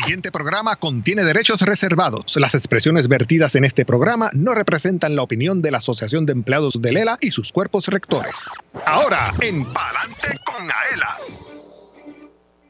siguiente 0.00 0.32
programa 0.32 0.76
contiene 0.76 1.24
derechos 1.24 1.60
reservados. 1.60 2.34
Las 2.36 2.54
expresiones 2.54 3.06
vertidas 3.06 3.54
en 3.54 3.64
este 3.64 3.84
programa 3.84 4.30
no 4.32 4.54
representan 4.54 5.14
la 5.14 5.22
opinión 5.22 5.60
de 5.60 5.70
la 5.70 5.78
Asociación 5.78 6.24
de 6.24 6.32
Empleados 6.32 6.80
de 6.80 6.92
Lela 6.92 7.18
y 7.20 7.30
sus 7.32 7.52
cuerpos 7.52 7.86
rectores. 7.88 8.34
Ahora, 8.86 9.34
en 9.40 9.64
Palante 9.64 10.38
con 10.46 10.62
Aela. 10.62 11.16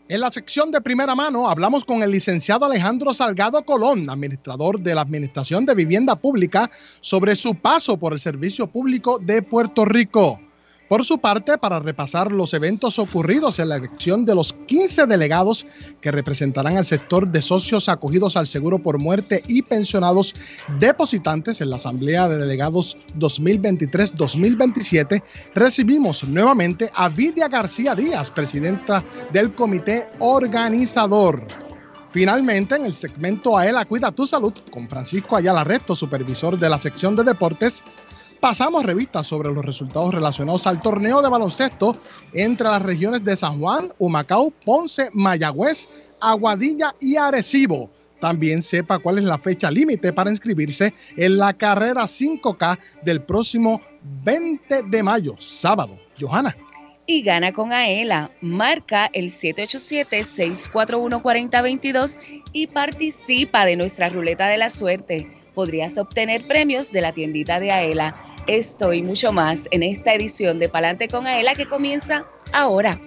En 0.09 0.21
la 0.21 0.33
sección 0.33 0.73
de 0.73 0.81
primera 0.81 1.15
mano 1.15 1.49
hablamos 1.49 1.85
con 1.85 2.03
el 2.03 2.11
licenciado 2.11 2.67
Alejandro 2.67 3.15
Salgado 3.15 3.65
Colón, 3.65 4.11
administrador 4.11 4.81
de 4.81 4.97
la 4.97 5.03
Administración 5.03 5.65
de 5.67 5.77
Vivienda 5.77 6.17
Pública, 6.17 6.69
sobre 7.01 7.37
su 7.37 7.55
paso 7.55 7.97
por 7.97 8.13
el 8.13 8.19
Servicio 8.19 8.67
Público 8.67 9.21
de 9.21 9.43
Puerto 9.43 9.85
Rico. 9.85 10.41
Por 10.91 11.05
su 11.05 11.19
parte, 11.19 11.57
para 11.57 11.79
repasar 11.79 12.33
los 12.33 12.53
eventos 12.53 12.99
ocurridos 12.99 13.61
en 13.61 13.69
la 13.69 13.77
elección 13.77 14.25
de 14.25 14.35
los 14.35 14.53
15 14.67 15.07
delegados 15.07 15.65
que 16.01 16.11
representarán 16.11 16.77
al 16.77 16.85
sector 16.85 17.29
de 17.29 17.43
socios 17.43 17.89
acogidos 17.89 18.37
al 18.37 18.49
seguro 18.49 18.81
por 18.81 18.99
muerte 18.99 19.41
y 19.47 19.63
pensionados 19.63 20.35
depositantes 20.81 21.61
en 21.61 21.71
la 21.71 21.77
Asamblea 21.77 22.29
de 22.29 22.39
Delegados 22.39 22.97
2023-2027, 23.21 25.23
recibimos 25.55 26.25
nuevamente 26.25 26.91
a 26.97 27.09
Vidia 27.09 27.47
García 27.47 27.95
Díaz, 27.95 28.33
presidenta 28.33 29.05
del 29.33 29.55
comité 29.55 30.09
organizador. 30.19 31.47
Finalmente, 32.11 32.75
en 32.75 32.87
el 32.87 32.95
segmento 32.95 33.57
Aela 33.57 33.85
Cuida 33.85 34.11
tu 34.11 34.27
Salud, 34.27 34.55
con 34.73 34.89
Francisco 34.89 35.37
Ayala 35.37 35.63
Resto, 35.63 35.95
supervisor 35.95 36.59
de 36.59 36.69
la 36.69 36.81
sección 36.81 37.15
de 37.15 37.23
deportes, 37.23 37.85
pasamos 38.41 38.85
revistas 38.85 39.27
sobre 39.27 39.53
los 39.53 39.65
resultados 39.65 40.15
relacionados 40.15 40.67
al 40.67 40.81
torneo 40.81 41.23
de 41.23 41.29
baloncesto 41.29 41.97
entre 42.33 42.69
las 42.69 42.83
regiones 42.83 43.25
de 43.25 43.37
San 43.37 43.61
Juan, 43.61 43.89
Humacao, 43.99 44.53
Ponce, 44.65 45.11
Mayagüez, 45.13 45.89
Aguadilla 46.21 46.95
y 47.01 47.17
Arecibo. 47.17 47.91
También 48.21 48.63
sepa 48.63 48.99
cuál 48.99 49.19
es 49.19 49.25
la 49.25 49.39
fecha 49.39 49.71
límite 49.71 50.13
para 50.13 50.31
inscribirse 50.31 50.93
en 51.17 51.39
la 51.39 51.55
carrera 51.55 52.03
5K 52.03 52.79
del 53.03 53.23
próximo 53.23 53.81
20 54.25 54.83
de 54.85 55.03
mayo, 55.03 55.35
sábado. 55.39 55.99
Johanna. 56.21 56.57
Y 57.07 57.23
gana 57.23 57.53
con 57.53 57.73
Aela. 57.73 58.31
Marca 58.41 59.11
el 59.13 59.31
787-641-4022 59.31 62.19
y 62.53 62.69
participa 62.69 63.65
de 63.65 63.75
nuestra 63.77 64.11
ruleta 64.11 64.47
de 64.49 64.59
la 64.59 64.71
suerte. 64.71 65.29
Podrías 65.55 65.99
obtener 65.99 66.43
premios 66.43 66.93
de 66.93 67.01
la 67.01 67.13
tiendita 67.13 67.59
de 67.59 67.73
Aela 67.73 68.15
esto 68.57 68.93
y 68.93 69.03
mucho 69.03 69.33
más 69.33 69.69
en 69.71 69.83
esta 69.83 70.15
edición 70.15 70.59
de 70.59 70.69
Palante 70.69 71.09
con 71.09 71.27
Aela 71.27 71.55
que 71.55 71.69
comienza 71.69 72.25
ahora. 72.53 73.01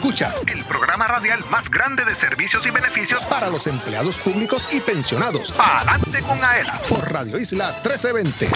Escuchas 0.00 0.40
el 0.50 0.64
programa 0.64 1.06
radial 1.06 1.40
más 1.50 1.68
grande 1.68 2.06
de 2.06 2.14
servicios 2.14 2.64
y 2.64 2.70
beneficios 2.70 3.22
para 3.26 3.50
los 3.50 3.66
empleados 3.66 4.16
públicos 4.16 4.66
y 4.72 4.80
pensionados. 4.80 5.52
Adelante 5.58 6.22
con 6.22 6.42
AELA 6.42 6.80
por 6.88 7.12
Radio 7.12 7.38
Isla 7.38 7.66
1320. 7.84 8.48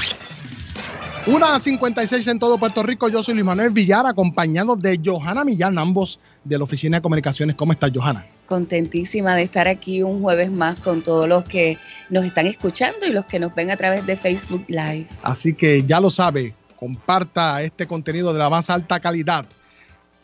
Una 1.27 1.61
56 1.61 2.27
en 2.29 2.39
todo 2.39 2.57
Puerto 2.57 2.83
Rico. 2.83 3.11
Yo 3.11 3.23
soy 3.23 3.35
Luis 3.35 3.45
Manuel 3.45 3.73
Villar, 3.73 4.07
acompañado 4.07 4.75
de 4.75 4.99
Johanna 5.05 5.45
Millán, 5.45 5.77
ambos 5.77 6.19
de 6.45 6.57
la 6.57 6.65
Oficina 6.65 6.97
de 6.97 7.03
Comunicaciones. 7.03 7.57
¿Cómo 7.57 7.75
estás, 7.75 7.91
Johanna? 7.95 8.25
Contentísima 8.47 9.37
de 9.37 9.43
estar 9.43 9.69
aquí 9.69 10.03
un 10.03 10.23
jueves 10.23 10.51
más 10.51 10.81
con 10.81 11.03
todos 11.03 11.29
los 11.29 11.45
que 11.45 11.77
nos 12.09 12.25
están 12.25 12.47
escuchando 12.47 13.05
y 13.05 13.11
los 13.11 13.27
que 13.27 13.39
nos 13.39 13.55
ven 13.55 13.71
a 13.71 13.77
través 13.77 14.07
de 14.07 14.17
Facebook 14.17 14.65
Live. 14.69 15.09
Así 15.23 15.53
que 15.53 15.85
ya 15.85 16.01
lo 16.01 16.09
sabe, 16.09 16.55
comparta 16.81 17.61
este 17.61 17.87
contenido 17.87 18.33
de 18.33 18.39
la 18.39 18.49
más 18.49 18.71
alta 18.71 18.99
calidad 18.99 19.45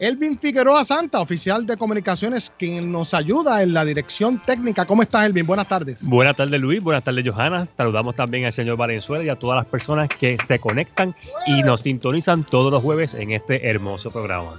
Elvin 0.00 0.38
Figueroa 0.38 0.82
Santa, 0.82 1.20
oficial 1.20 1.66
de 1.66 1.76
comunicaciones, 1.76 2.50
quien 2.58 2.90
nos 2.90 3.12
ayuda 3.12 3.62
en 3.62 3.74
la 3.74 3.84
dirección 3.84 4.38
técnica. 4.38 4.86
¿Cómo 4.86 5.02
estás, 5.02 5.26
Elvin? 5.26 5.46
Buenas 5.46 5.68
tardes. 5.68 6.08
Buenas 6.08 6.38
tardes, 6.38 6.58
Luis. 6.58 6.82
Buenas 6.82 7.04
tardes, 7.04 7.22
Johanna. 7.22 7.66
Saludamos 7.66 8.16
también 8.16 8.46
al 8.46 8.54
señor 8.54 8.78
Valenzuela 8.78 9.22
y 9.22 9.28
a 9.28 9.36
todas 9.36 9.56
las 9.56 9.66
personas 9.66 10.08
que 10.08 10.38
se 10.48 10.58
conectan 10.58 11.14
y 11.46 11.62
nos 11.62 11.82
sintonizan 11.82 12.44
todos 12.44 12.72
los 12.72 12.82
jueves 12.82 13.12
en 13.12 13.32
este 13.32 13.68
hermoso 13.68 14.10
programa. 14.10 14.58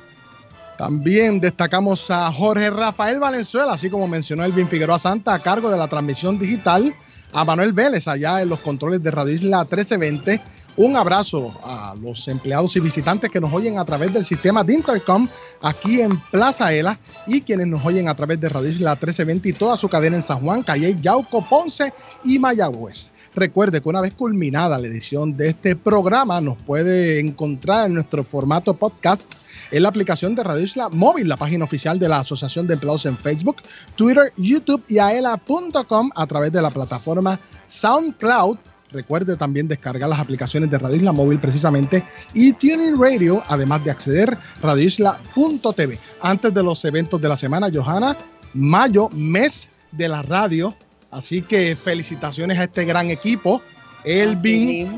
También 0.77 1.39
destacamos 1.39 2.11
a 2.11 2.31
Jorge 2.31 2.69
Rafael 2.69 3.19
Valenzuela, 3.19 3.73
así 3.73 3.89
como 3.89 4.07
mencionó 4.07 4.43
Elvin 4.43 4.67
Figueroa 4.67 4.99
Santa, 4.99 5.33
a 5.33 5.39
cargo 5.39 5.71
de 5.71 5.77
la 5.77 5.87
transmisión 5.87 6.37
digital, 6.37 6.93
a 7.33 7.43
Manuel 7.43 7.73
Vélez, 7.73 8.07
allá 8.07 8.43
en 8.43 8.49
los 8.49 8.59
controles 8.59 9.01
de 9.01 9.09
Radio 9.09 9.33
Isla 9.33 9.61
1320 9.61 10.39
un 10.77 10.95
abrazo 10.95 11.51
a 11.63 11.95
los 12.01 12.27
empleados 12.27 12.75
y 12.75 12.79
visitantes 12.79 13.29
que 13.29 13.41
nos 13.41 13.53
oyen 13.53 13.77
a 13.77 13.85
través 13.85 14.13
del 14.13 14.25
sistema 14.25 14.63
de 14.63 14.73
Intercom 14.73 15.27
aquí 15.61 16.01
en 16.01 16.19
Plaza 16.31 16.73
Ela 16.73 16.99
y 17.27 17.41
quienes 17.41 17.67
nos 17.67 17.85
oyen 17.85 18.07
a 18.07 18.15
través 18.15 18.39
de 18.39 18.49
Radio 18.49 18.69
Isla 18.69 18.91
1320 18.91 19.49
y 19.49 19.53
toda 19.53 19.77
su 19.77 19.89
cadena 19.89 20.15
en 20.15 20.21
San 20.21 20.39
Juan, 20.41 20.63
Calle, 20.63 20.95
Yauco, 20.99 21.43
Ponce 21.47 21.93
y 22.23 22.39
Mayagüez. 22.39 23.11
Recuerde 23.35 23.81
que 23.81 23.89
una 23.89 24.01
vez 24.01 24.13
culminada 24.13 24.77
la 24.77 24.87
edición 24.87 25.35
de 25.35 25.49
este 25.49 25.75
programa 25.75 26.41
nos 26.41 26.57
puede 26.61 27.19
encontrar 27.19 27.87
en 27.87 27.95
nuestro 27.95 28.23
formato 28.23 28.73
podcast 28.73 29.33
en 29.71 29.83
la 29.83 29.89
aplicación 29.89 30.35
de 30.35 30.43
Radio 30.43 30.63
Isla 30.63 30.89
Móvil, 30.89 31.27
la 31.27 31.37
página 31.37 31.65
oficial 31.65 31.99
de 31.99 32.09
la 32.09 32.19
Asociación 32.19 32.67
de 32.67 32.73
Empleados 32.73 33.05
en 33.05 33.17
Facebook, 33.17 33.57
Twitter, 33.95 34.33
YouTube 34.37 34.83
y 34.87 34.99
aela.com 34.99 36.09
a 36.15 36.27
través 36.27 36.51
de 36.51 36.61
la 36.61 36.71
plataforma 36.71 37.39
SoundCloud 37.65 38.57
Recuerde 38.91 39.37
también 39.37 39.67
descargar 39.67 40.09
las 40.09 40.19
aplicaciones 40.19 40.69
de 40.69 40.77
Radio 40.77 40.97
Isla 40.97 41.11
Móvil 41.11 41.39
precisamente 41.39 42.03
y 42.33 42.53
Tuning 42.53 42.99
Radio, 42.99 43.41
además 43.47 43.83
de 43.83 43.91
acceder 43.91 44.37
radioisla.tv. 44.61 45.97
Antes 46.21 46.53
de 46.53 46.63
los 46.63 46.83
eventos 46.83 47.21
de 47.21 47.29
la 47.29 47.37
semana, 47.37 47.69
Johanna, 47.73 48.17
mayo, 48.53 49.09
mes 49.09 49.69
de 49.91 50.09
la 50.09 50.21
radio. 50.21 50.75
Así 51.09 51.41
que 51.41 51.75
felicitaciones 51.75 52.59
a 52.59 52.63
este 52.63 52.85
gran 52.85 53.09
equipo. 53.11 53.61
Elvin, 54.03 54.97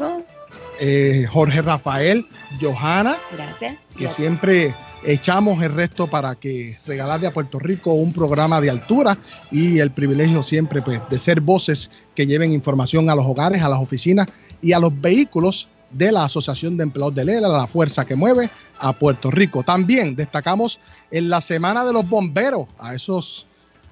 eh, 0.79 1.25
Jorge 1.29 1.61
Rafael, 1.61 2.25
Johanna. 2.61 3.17
Gracias. 3.31 3.77
Que 3.97 4.09
siempre 4.09 4.75
echamos 5.05 5.61
el 5.61 5.73
resto 5.73 6.07
para 6.07 6.35
que 6.35 6.77
regalarle 6.87 7.27
a 7.27 7.33
Puerto 7.33 7.59
Rico 7.59 7.93
un 7.93 8.13
programa 8.13 8.61
de 8.61 8.69
altura 8.69 9.17
y 9.51 9.79
el 9.79 9.91
privilegio 9.91 10.43
siempre 10.43 10.81
pues, 10.81 11.01
de 11.09 11.19
ser 11.19 11.41
voces 11.41 11.91
que 12.15 12.25
lleven 12.25 12.53
información 12.53 13.09
a 13.09 13.15
los 13.15 13.25
hogares, 13.25 13.61
a 13.61 13.69
las 13.69 13.79
oficinas 13.79 14.27
y 14.61 14.73
a 14.73 14.79
los 14.79 14.99
vehículos 14.99 15.67
de 15.91 16.11
la 16.11 16.25
Asociación 16.25 16.77
de 16.77 16.83
Empleados 16.83 17.15
de 17.15 17.25
Lela, 17.25 17.47
la 17.47 17.67
fuerza 17.67 18.05
que 18.05 18.15
mueve 18.15 18.49
a 18.79 18.93
Puerto 18.93 19.29
Rico. 19.29 19.63
También 19.63 20.15
destacamos 20.15 20.79
en 21.11 21.29
la 21.29 21.39
Semana 21.39 21.85
de 21.85 21.93
los 21.93 22.07
Bomberos 22.07 22.67
a 22.79 22.95
esos 22.95 23.45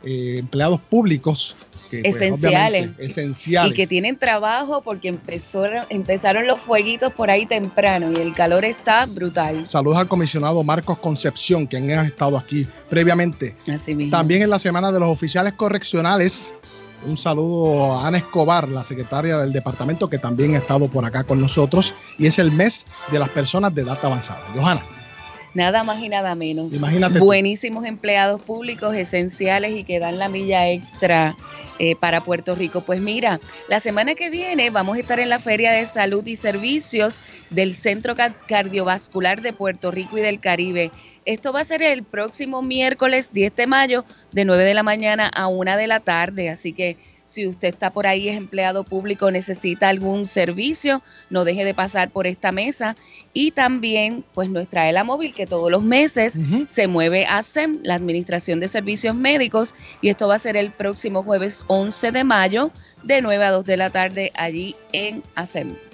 eh, 0.03 0.38
empleados 0.39 0.81
públicos 0.81 1.56
pues, 1.91 2.03
esenciales. 2.06 2.91
esenciales. 2.97 3.72
Y 3.72 3.75
que 3.75 3.85
tienen 3.85 4.17
trabajo 4.17 4.81
porque 4.81 5.09
empezó, 5.09 5.66
empezaron 5.89 6.47
los 6.47 6.62
fueguitos 6.62 7.12
por 7.13 7.29
ahí 7.29 7.45
temprano 7.45 8.12
y 8.12 8.16
el 8.16 8.34
calor 8.34 8.63
está 8.63 9.06
brutal. 9.06 9.67
Saludos 9.67 9.97
al 9.97 10.07
comisionado 10.07 10.63
Marcos 10.63 10.97
Concepción, 11.00 11.67
quien 11.67 11.91
ha 11.91 12.06
estado 12.06 12.38
aquí 12.38 12.66
previamente. 12.89 13.56
También 14.09 14.41
en 14.41 14.50
la 14.50 14.59
semana 14.59 14.91
de 14.91 15.00
los 15.00 15.09
oficiales 15.09 15.53
correccionales. 15.53 16.56
Un 17.03 17.18
saludo 17.18 17.94
a 17.94 18.07
Ana 18.07 18.19
Escobar, 18.19 18.69
la 18.69 18.83
secretaria 18.83 19.38
del 19.39 19.51
departamento, 19.51 20.07
que 20.07 20.19
también 20.19 20.53
ha 20.56 20.59
estado 20.59 20.88
por 20.88 21.03
acá 21.03 21.23
con 21.23 21.41
nosotros. 21.41 21.95
Y 22.19 22.28
es 22.28 22.38
el 22.38 22.51
mes 22.51 22.85
de 23.12 23.18
las 23.18 23.29
personas 23.29 23.73
de 23.73 23.81
edad 23.81 23.97
avanzada. 24.03 24.45
Johanna. 24.56 24.83
Nada 25.53 25.83
más 25.83 26.01
y 26.01 26.07
nada 26.07 26.33
menos. 26.36 26.74
Imagínate. 26.74 27.19
Buenísimos 27.19 27.86
empleados 27.86 28.42
públicos 28.42 28.95
esenciales 28.95 29.75
y 29.75 29.83
que 29.83 30.00
dan 30.00 30.18
la 30.18 30.30
milla 30.30 30.69
extra 30.69 31.36
eh, 31.80 31.95
para 31.95 32.24
Puerto 32.24 32.56
Rico. 32.56 32.81
Pues 32.81 33.01
mira, 33.01 33.39
la 33.68 33.80
semana 33.80 34.15
que 34.15 34.30
viene 34.30 34.69
vamos 34.69 34.98
a 34.98 35.01
estar 35.01 35.19
en 35.19 35.30
la 35.30 35.39
Feria 35.39 35.74
de 35.74 35.86
Salud 35.86 36.25
y 36.25 36.38
Servicios 36.38 37.21
del 37.50 37.74
Centro 37.74 38.15
Cardiovascular 38.48 39.42
de 39.42 39.51
Puerto 39.51 39.92
Rico 39.92 40.18
y 40.18 40.21
del 40.21 40.39
Caribe. 40.39 40.92
Esto 41.25 41.51
va 41.51 41.62
a 41.62 41.65
ser 41.65 41.81
el 41.83 42.04
próximo 42.04 42.62
miércoles 42.62 43.33
10 43.33 43.56
de 43.56 43.68
mayo 43.68 44.06
de 44.31 44.45
9 44.45 44.63
de 44.63 44.74
la 44.74 44.83
mañana 44.83 45.27
a 45.27 45.47
1 45.47 45.75
de 45.75 45.88
la 45.88 46.00
tarde. 46.00 46.50
Así 46.50 46.71
que 46.71 46.97
si 47.31 47.48
usted 47.48 47.69
está 47.69 47.92
por 47.92 48.07
ahí, 48.07 48.28
es 48.28 48.38
empleado 48.38 48.83
público, 48.83 49.31
necesita 49.31 49.88
algún 49.88 50.25
servicio, 50.25 51.01
no 51.30 51.45
deje 51.45 51.63
de 51.63 51.74
pasar 51.74 52.12
por 52.12 52.28
esta 52.28 52.51
mesa. 52.51 52.98
Y 53.33 53.51
también, 53.51 54.25
pues 54.33 54.50
nuestra 54.50 54.89
ELA 54.89 55.06
móvil, 55.06 55.33
que 55.33 55.48
todos 55.48 55.72
los 55.72 55.81
meses 55.81 56.38
se 56.68 56.88
mueve 56.88 57.25
a 57.25 57.42
SEM, 57.42 57.80
la 57.83 57.95
Administración 57.95 58.60
de 58.60 58.68
Servicios 58.68 59.16
Médicos, 59.16 59.75
y 60.01 60.10
esto 60.10 60.28
va 60.28 60.36
a 60.36 60.39
ser 60.39 60.57
el 60.57 60.72
próximo 60.72 61.24
jueves 61.24 61.63
11 61.68 62.12
de 62.12 62.24
mayo, 62.25 62.72
de 63.04 63.22
9 63.22 63.45
a 63.45 63.51
2 63.51 63.66
de 63.66 63.78
la 63.78 63.89
tarde, 63.89 64.31
allí 64.36 64.75
en 64.92 65.24
ASEM. 65.36 65.91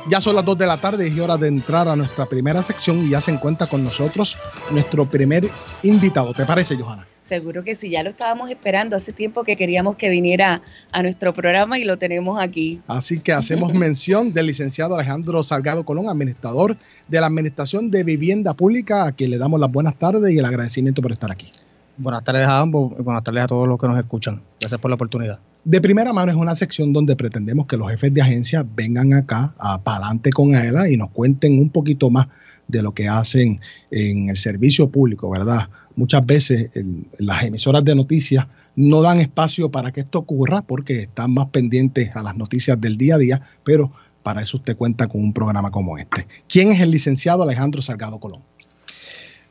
Ya 0.10 0.20
son 0.20 0.36
las 0.36 0.44
2 0.44 0.58
de 0.58 0.68
la 0.68 0.78
tarde 0.78 1.08
y 1.08 1.12
es 1.12 1.20
hora 1.20 1.38
de 1.38 1.48
entrar 1.48 1.88
a 1.88 1.96
nuestra 1.96 2.26
primera 2.26 2.62
sección 2.62 3.06
y 3.06 3.12
ya 3.12 3.22
se 3.22 3.32
encuentra 3.32 3.68
con 3.68 3.86
nosotros 3.86 4.38
nuestro 4.70 5.08
primer 5.08 5.50
invitado. 5.82 6.34
¿Te 6.34 6.46
parece, 6.46 6.76
Johanna? 6.76 7.08
Seguro 7.22 7.64
que 7.64 7.74
sí, 7.74 7.90
ya 7.90 8.04
lo 8.04 8.10
estábamos 8.10 8.50
esperando 8.50 8.98
hace 8.98 9.14
tiempo 9.14 9.46
que 9.46 9.56
queríamos 9.56 9.96
que 9.96 10.10
viniera 10.10 10.62
a 10.92 11.02
nuestro 11.04 11.34
programa 11.34 11.80
y 11.80 11.86
lo 11.86 11.98
tenemos 11.98 12.38
aquí. 12.38 12.82
Así 12.86 13.22
que 13.22 13.32
hacemos 13.32 13.74
mención 13.74 14.34
del 14.34 14.48
licenciado 14.48 14.96
Alejandro 14.96 15.42
Salgado 15.42 15.86
Colón, 15.86 16.10
administrador 16.10 16.76
de 17.08 17.22
la 17.22 17.28
Administración 17.28 17.90
de 17.90 18.04
Vivienda 18.04 18.56
Pública, 18.56 19.06
a 19.06 19.14
quien 19.14 19.32
le 19.32 19.38
damos 19.38 19.62
las 19.62 19.72
buenas 19.72 19.98
tardes 19.98 20.34
y 20.34 20.38
el 20.38 20.44
agradecimiento 20.44 21.02
por 21.02 21.14
estar 21.14 21.32
aquí. 21.32 21.50
Buenas 21.96 22.24
tardes 22.24 22.48
a 22.48 22.60
ambos 22.60 22.94
y 22.98 23.04
buenas 23.04 23.24
tardes 23.24 23.44
a 23.44 23.48
todos 23.48 23.68
los 23.68 23.78
que 23.78 23.88
nos 23.88 24.00
escuchan. 24.00 24.42
Gracias 24.60 24.82
por 24.82 24.90
la 24.90 24.96
oportunidad. 24.96 25.40
De 25.64 25.80
primera 25.80 26.12
mano 26.12 26.32
es 26.32 26.38
una 26.38 26.56
sección 26.56 26.92
donde 26.92 27.16
pretendemos 27.16 27.68
que 27.68 27.78
los 27.78 27.90
jefes 27.90 28.12
de 28.12 28.22
agencia 28.22 28.66
vengan 28.76 29.14
acá 29.14 29.54
a 29.60 29.80
Palante 29.80 30.32
con 30.32 30.56
AELA 30.56 30.90
y 30.90 30.98
nos 30.98 31.12
cuenten 31.12 31.60
un 31.60 31.70
poquito 31.70 32.10
más 32.10 32.28
de 32.68 32.82
lo 32.82 32.94
que 32.94 33.08
hacen 33.08 33.60
en 33.92 34.30
el 34.30 34.38
servicio 34.38 34.90
público, 34.90 35.30
¿verdad? 35.30 35.70
Muchas 35.96 36.26
veces 36.26 36.72
las 37.20 37.44
emisoras 37.44 37.86
de 37.86 37.94
noticias 37.94 38.48
no 38.76 39.04
dan 39.04 39.20
espacio 39.20 39.70
para 39.70 39.92
que 39.92 40.02
esto 40.02 40.18
ocurra 40.18 40.64
porque 40.64 41.02
están 41.02 41.36
más 41.36 41.50
pendientes 41.50 42.16
a 42.16 42.24
las 42.24 42.36
noticias 42.36 42.82
del 42.82 42.98
día 42.98 43.16
a 43.16 43.20
día, 43.20 43.42
pero 43.64 43.92
para 44.24 44.42
eso 44.42 44.58
usted 44.58 44.76
cuenta 44.76 45.08
con 45.08 45.22
un 45.22 45.32
programa 45.32 45.70
como 45.70 46.00
este. 46.00 46.26
¿Quién 46.50 46.72
es 46.72 46.82
el 46.82 46.90
licenciado 46.90 47.44
Alejandro 47.44 47.84
Salgado 47.84 48.20
Colón? 48.20 48.42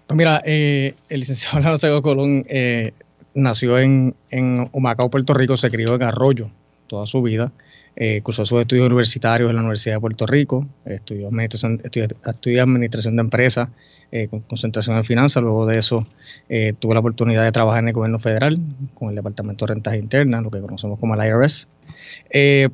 Pues 0.07 0.17
mira, 0.17 0.43
eh, 0.45 0.95
el 1.09 1.21
licenciado 1.21 1.63
Salgado 1.79 2.03
Colón 2.03 2.45
eh, 2.49 2.93
nació 3.35 3.79
en, 3.79 4.15
en 4.31 4.69
Humacao, 4.73 5.11
Puerto 5.11 5.35
Rico, 5.35 5.57
se 5.57 5.71
crió 5.71 5.95
en 5.95 6.03
Arroyo 6.03 6.51
toda 6.87 7.07
su 7.07 7.23
vida. 7.23 7.53
Eh, 7.95 8.23
cursó 8.23 8.47
sus 8.47 8.59
estudios 8.61 8.87
universitarios 8.87 9.51
en 9.51 9.57
la 9.57 9.61
Universidad 9.61 9.97
de 9.97 10.01
Puerto 10.01 10.27
Rico, 10.27 10.67
estudió 10.87 11.29
administración, 11.29 11.79
estudió, 11.85 12.63
administración 12.63 13.17
de 13.17 13.21
empresas 13.21 13.69
eh, 14.11 14.29
con 14.29 14.41
concentración 14.41 14.97
en 14.97 15.05
finanzas. 15.05 15.43
Luego 15.43 15.67
de 15.67 15.79
eso, 15.79 16.07
eh, 16.49 16.73
tuve 16.79 16.95
la 16.95 17.01
oportunidad 17.01 17.45
de 17.45 17.53
trabajar 17.53 17.83
en 17.83 17.89
el 17.89 17.95
gobierno 17.95 18.19
federal 18.19 18.59
con 18.95 19.11
el 19.11 19.15
Departamento 19.15 19.67
de 19.67 19.75
Rentas 19.75 19.97
Internas, 19.97 20.43
lo 20.43 20.51
que 20.51 20.61
conocemos 20.61 20.99
como 20.99 21.15
el 21.15 21.27
IRS. 21.27 21.69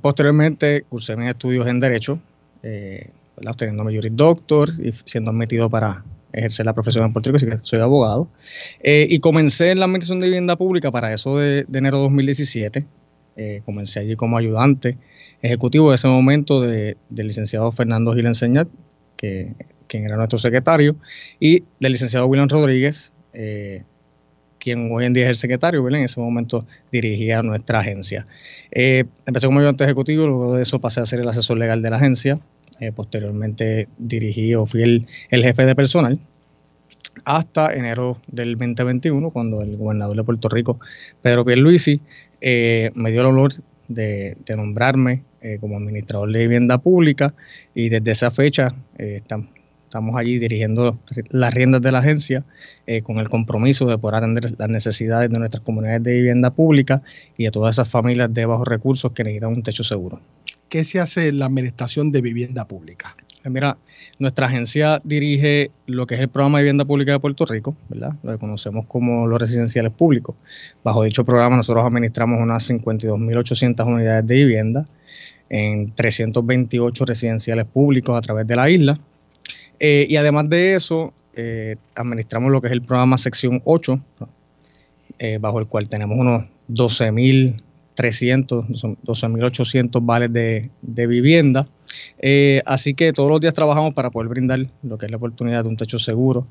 posteriormente, 0.01 0.85
cursé 0.89 1.17
mis 1.17 1.29
estudios 1.29 1.67
en 1.67 1.81
Derecho, 1.81 2.21
obteniendo 3.45 3.83
mi 3.83 3.97
Juris 3.97 4.13
Doctor 4.15 4.71
y 4.79 4.93
siendo 5.05 5.33
admitido 5.33 5.69
para 5.69 6.05
ejercer 6.33 6.67
la 6.67 6.75
profesión 6.75 7.05
en 7.05 7.13
Puerto 7.13 7.31
Rico, 7.31 7.37
así 7.37 7.47
que 7.47 7.59
soy 7.59 7.81
abogado. 7.81 8.29
Eh, 8.83 9.07
y 9.09 9.21
comencé 9.21 9.71
en 9.71 9.79
la 9.79 9.87
Administración 9.87 10.21
de 10.21 10.27
Vivienda 10.27 10.57
Pública 10.57 10.91
para 10.91 11.13
eso 11.13 11.39
de, 11.39 11.67
enero 11.73 11.99
de 11.99 12.03
2017. 12.05 12.87
Eh, 13.37 13.63
comencé 13.65 14.01
allí 14.01 14.17
como 14.17 14.37
ayudante 14.37 14.99
ejecutivo 15.43 15.91
de 15.91 15.97
ese 15.97 16.09
momento 16.09 16.61
del 16.61 16.97
licenciado 17.11 17.71
Fernando 17.71 18.13
Gil 18.13 18.27
Enseñat, 18.27 18.69
que, 19.17 19.53
quien 19.87 20.05
era 20.05 20.17
nuestro 20.17 20.39
secretario, 20.39 20.97
y 21.39 21.63
del 21.79 21.93
licenciado 21.93 22.27
William 22.27 22.49
Rodríguez, 22.49 23.13
eh, 23.33 23.85
quien 24.59 24.91
hoy 24.93 25.05
en 25.05 25.13
día 25.13 25.25
es 25.25 25.31
el 25.31 25.37
secretario, 25.37 25.87
en 25.89 25.95
ese 26.03 26.19
momento 26.19 26.67
dirigía 26.91 27.43
nuestra 27.43 27.79
agencia. 27.79 28.27
empecé 28.73 29.47
como 29.47 29.61
ayudante 29.61 29.85
ejecutivo, 29.85 30.27
luego 30.27 30.57
de 30.57 30.63
eso 30.63 30.81
pasé 30.81 31.01
a 31.01 31.07
ser 31.07 31.21
el 31.21 31.29
asesor 31.29 31.59
legal 31.59 31.81
de 31.81 31.91
la 31.91 31.97
agencia, 31.97 32.41
eh, 32.81 32.93
posteriormente 32.93 33.88
dirigí 33.99 34.55
o 34.55 34.67
fui 34.67 34.82
el, 34.82 35.06
jefe 35.31 35.65
de 35.65 35.75
personal 35.75 36.19
hasta 37.25 37.75
enero 37.75 38.20
del 38.29 38.56
2021, 38.56 39.31
cuando 39.31 39.61
el 39.62 39.76
gobernador 39.76 40.17
de 40.17 40.23
Puerto 40.23 40.49
Rico, 40.49 40.79
Pedro 41.20 41.44
Pierluisi, 41.44 42.00
eh, 42.41 42.93
me 42.94 43.11
dio 43.11 43.23
el 43.23 43.26
honor 43.26 43.55
de, 43.88 44.37
nombrarme 44.56 45.25
eh, 45.41 45.59
como 45.61 45.76
administrador 45.76 46.31
de 46.31 46.41
vivienda 46.41 46.79
pública 46.79 47.35
y 47.75 47.88
desde 47.88 48.12
esa 48.12 48.31
fecha 48.31 48.75
estamos, 48.99 49.49
allí 50.15 50.38
dirigiendo 50.38 51.00
las 51.31 51.53
riendas 51.53 51.81
de 51.81 51.91
la 51.91 51.99
agencia 51.99 52.44
con 53.03 53.19
el 53.19 53.29
compromiso 53.29 53.87
de 53.87 53.99
poder 53.99 54.17
atender 54.17 54.55
las 54.59 54.69
necesidades 54.69 55.31
de 55.31 55.38
nuestras 55.38 55.62
comunidades 55.62 56.03
de 56.03 56.15
vivienda 56.15 56.50
pública 56.50 57.03
y 57.37 57.44
de 57.44 57.50
todas 57.50 57.75
esas 57.75 57.88
familias 57.88 58.32
de 58.32 58.47
bajos 58.47 58.69
recursos 58.69 59.12
que 59.12 59.25
necesitan 59.25 59.50
un 59.50 59.62
techo 59.62 59.82
seguro. 59.82 60.20
¿Qué 60.69 60.85
se 60.85 61.00
hace 61.00 61.29
en 61.29 61.38
la 61.38 61.47
administración 61.47 62.12
de 62.12 62.20
vivienda 62.20 62.67
pública? 62.67 63.17
Eh, 63.44 63.50
mira, 63.50 63.79
nuestra 64.19 64.47
agencia 64.47 65.00
dirige 65.05 65.70
lo 65.87 66.06
que 66.06 66.15
es 66.15 66.20
el 66.20 66.29
programa 66.29 66.59
de 66.59 66.65
vivienda 66.65 66.85
pública 66.85 67.12
de 67.12 67.20
Puerto 67.20 67.47
Rico, 67.47 67.76
¿verdad? 67.88 68.12
Lo 68.23 68.32
que 68.32 68.38
conocemos 68.38 68.87
como 68.87 69.26
los 69.26 69.41
residenciales 69.41 69.93
públicos. 69.93 70.37
Bajo 70.85 71.03
dicho 71.05 71.25
programa 71.25 71.56
nosotros 71.56 71.85
administramos 71.85 72.41
unas 72.41 72.69
52.800 72.70 73.87
unidades 73.87 74.26
de 74.26 74.35
vivienda 74.35 74.85
en 75.49 75.94
328 75.94 77.05
residenciales 77.05 77.65
públicos 77.65 78.17
a 78.17 78.20
través 78.20 78.47
de 78.47 78.56
la 78.56 78.69
isla. 78.69 79.00
Eh, 79.81 80.06
y 80.09 80.17
además 80.17 80.49
de 80.49 80.75
eso, 80.75 81.12
eh, 81.35 81.76
administramos 81.94 82.50
lo 82.50 82.61
que 82.61 82.67
es 82.67 82.73
el 82.73 82.82
programa 82.82 83.17
Sección 83.17 83.62
8, 83.65 84.00
bajo 85.41 85.59
el 85.59 85.67
cual 85.67 85.88
tenemos 85.88 86.17
unos 86.17 86.44
12.000 86.69 87.61
300, 87.99 88.67
12.800 88.69 89.99
vales 90.03 90.33
de, 90.33 91.06
vivienda. 91.09 91.67
Eh, 92.21 92.62
así 92.65 92.95
que 92.95 93.12
todos 93.12 93.29
los 93.29 93.41
días 93.41 93.55
trabajamos 93.55 93.93
para 93.93 94.11
poder 94.11 94.29
brindar 94.29 94.61
lo 94.85 94.99
que 94.99 95.06
es 95.06 95.11
la 95.11 95.17
oportunidad 95.17 95.65
de 95.65 95.69
un 95.69 95.77
techo 95.77 95.99
seguro, 95.99 96.47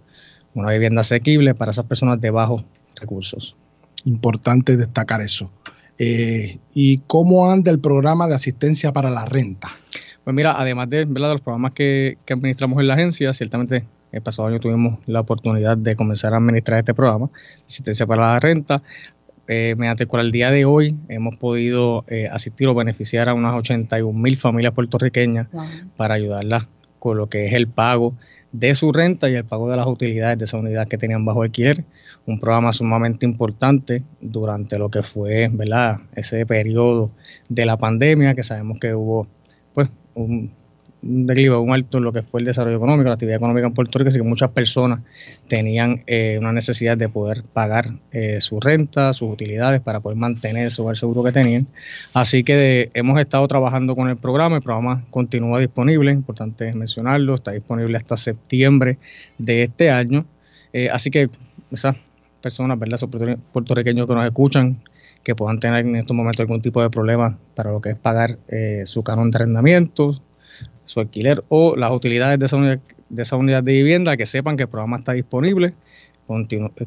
una 0.54 0.72
vivienda 0.72 1.00
asequible 1.02 1.56
para 1.56 1.72
esas 1.72 1.86
personas 1.86 2.20
de 2.20 2.32
bajos 2.32 2.66
recursos. 2.98 3.56
Importante 4.04 4.76
destacar 4.76 5.22
eso. 5.22 5.50
Eh, 5.98 6.60
¿Y 6.74 6.98
cómo 7.08 7.50
anda 7.50 7.72
el 7.72 7.80
programa 7.80 8.28
de 8.28 8.36
asistencia 8.36 8.92
para 8.92 9.10
la 9.10 9.24
renta? 9.24 9.70
Pues 10.26 10.36
mira, 10.36 10.60
además 10.60 10.90
de, 10.90 11.06
de 11.06 11.20
los 11.20 11.40
programas 11.40 11.72
que, 11.72 12.18
que 12.26 12.34
administramos 12.34 12.78
en 12.82 12.88
la 12.90 12.96
agencia, 12.96 13.32
ciertamente 13.32 13.86
el 14.12 14.22
pasado 14.22 14.50
año 14.50 14.60
tuvimos 14.60 15.00
la 15.06 15.22
oportunidad 15.22 15.78
de 15.78 15.96
comenzar 15.96 16.34
a 16.34 16.38
administrar 16.38 16.80
este 16.80 16.94
programa, 16.94 17.30
asistencia 17.66 18.06
para 18.06 18.34
la 18.34 18.40
renta 18.42 18.84
eh, 19.48 19.76
mediante 19.78 20.04
el 20.04 20.10
cual 20.10 20.22
al 20.22 20.32
día 20.32 20.52
de 20.52 20.66
hoy 20.66 20.96
hemos 21.10 21.38
podido 21.38 22.04
eh, 22.08 22.28
asistir 22.32 22.68
o 22.68 22.76
beneficiar 22.76 23.30
a 23.30 23.34
unas 23.34 23.56
81 23.56 24.18
mil 24.18 24.38
familias 24.38 24.74
puertorriqueñas 24.74 25.48
para 25.96 26.16
ayudarlas 26.16 26.66
con 27.00 27.18
lo 27.18 27.30
que 27.30 27.46
es 27.46 27.54
el 27.54 27.68
pago 27.68 28.14
de 28.52 28.76
su 28.76 28.92
renta 28.92 29.30
y 29.30 29.36
el 29.36 29.46
pago 29.46 29.70
de 29.70 29.78
las 29.78 29.88
utilidades 29.88 30.38
de 30.38 30.46
esa 30.46 30.58
unidad 30.58 30.88
que 30.88 30.98
tenían 30.98 31.26
bajo 31.26 31.44
alquiler. 31.44 31.84
Un 32.26 32.40
programa 32.40 32.74
sumamente 32.74 33.26
importante 33.26 34.04
durante 34.20 34.78
lo 34.80 34.90
que 34.90 35.04
fue 35.04 35.50
¿verdad? 35.52 36.00
ese 36.16 36.46
periodo 36.46 37.12
de 37.50 37.66
la 37.66 37.78
pandemia, 37.78 38.34
que 38.34 38.44
sabemos 38.44 38.80
que 38.80 38.94
hubo 38.94 39.28
pues 39.74 39.90
un 40.16 40.52
declive, 41.02 41.56
un 41.58 41.74
alto 41.74 41.98
en 42.00 42.04
lo 42.04 42.12
que 42.12 42.22
fue 42.22 42.40
el 42.40 42.46
desarrollo 42.46 42.78
económico, 42.78 43.08
la 43.08 43.14
actividad 43.14 43.38
económica 43.38 43.68
en 43.68 43.74
Puerto 43.74 44.00
Rico, 44.00 44.10
así 44.10 44.18
que 44.18 44.24
muchas 44.24 44.52
personas 44.52 45.02
tenían 45.48 46.04
eh, 46.08 46.38
una 46.40 46.52
necesidad 46.52 46.98
de 46.98 47.08
poder 47.08 47.44
pagar 47.54 48.00
eh, 48.12 48.42
su 48.42 48.60
renta, 48.60 49.14
sus 49.14 49.32
utilidades 49.32 49.80
para 49.80 50.00
poder 50.00 50.18
mantener 50.18 50.68
ese 50.68 50.82
hogar 50.82 50.98
seguro 50.98 51.24
que 51.24 51.32
tenían. 51.32 51.68
Así 52.14 52.44
que 52.44 52.90
hemos 52.94 53.20
estado 53.20 53.48
trabajando 53.48 53.96
con 53.96 54.10
el 54.10 54.18
programa, 54.18 54.58
el 54.58 54.64
programa 54.64 55.06
continúa 55.10 55.60
disponible, 55.60 56.12
importante 56.12 56.74
mencionarlo, 56.74 57.36
está 57.36 57.52
disponible 57.52 57.98
hasta 57.98 58.18
septiembre 58.18 58.98
de 59.38 59.64
este 59.64 59.92
año. 59.92 60.26
Eh, 60.74 60.90
así 60.90 61.12
que 61.12 61.30
esas 61.72 61.96
personas, 62.42 62.80
¿verdad? 62.80 62.96
esos 62.96 63.10
puertorriqueños 63.52 64.08
que 64.08 64.14
nos 64.14 64.26
escuchan, 64.26 64.82
que 65.24 65.36
puedan 65.36 65.60
tener 65.60 65.86
en 65.86 65.96
estos 65.96 66.16
momentos 66.16 66.42
algún 66.42 66.62
tipo 66.62 66.82
de 66.82 66.90
problema 66.90 67.38
para 67.56 67.72
lo 67.72 67.82
que 67.82 67.90
es 67.92 67.98
pagar 67.98 68.38
su 68.86 69.04
canon 69.04 69.30
de 69.30 69.38
arrendamientos, 69.38 70.22
su 70.88 71.00
alquiler 71.00 71.44
o 71.50 71.76
las 71.76 71.92
utilidades 71.92 72.40
de 72.40 72.48
esa 72.48 72.56
unidad 72.56 72.80
de, 73.10 73.22
esa 73.22 73.36
unidad 73.36 73.62
de 73.64 73.74
vivienda, 73.74 74.18
que 74.18 74.26
sepan 74.26 74.58
que 74.58 74.64
el 74.64 74.70
programa 74.70 74.98
está 74.98 75.14
disponible. 75.14 75.76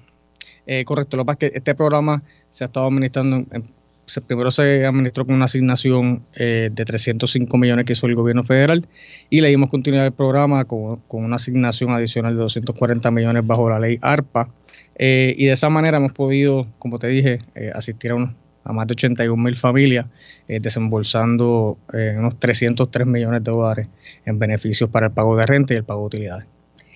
Eh, 0.65 0.83
correcto, 0.83 1.17
lo 1.17 1.23
que 1.23 1.27
pasa 1.27 1.37
es 1.41 1.51
que 1.51 1.57
este 1.57 1.75
programa 1.75 2.21
se 2.51 2.65
ha 2.65 2.67
estado 2.67 2.87
administrando 2.87 3.37
en, 3.37 3.76
primero 4.25 4.51
se 4.51 4.85
administró 4.85 5.25
con 5.25 5.35
una 5.35 5.45
asignación 5.45 6.25
eh, 6.35 6.69
de 6.71 6.85
305 6.85 7.57
millones 7.57 7.85
que 7.85 7.93
hizo 7.93 8.07
el 8.07 8.15
gobierno 8.15 8.43
federal 8.43 8.87
y 9.29 9.41
le 9.41 9.49
dimos 9.49 9.69
continuidad 9.69 10.05
al 10.05 10.13
programa 10.13 10.65
con, 10.65 11.01
una 11.09 11.35
asignación 11.35 11.91
adicional 11.91 12.35
de 12.35 12.41
240 12.41 13.11
millones 13.11 13.45
bajo 13.45 13.69
la 13.69 13.79
ley 13.79 13.97
ARPA 14.01 14.49
Eh, 14.99 15.35
y 15.37 15.45
de 15.45 15.51
esa 15.51 15.69
manera 15.69 15.97
hemos 15.97 16.11
podido, 16.13 16.65
como 16.79 16.97
te 16.97 17.07
dije, 17.07 17.39
asistir 17.75 18.11
a, 18.11 18.15
a 18.63 18.73
más 18.73 18.87
de 18.87 18.93
81 18.93 19.43
mil 19.43 19.55
familias, 19.55 20.07
desembolsando 20.47 21.77
unos 22.17 22.39
303 22.39 23.05
millones 23.05 23.43
de 23.43 23.51
dólares 23.51 23.87
en 24.25 24.39
beneficios 24.39 24.89
para 24.89 25.07
el 25.07 25.13
pago 25.13 25.37
de 25.37 25.45
renta 25.45 25.75
y 25.75 25.77
el 25.77 25.83
pago 25.83 26.01
de 26.01 26.05
utilidades. 26.07 26.47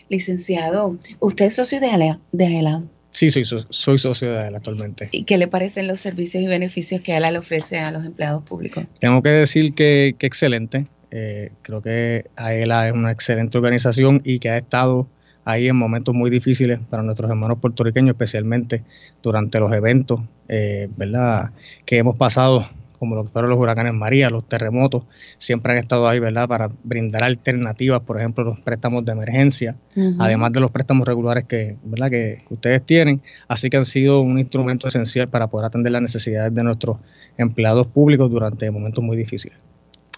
Licenciado, 0.09 0.97
¿usted 1.19 1.45
es 1.45 1.55
socio 1.55 1.79
de 1.79 1.87
AELA? 1.87 2.19
De? 2.31 2.81
Sí, 3.11 3.29
soy, 3.29 3.45
soy 3.45 3.97
socio 3.97 4.33
de 4.33 4.47
él 4.47 4.55
actualmente. 4.55 5.09
¿Y 5.11 5.23
qué 5.25 5.37
le 5.37 5.47
parecen 5.47 5.87
los 5.87 5.99
servicios 5.99 6.43
y 6.43 6.47
beneficios 6.47 7.01
que 7.01 7.13
AELA 7.13 7.31
le 7.31 7.37
ofrece 7.39 7.77
a 7.79 7.91
los 7.91 8.05
empleados 8.05 8.43
públicos? 8.43 8.85
Tengo 8.99 9.21
que 9.21 9.29
decir 9.29 9.73
que, 9.73 10.15
que 10.17 10.25
excelente. 10.25 10.87
Eh, 11.11 11.51
creo 11.61 11.81
que 11.81 12.25
AELA 12.37 12.87
es 12.87 12.93
una 12.93 13.11
excelente 13.11 13.57
organización 13.57 14.21
y 14.23 14.39
que 14.39 14.49
ha 14.49 14.57
estado 14.57 15.07
ahí 15.43 15.67
en 15.67 15.75
momentos 15.75 16.15
muy 16.15 16.29
difíciles 16.29 16.79
para 16.89 17.03
nuestros 17.03 17.29
hermanos 17.29 17.59
puertorriqueños, 17.59 18.13
especialmente 18.13 18.83
durante 19.21 19.59
los 19.59 19.73
eventos, 19.73 20.21
eh, 20.47 20.87
¿verdad? 20.95 21.51
Que 21.85 21.97
hemos 21.97 22.17
pasado 22.17 22.65
como 23.01 23.15
lo 23.15 23.23
que 23.23 23.29
fueron 23.29 23.49
los 23.49 23.57
huracanes 23.57 23.95
María, 23.95 24.29
los 24.29 24.47
terremotos, 24.47 25.05
siempre 25.39 25.71
han 25.71 25.79
estado 25.79 26.07
ahí, 26.07 26.19
¿verdad? 26.19 26.47
Para 26.47 26.69
brindar 26.83 27.23
alternativas, 27.23 28.01
por 28.01 28.19
ejemplo, 28.19 28.43
los 28.43 28.59
préstamos 28.59 29.03
de 29.03 29.13
emergencia, 29.13 29.75
además 30.19 30.51
de 30.51 30.59
los 30.59 30.69
préstamos 30.69 31.07
regulares 31.07 31.45
que, 31.45 31.77
¿verdad? 31.83 32.11
Que, 32.11 32.43
ustedes 32.51 32.85
tienen. 32.85 33.19
Así 33.47 33.71
que 33.71 33.77
han 33.77 33.85
sido 33.85 34.21
un 34.21 34.37
instrumento 34.37 34.87
esencial 34.87 35.29
para 35.29 35.47
poder 35.47 35.65
atender 35.65 35.91
las 35.91 36.03
necesidades 36.03 36.53
de 36.53 36.61
nuestros 36.61 36.97
empleados 37.39 37.87
públicos 37.87 38.29
durante 38.29 38.69
momentos 38.69 39.03
muy 39.03 39.17
difíciles. 39.17 39.57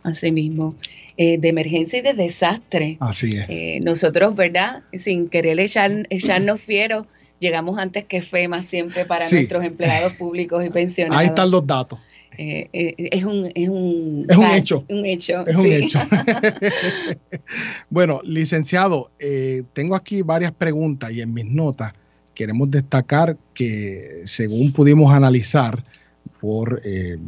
Así 0.04 0.34
mismo, 0.34 0.76
eh, 1.16 1.38
de 1.38 1.48
emergencia 1.48 2.00
y 2.00 2.02
de 2.02 2.16
desastre. 2.16 2.98
Así 3.00 3.38
es. 3.38 3.46
Eh, 3.48 3.80
nosotros, 3.82 4.36
¿verdad? 4.36 4.84
Sin 4.92 5.30
querer 5.30 5.58
echar, 5.62 6.06
echarnos 6.10 6.60
fieros, 6.60 7.08
llegamos 7.40 7.78
antes 7.78 8.04
que 8.04 8.22
FEMA 8.22 8.62
siempre 8.62 9.06
para 9.06 9.30
nuestros 9.30 9.64
empleados 9.64 10.12
públicos 10.14 10.66
y 10.66 10.70
pensionados. 10.70 11.18
Ahí 11.18 11.28
están 11.28 11.50
los 11.50 11.66
datos. 11.66 11.98
Eh, 12.38 12.70
eh, 12.74 12.96
es, 12.98 13.24
un, 13.24 13.52
es, 13.54 13.70
un, 13.70 14.26
es 14.28 14.38
un 14.38 14.46
hecho. 14.46 14.86
Un 14.90 15.06
hecho. 15.06 15.46
Es 15.46 15.56
un 15.56 15.66
hecho. 15.68 16.00
bueno, 17.90 18.22
licenciado, 18.24 19.12
eh, 19.20 19.64
tengo 19.74 19.96
aquí 19.96 20.22
varias 20.22 20.52
preguntas 20.52 21.12
y 21.12 21.22
en 21.22 21.34
mis 21.34 21.46
notas 21.46 21.94
queremos 22.34 22.72
destacar 22.72 23.38
que 23.54 24.22
según 24.26 24.72
pudimos 24.74 25.14
analizar 25.14 25.84
por 26.40 26.82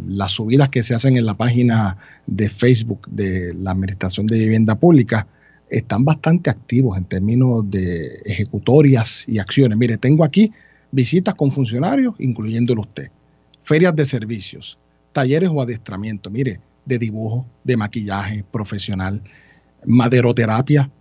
las 0.09 0.33
subidas 0.33 0.67
que 0.67 0.83
se 0.83 0.93
hacen 0.93 1.15
en 1.15 1.25
la 1.25 1.35
página 1.35 1.95
de 2.27 2.49
Facebook 2.49 3.07
de 3.09 3.53
la 3.53 3.71
Administración 3.71 4.27
de 4.27 4.37
Vivienda 4.37 4.75
Pública, 4.75 5.25
están 5.69 6.03
bastante 6.03 6.49
activos 6.49 6.97
en 6.97 7.05
términos 7.05 7.69
de 7.69 8.19
ejecutorias 8.25 9.23
y 9.27 9.39
acciones. 9.39 9.77
Mire, 9.77 9.97
tengo 9.97 10.25
aquí 10.25 10.51
visitas 10.91 11.33
con 11.35 11.51
funcionarios, 11.51 12.15
incluyéndolo 12.19 12.81
usted, 12.81 13.09
ferias 13.63 13.95
de 13.95 14.05
servicios, 14.05 14.79
talleres 15.15 15.49
o 15.49 15.61
adiestramiento, 15.61 16.29
mire, 16.29 16.59
de 16.83 16.99
dibujo, 16.99 17.47
de 17.63 17.77
maquillaje 17.77 18.43
profesional, 18.51 19.21
maderoterapia, 19.85 20.91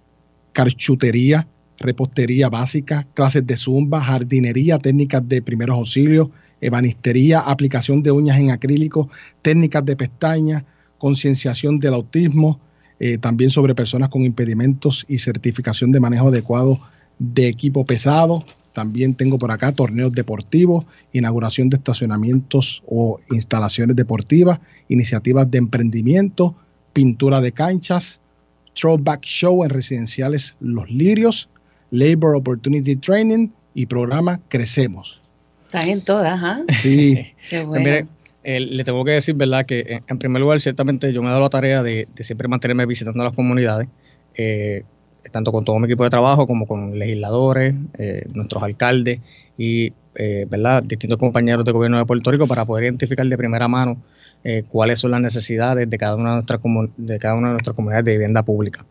carchutería, 0.53 1.49
repostería 1.81 2.49
básica, 2.49 3.09
clases 3.15 3.45
de 3.45 3.57
zumba, 3.57 4.01
jardinería, 4.01 4.79
técnicas 4.79 5.29
de 5.29 5.43
primeros 5.43 5.77
auxilios, 5.77 6.29
ebanistería, 6.61 7.41
aplicación 7.41 8.05
de 8.05 8.13
uñas 8.13 8.39
en 8.39 8.53
acrílico, 8.53 9.09
técnicas 9.43 9.85
de 9.85 9.97
pestañas, 9.97 10.63
concienciación 10.99 11.81
del 11.81 11.95
autismo, 11.95 12.61
eh, 13.01 13.19
también 13.19 13.51
sobre 13.51 13.75
personas 13.75 14.11
con 14.11 14.25
impedimentos 14.25 15.05
y 15.09 15.19
certificación 15.19 15.91
de 15.91 15.99
manejo 15.99 16.29
adecuado 16.29 16.79
de 17.19 17.49
equipo 17.49 17.85
pesado, 17.85 18.45
también 18.75 19.15
tengo 19.15 19.39
por 19.39 19.53
acá 19.53 19.73
torneos 19.73 20.13
deportivos, 20.13 20.85
inauguración 21.13 21.71
de 21.71 21.77
estacionamientos 21.77 22.83
o 22.87 23.21
instalaciones 23.31 23.97
deportivas, 23.97 24.59
iniciativas 24.89 25.51
de 25.51 25.59
emprendimiento, 25.59 26.55
pintura 26.93 27.41
de 27.41 27.53
canchas, 27.53 28.21
throwback 28.75 29.23
show 29.23 29.65
en 29.65 29.71
residenciales 29.71 30.57
Los 30.61 30.91
Lirios, 30.91 31.49
Labor 31.91 32.37
Opportunity 32.37 32.97
Training 32.97 33.49
y 33.75 33.87
programa 33.87 34.41
Crecemos. 34.49 35.23
Están 35.67 35.89
en 35.89 36.03
todas, 36.03 36.41
¿ah? 36.43 36.63
Sí. 36.73 37.15
Qué 37.49 37.59
pues 37.59 37.67
bueno. 37.67 37.85
Mire, 37.85 38.61
le 38.61 38.85
tengo 38.85 39.05
que 39.05 39.13
decir, 39.13 39.37
¿verdad? 39.37 39.65
Que 39.65 40.01
en 40.07 40.19
primer 40.19 40.43
lugar, 40.43 40.61
ciertamente 40.61 41.13
yo 41.13 41.23
me 41.23 41.29
he 41.29 41.31
dado 41.31 41.43
la 41.43 41.49
tarea 41.49 41.83
de, 41.83 42.09
siempre 42.21 42.49
mantenerme 42.49 42.87
visitando 42.87 43.23
las 43.23 43.35
comunidades. 43.35 43.89
Eh, 44.37 44.83
tanto 45.31 45.53
con 45.53 45.65
todo 45.65 45.79
mi 45.79 45.87
equipo 45.87 46.05
de 46.05 46.11
trabajo 46.11 46.47
como 46.47 46.67
con 46.67 46.99
legisladores, 46.99 47.75
eh, 47.99 48.25
nuestros 48.33 48.63
alcaldes 48.63 49.21
y 49.57 49.93
eh, 50.17 50.47
distintos 50.85 51.19
compañeros 51.19 51.65
de 51.65 51.73
gobierno 51.73 51.99
de 51.99 52.07
Puerto 52.07 52.31
Rico 52.31 52.47
para 52.47 52.65
poder 52.65 52.85
identificar 52.85 53.27
de 53.27 53.37
primera 53.37 53.67
mano 53.67 54.01
eh, 54.45 54.63
cuáles 54.69 55.01
son 55.01 55.11
las 55.11 55.21
necesidades 55.21 55.89
de 55.89 55.99
cada, 55.99 56.15
una 56.17 56.31
de, 56.31 56.35
nuestras 56.37 56.61
de 56.97 57.19
cada 57.19 57.35
una 57.35 57.49
de 57.49 57.53
nuestras 57.55 57.75
comunidades 57.75 58.05
de 58.05 58.13
vivienda 58.13 58.43
pública. 58.43 58.85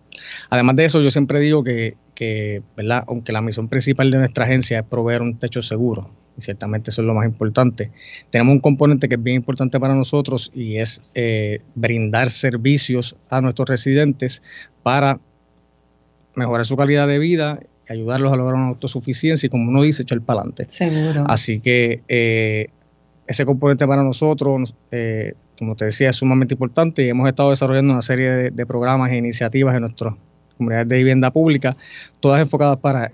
Además 0.49 0.75
de 0.75 0.85
eso, 0.85 1.01
yo 1.01 1.11
siempre 1.11 1.39
digo 1.39 1.63
que, 1.63 1.95
que 2.15 2.61
¿verdad? 2.75 3.03
aunque 3.07 3.31
la 3.31 3.41
misión 3.41 3.67
principal 3.69 4.11
de 4.11 4.17
nuestra 4.17 4.45
agencia 4.45 4.79
es 4.79 4.85
proveer 4.85 5.21
un 5.21 5.37
techo 5.37 5.61
seguro, 5.61 6.09
y 6.37 6.41
ciertamente 6.41 6.89
eso 6.89 7.01
es 7.01 7.07
lo 7.07 7.13
más 7.13 7.25
importante, 7.25 7.91
tenemos 8.31 8.53
un 8.53 8.59
componente 8.59 9.07
que 9.07 9.15
es 9.15 9.23
bien 9.23 9.37
importante 9.37 9.79
para 9.79 9.93
nosotros 9.93 10.51
y 10.53 10.77
es 10.77 11.01
brindar 11.75 12.31
servicios 12.31 13.15
a 13.29 13.39
nuestros 13.39 13.69
residentes 13.69 14.41
para 14.81 15.19
mejorar 16.35 16.65
su 16.65 16.75
calidad 16.75 17.07
de 17.07 17.19
vida 17.19 17.59
y 17.87 17.93
ayudarlos 17.93 18.31
a 18.31 18.35
lograr 18.35 18.55
una 18.55 18.69
autosuficiencia 18.69 19.47
y, 19.47 19.49
como 19.49 19.69
uno 19.69 19.81
dice, 19.81 20.03
echar 20.03 20.21
para 20.21 20.39
adelante. 20.39 20.65
Seguro. 20.67 21.25
Así 21.27 21.59
que 21.59 22.01
eh, 22.07 22.67
ese 23.27 23.45
componente 23.45 23.87
para 23.87 24.03
nosotros, 24.03 24.75
eh, 24.91 25.33
como 25.57 25.75
te 25.75 25.85
decía, 25.85 26.09
es 26.09 26.17
sumamente 26.17 26.53
importante 26.53 27.03
y 27.03 27.09
hemos 27.09 27.27
estado 27.27 27.49
desarrollando 27.49 27.93
una 27.93 28.01
serie 28.01 28.51
de, 28.51 28.65
programas 28.65 29.11
e 29.11 29.17
iniciativas 29.17 29.75
en 29.75 29.81
nuestras 29.81 30.15
comunidades 30.57 30.89
de 30.89 30.97
vivienda 30.97 31.31
pública, 31.31 31.77
todas 32.19 32.41
enfocadas 32.41 32.77
para, 32.77 33.11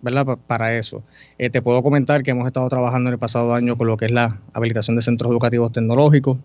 ¿verdad? 0.00 0.38
para 0.46 0.76
eso. 0.76 1.02
Eh, 1.38 1.50
te 1.50 1.62
puedo 1.62 1.82
comentar 1.82 2.22
que 2.22 2.32
hemos 2.32 2.46
estado 2.46 2.68
trabajando 2.68 3.10
en 3.10 3.14
el 3.14 3.18
pasado 3.18 3.54
año 3.54 3.76
con 3.76 3.86
lo 3.86 3.96
que 3.96 4.06
es 4.06 4.10
la 4.10 4.40
habilitación 4.52 4.96
de 4.96 5.02
centros 5.02 5.30
educativos 5.30 5.72
tecnológicos, 5.72 6.38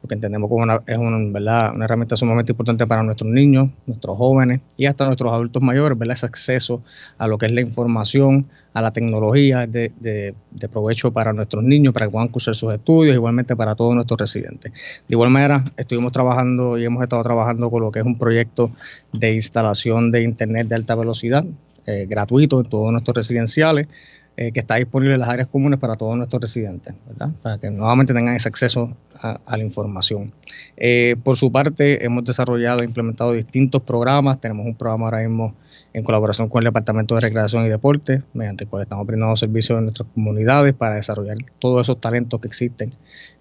porque 0.00 0.14
entendemos 0.14 0.48
que 0.48 0.54
una, 0.54 0.82
es 0.86 0.98
¿verdad? 1.32 1.72
una 1.74 1.84
herramienta 1.84 2.16
sumamente 2.16 2.52
importante 2.52 2.86
para 2.86 3.02
nuestros 3.02 3.30
niños, 3.30 3.70
nuestros 3.86 4.16
jóvenes 4.16 4.60
y 4.76 4.86
hasta 4.86 5.06
nuestros 5.06 5.32
adultos 5.32 5.62
mayores, 5.62 5.98
¿verdad? 5.98 6.16
ese 6.16 6.26
acceso 6.26 6.82
a 7.18 7.26
lo 7.26 7.38
que 7.38 7.46
es 7.46 7.52
la 7.52 7.60
información, 7.60 8.46
a 8.74 8.82
la 8.82 8.92
tecnología 8.92 9.66
de, 9.66 9.92
de, 10.00 10.34
de, 10.50 10.68
provecho 10.68 11.12
para 11.12 11.32
nuestros 11.32 11.64
niños, 11.64 11.94
para 11.94 12.06
que 12.06 12.12
puedan 12.12 12.28
cursar 12.28 12.54
sus 12.54 12.72
estudios, 12.72 13.14
igualmente 13.14 13.56
para 13.56 13.74
todos 13.74 13.94
nuestros 13.94 14.18
residentes. 14.20 14.72
De 14.72 15.14
igual 15.14 15.30
manera, 15.30 15.64
estuvimos 15.76 16.12
trabajando 16.12 16.76
y 16.76 16.84
hemos 16.84 17.02
estado 17.02 17.22
trabajando 17.22 17.70
con 17.70 17.82
lo 17.82 17.90
que 17.90 18.00
es 18.00 18.04
un 18.04 18.18
proyecto 18.18 18.72
de 19.12 19.34
instalación 19.34 20.10
de 20.10 20.22
Internet 20.22 20.68
de 20.68 20.74
alta 20.74 20.94
velocidad, 20.94 21.44
eh, 21.86 22.06
gratuito 22.08 22.60
en 22.60 22.66
todos 22.66 22.90
nuestros 22.90 23.14
residenciales, 23.14 23.88
eh, 24.36 24.50
que 24.50 24.60
está 24.60 24.76
disponible 24.76 25.14
en 25.14 25.20
las 25.20 25.28
áreas 25.28 25.48
comunes 25.48 25.78
para 25.78 25.94
todos 25.94 26.16
nuestros 26.16 26.42
residentes, 26.42 26.94
¿verdad? 27.06 27.30
Para 27.42 27.58
que 27.58 27.70
nuevamente 27.70 28.12
tengan 28.12 28.34
ese 28.34 28.48
acceso 28.48 28.96
a, 29.20 29.56
la 29.56 29.62
información. 29.62 30.32
Eh, 30.76 31.16
por 31.22 31.36
su 31.36 31.52
parte, 31.52 32.04
hemos 32.04 32.24
desarrollado 32.24 32.80
e 32.80 32.84
implementado 32.84 33.32
distintos 33.32 33.82
programas. 33.82 34.40
Tenemos 34.40 34.66
un 34.66 34.74
programa 34.74 35.04
ahora 35.04 35.20
mismo 35.20 35.54
en 35.94 36.02
colaboración 36.02 36.48
con 36.48 36.60
el 36.60 36.64
Departamento 36.64 37.14
de 37.14 37.20
Recreación 37.20 37.64
y 37.64 37.68
Deporte, 37.68 38.22
mediante 38.34 38.64
el 38.64 38.70
cual 38.70 38.82
estamos 38.82 39.06
brindando 39.06 39.36
servicios 39.36 39.78
en 39.78 39.84
nuestras 39.84 40.08
comunidades 40.12 40.74
para 40.74 40.96
desarrollar 40.96 41.38
todos 41.60 41.82
esos 41.82 42.00
talentos 42.00 42.40
que 42.40 42.48
existen 42.48 42.92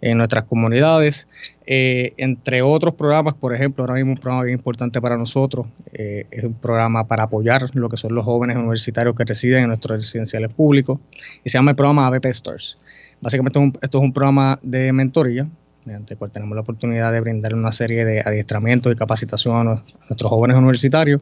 en 0.01 0.19
nuestras 0.19 0.43
comunidades. 0.43 1.27
Eh, 1.65 2.13
entre 2.17 2.62
otros 2.62 2.93
programas, 2.93 3.33
por 3.33 3.55
ejemplo, 3.55 3.83
ahora 3.83 3.95
mismo 3.95 4.12
un 4.12 4.17
programa 4.17 4.43
bien 4.43 4.60
importante 4.60 5.01
para 5.01 5.17
nosotros 5.17 5.65
eh, 5.93 6.27
es 6.29 6.43
un 6.43 6.53
programa 6.53 7.07
para 7.07 7.24
apoyar 7.24 7.72
lo 7.74 7.89
que 7.89 7.98
son 7.98 8.13
los 8.13 8.24
jóvenes 8.24 8.55
universitarios 8.55 9.15
que 9.15 9.25
residen 9.25 9.63
en 9.63 9.67
nuestros 9.69 9.98
residenciales 9.98 10.53
públicos 10.53 11.00
y 11.43 11.50
se 11.50 11.57
llama 11.57 11.72
el 11.72 11.77
programa 11.77 12.05
ABP 12.05 12.25
Stars. 12.27 12.77
Básicamente 13.19 13.60
esto 13.81 13.98
es 13.98 14.03
un 14.03 14.13
programa 14.13 14.60
de 14.62 14.93
mentoría 14.93 15.48
mediante 15.85 16.13
el 16.13 16.17
cual 16.17 16.31
tenemos 16.31 16.55
la 16.55 16.61
oportunidad 16.61 17.11
de 17.11 17.19
brindar 17.19 17.53
una 17.53 17.71
serie 17.71 18.05
de 18.05 18.21
adiestramientos 18.21 18.91
y 18.91 18.95
capacitación 18.95 19.57
a, 19.57 19.63
nuestros 19.63 20.29
jóvenes 20.29 20.57
universitarios 20.57 21.21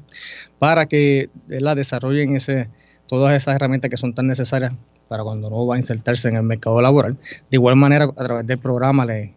para 0.59 0.85
que 0.85 1.29
desarrollen 1.47 2.35
ese, 2.35 2.69
todas 3.07 3.33
esas 3.33 3.55
herramientas 3.55 3.89
que 3.89 3.97
son 3.97 4.13
tan 4.13 4.27
necesarias 4.27 4.73
para 5.07 5.23
cuando 5.23 5.49
uno 5.49 5.67
va 5.67 5.75
a 5.75 5.77
insertarse 5.77 6.29
en 6.29 6.37
el 6.37 6.43
mercado 6.43 6.81
laboral. 6.81 7.17
De 7.49 7.57
igual 7.57 7.75
manera, 7.75 8.05
a 8.05 8.23
través 8.23 8.47
del 8.47 8.57
programa 8.57 9.05
le, 9.05 9.33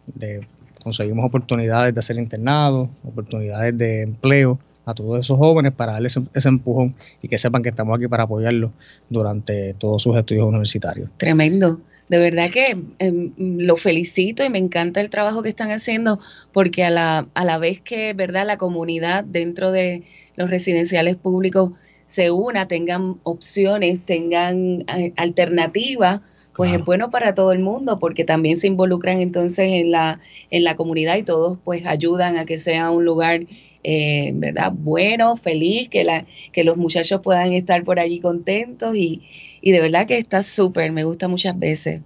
conseguimos 0.83 1.25
oportunidades 1.25 1.93
de 1.93 1.99
hacer 1.99 2.17
internados, 2.17 2.89
oportunidades 3.03 3.77
de 3.77 4.03
empleo 4.03 4.59
a 4.85 4.93
todos 4.93 5.19
esos 5.19 5.37
jóvenes 5.37 5.73
para 5.73 5.93
darles 5.93 6.17
ese, 6.33 6.49
empujón 6.49 6.95
y 7.21 7.27
que 7.27 7.37
sepan 7.37 7.63
que 7.63 7.69
estamos 7.69 7.97
aquí 7.97 8.07
para 8.07 8.23
apoyarlos 8.23 8.71
durante 9.09 9.73
todos 9.73 10.01
sus 10.01 10.15
estudios 10.15 10.45
universitarios. 10.45 11.09
Tremendo. 11.17 11.81
De 12.07 12.19
verdad 12.19 12.51
que 12.51 12.77
em, 12.99 13.33
lo 13.37 13.77
felicito 13.77 14.43
y 14.43 14.49
me 14.49 14.59
encanta 14.59 15.01
el 15.01 15.09
trabajo 15.09 15.41
que 15.41 15.49
están 15.49 15.71
haciendo 15.71 16.19
porque 16.53 16.83
a 16.83 16.91
la, 16.91 17.27
a 17.33 17.45
la 17.45 17.57
vez 17.57 17.81
que, 17.81 18.13
¿verdad? 18.13 18.45
La 18.45 18.57
comunidad 18.57 19.23
dentro 19.23 19.71
de 19.71 20.03
los 20.35 20.49
residenciales 20.49 21.15
públicos 21.15 21.71
se 22.05 22.29
una, 22.29 22.67
tengan 22.67 23.19
opciones, 23.23 24.05
tengan 24.05 24.85
eh, 24.95 25.13
alternativas, 25.15 26.21
pues 26.55 26.73
es 26.73 26.83
bueno 26.83 27.09
para 27.09 27.33
todo 27.33 27.51
el 27.51 27.59
mundo 27.59 27.99
porque 27.99 28.23
también 28.23 28.57
se 28.57 28.67
involucran 28.67 29.19
entonces 29.19 29.71
en 29.71 29.91
la, 29.91 30.19
en 30.49 30.63
la 30.63 30.75
comunidad 30.75 31.17
y 31.17 31.23
todos 31.23 31.59
pues 31.63 31.85
ayudan 31.85 32.37
a 32.37 32.45
que 32.45 32.57
sea 32.57 32.91
un 32.91 33.05
lugar 33.05 33.41
eh, 33.87 34.31
¿verdad? 34.33 34.71
bueno, 34.73 35.37
feliz, 35.37 35.89
que, 35.89 36.03
la, 36.03 36.25
que 36.51 36.63
los 36.63 36.75
muchachos 36.77 37.21
puedan 37.21 37.53
estar 37.53 37.83
por 37.83 37.99
allí 37.99 38.19
contentos 38.19 38.95
y, 38.95 39.21
y 39.61 39.71
de 39.71 39.81
verdad 39.81 40.07
que 40.07 40.17
está 40.17 40.41
súper, 40.41 40.91
me 40.91 41.03
gusta 41.03 41.27
muchas 41.27 41.57
veces. 41.59 42.01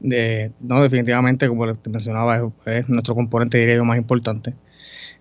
De, 0.00 0.50
no, 0.58 0.82
definitivamente, 0.82 1.48
como 1.48 1.70
te 1.74 1.90
mencionaba, 1.90 2.50
es, 2.64 2.88
nuestro 2.88 3.14
componente, 3.14 3.58
diría 3.58 3.76
yo, 3.76 3.84
más 3.84 3.98
importante. 3.98 4.54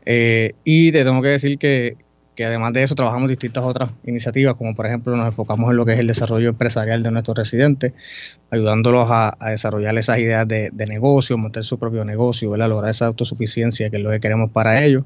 Eh, 0.06 0.53
y 0.63 0.94
te 0.94 1.03
tengo 1.03 1.22
que 1.22 1.27
decir 1.27 1.58
que, 1.58 1.98
que 2.41 2.45
además 2.45 2.74
de 2.74 2.81
eso 2.81 2.95
trabajamos 2.95 3.29
distintas 3.29 3.63
otras 3.63 3.91
iniciativas, 4.03 4.55
como 4.55 4.74
por 4.74 4.88
ejemplo 4.88 5.15
nos 5.15 5.27
enfocamos 5.27 5.69
en 5.69 5.77
lo 5.77 5.86
que 5.86 5.93
es 5.93 6.00
el 6.00 6.07
desarrollo 6.07 6.50
empresarial 6.50 7.03
de 7.03 7.12
nuestros 7.12 7.38
residentes, 7.38 7.93
ayudándolos 8.50 9.05
a, 9.10 9.38
desarrollar 9.51 9.95
esas 10.00 10.17
ideas 10.17 10.48
de, 10.48 10.71
negocio, 10.88 11.38
montar 11.38 11.63
su 11.63 11.77
propio 11.77 12.03
negocio, 12.03 12.57
lograr 12.57 12.89
esa 12.89 13.05
autosuficiencia 13.05 13.91
que 13.91 13.98
es 13.98 14.03
lo 14.03 14.10
que 14.10 14.19
queremos 14.19 14.50
para 14.50 14.83
ellos, 14.83 15.03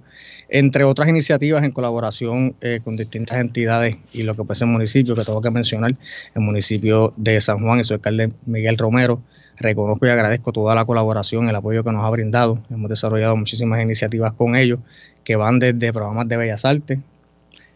entre 0.48 0.86
otras 0.86 1.10
iniciativas 1.10 1.62
en 1.66 1.74
colaboración 1.74 2.56
eh, 2.62 2.80
con 2.82 2.96
distintas 2.96 3.38
entidades 3.40 3.98
y 4.14 4.24
lo 4.24 4.38
que 4.38 4.56
ser 4.56 4.68
el 4.68 4.72
municipio, 4.72 5.14
que 5.14 5.26
tengo 5.26 5.42
que 5.42 5.52
mencionar, 5.52 5.92
el 6.36 6.42
municipio 6.42 7.14
de 7.18 7.42
San 7.42 7.60
Juan 7.60 7.82
y 7.82 7.84
su 7.84 7.96
alcalde 7.96 8.32
Miguel 8.46 8.78
Romero, 8.78 9.22
reconozco 9.58 10.06
y 10.06 10.10
agradezco 10.10 10.54
toda 10.54 10.74
la 10.74 10.86
colaboración, 10.86 11.50
el 11.50 11.56
apoyo 11.56 11.84
que 11.84 11.92
nos 11.92 12.06
ha 12.06 12.10
brindado. 12.10 12.64
Hemos 12.70 12.90
desarrollado 12.90 13.36
muchísimas 13.36 13.82
iniciativas 13.82 14.34
con 14.34 14.56
ellos 14.56 14.80
que 15.26 15.36
van 15.36 15.60
desde 15.60 15.92
programas 15.92 16.30
de 16.30 16.38
bellas 16.38 16.64
artes, 16.64 17.00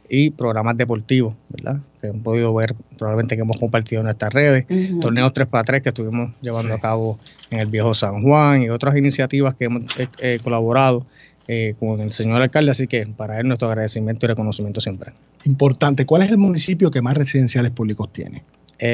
y 0.09 0.31
programas 0.31 0.75
deportivos, 0.77 1.35
¿verdad? 1.49 1.81
Que 2.01 2.07
han 2.07 2.21
podido 2.21 2.53
ver 2.53 2.75
probablemente 2.97 3.35
que 3.35 3.43
hemos 3.43 3.57
compartido 3.57 4.01
en 4.01 4.05
nuestras 4.05 4.33
redes, 4.33 4.65
torneos 4.99 5.31
3x3 5.33 5.81
que 5.81 5.89
estuvimos 5.89 6.35
llevando 6.41 6.73
a 6.73 6.79
cabo 6.79 7.19
en 7.51 7.59
el 7.59 7.67
viejo 7.67 7.93
San 7.93 8.23
Juan 8.23 8.63
y 8.63 8.69
otras 8.69 8.97
iniciativas 8.97 9.55
que 9.55 9.65
hemos 9.65 9.99
eh, 9.99 10.07
eh, 10.19 10.39
colaborado 10.43 11.05
eh, 11.47 11.75
con 11.79 11.99
el 12.01 12.11
señor 12.11 12.41
alcalde, 12.41 12.71
así 12.71 12.87
que 12.87 13.05
para 13.05 13.39
él 13.39 13.47
nuestro 13.47 13.69
agradecimiento 13.69 14.25
y 14.25 14.29
reconocimiento 14.29 14.81
siempre. 14.81 15.13
Importante, 15.45 16.05
¿cuál 16.05 16.23
es 16.23 16.31
el 16.31 16.37
municipio 16.37 16.91
que 16.91 17.01
más 17.01 17.15
residenciales 17.15 17.71
públicos 17.71 18.11
tiene? 18.11 18.43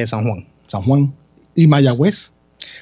San 0.06 0.24
Juan. 0.24 0.48
San 0.66 0.82
Juan. 0.82 1.14
¿Y 1.54 1.68
Mayagüez? 1.68 2.32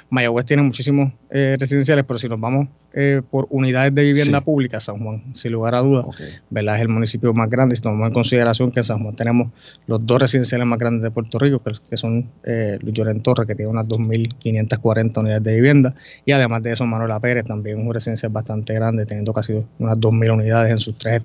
Mayagüez 0.09 0.45
tiene 0.45 0.63
muchísimos 0.63 1.11
residenciales, 1.29 2.05
pero 2.05 2.17
si 2.17 2.29
nos 2.29 2.39
vamos 2.39 2.69
eh, 2.95 3.23
por 3.27 3.47
unidades 3.49 3.95
de 3.95 4.03
vivienda 4.03 4.41
pública, 4.41 4.79
San 4.79 4.99
Juan, 4.99 5.23
sin 5.33 5.51
lugar 5.51 5.73
a 5.73 5.79
dudas, 5.79 6.05
¿verdad? 6.51 6.75
Es 6.75 6.81
el 6.83 6.89
municipio 6.89 7.33
más 7.33 7.49
grande. 7.49 7.75
Si 7.75 7.81
tomamos 7.81 8.07
en 8.07 8.13
consideración 8.13 8.71
que 8.71 8.81
en 8.81 8.83
San 8.83 9.01
Juan 9.01 9.15
tenemos 9.15 9.51
los 9.87 10.05
dos 10.05 10.21
residenciales 10.21 10.67
más 10.67 10.77
grandes 10.77 11.01
de 11.01 11.09
Puerto 11.09 11.39
Rico, 11.39 11.59
que, 11.59 11.97
son 11.97 12.29
eh, 12.43 12.77
Luis 12.81 12.95
Torres, 13.23 13.47
que 13.47 13.55
tiene 13.55 13.71
unas 13.71 13.87
2.540 13.87 15.17
unidades 15.17 15.43
de 15.43 15.55
vivienda, 15.55 15.95
y 16.23 16.33
además 16.33 16.61
de 16.61 16.73
eso, 16.73 16.85
Manuela 16.85 17.19
Pérez, 17.19 17.45
también 17.45 17.79
un 17.79 17.91
residencial 17.91 18.31
bastante 18.31 18.75
grande, 18.75 19.07
teniendo 19.07 19.33
casi 19.33 19.53
unas 19.79 19.97
2.000 19.97 20.31
unidades 20.31 20.71
en 20.71 20.77
sus 20.77 20.95
tres 20.95 21.19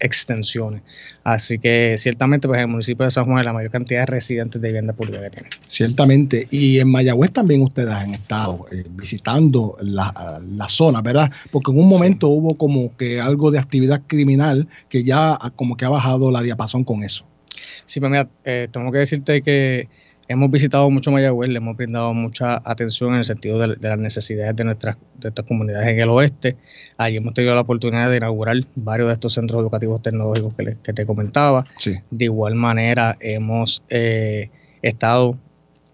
extensiones. 0.00 0.82
Así 1.22 1.58
que 1.58 1.94
ciertamente, 1.96 2.48
pues 2.48 2.60
el 2.60 2.68
municipio 2.68 3.06
de 3.06 3.10
San 3.10 3.24
Juan 3.24 3.38
es 3.38 3.46
la 3.46 3.54
mayor 3.54 3.70
cantidad 3.70 4.00
de 4.00 4.06
residentes 4.06 4.60
de 4.60 4.68
vivienda 4.68 4.92
pública 4.92 5.22
que 5.22 5.30
tiene. 5.30 5.48
Ciertamente. 5.68 6.46
Y 6.50 6.80
en 6.80 6.90
Mayagüez 6.90 7.32
también 7.32 7.62
ustedes 7.62 7.94
han 7.94 8.12
estado 8.12 8.66
eh, 8.70 8.84
visitando 8.90 9.78
la, 9.80 10.42
la 10.54 10.68
zona, 10.68 11.00
¿verdad? 11.00 11.13
Porque 11.50 11.70
en 11.70 11.78
un 11.78 11.88
momento 11.88 12.28
hubo 12.28 12.56
como 12.56 12.96
que 12.96 13.20
algo 13.20 13.50
de 13.50 13.58
actividad 13.58 14.02
criminal 14.06 14.68
que 14.88 15.04
ya 15.04 15.38
como 15.56 15.76
que 15.76 15.84
ha 15.84 15.90
bajado 15.90 16.30
la 16.30 16.42
diapasón 16.42 16.84
con 16.84 17.02
eso. 17.02 17.24
Sí, 17.86 18.00
pues 18.00 18.10
mira, 18.10 18.28
eh, 18.44 18.68
tengo 18.70 18.90
que 18.92 18.98
decirte 18.98 19.42
que 19.42 19.88
hemos 20.28 20.50
visitado 20.50 20.88
mucho 20.90 21.10
Mayagüez, 21.10 21.50
le 21.50 21.58
hemos 21.58 21.76
brindado 21.76 22.14
mucha 22.14 22.60
atención 22.64 23.12
en 23.12 23.18
el 23.18 23.24
sentido 23.24 23.58
de, 23.58 23.76
las 23.80 23.98
necesidades 23.98 24.56
de 24.56 24.64
nuestras, 24.64 24.96
de 25.18 25.28
estas 25.28 25.44
comunidades 25.44 25.88
en 25.88 26.00
el 26.00 26.08
oeste. 26.08 26.56
Allí 26.96 27.16
hemos 27.16 27.34
tenido 27.34 27.54
la 27.54 27.60
oportunidad 27.60 28.10
de 28.10 28.16
inaugurar 28.16 28.56
varios 28.74 29.08
de 29.08 29.14
estos 29.14 29.34
centros 29.34 29.60
educativos 29.60 30.02
tecnológicos 30.02 30.54
que, 30.54 30.92
te 30.92 31.06
comentaba. 31.06 31.64
De 32.10 32.24
igual 32.24 32.54
manera, 32.54 33.16
hemos 33.20 33.82
eh, 33.88 34.50
estado 34.82 35.36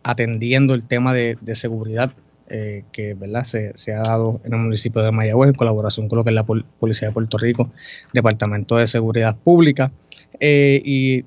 atendiendo 0.03 0.75
el 0.75 0.85
tema 0.85 1.12
de, 1.12 1.37
de 1.40 1.55
seguridad 1.55 2.12
eh, 2.51 2.85
que 2.93 3.15
¿verdad? 3.15 3.45
Se, 3.45 3.93
ha 3.93 4.01
dado 4.01 4.41
en 4.45 4.53
el 4.53 4.59
municipio 4.59 5.03
de 5.03 5.13
Mayagüez 5.13 5.49
en 5.49 5.55
colaboración 5.55 6.09
con 6.09 6.19
lo 6.19 6.25
que 6.25 6.31
es 6.31 6.35
la 6.35 6.45
Policía 6.45 7.09
de 7.09 7.15
Puerto 7.15 7.39
Rico, 7.39 7.71
Departamento 8.13 8.77
de 8.77 8.87
Seguridad 8.87 9.37
Pública. 9.37 9.93
Eh, 10.41 10.83
y 10.85 11.25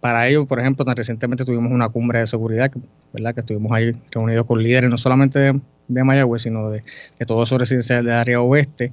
para 0.00 0.28
ello, 0.28 0.46
por 0.46 0.60
ejemplo, 0.60 0.84
tan 0.84 0.96
recientemente 0.96 1.44
tuvimos 1.44 1.72
una 1.72 1.88
cumbre 1.88 2.20
de 2.20 2.26
seguridad, 2.26 2.70
¿verdad? 3.12 3.34
que 3.34 3.40
estuvimos 3.40 3.72
ahí 3.72 3.92
reunidos 4.10 4.46
con 4.46 4.62
líderes 4.62 4.88
no 4.88 4.98
solamente 4.98 5.38
de, 5.38 5.60
de 5.88 6.04
Mayagüez, 6.04 6.42
sino 6.42 6.70
de, 6.70 6.82
de 7.18 7.26
todos 7.26 7.48
esos 7.48 7.58
residenciales 7.58 8.04
de 8.04 8.12
área 8.14 8.40
oeste, 8.40 8.92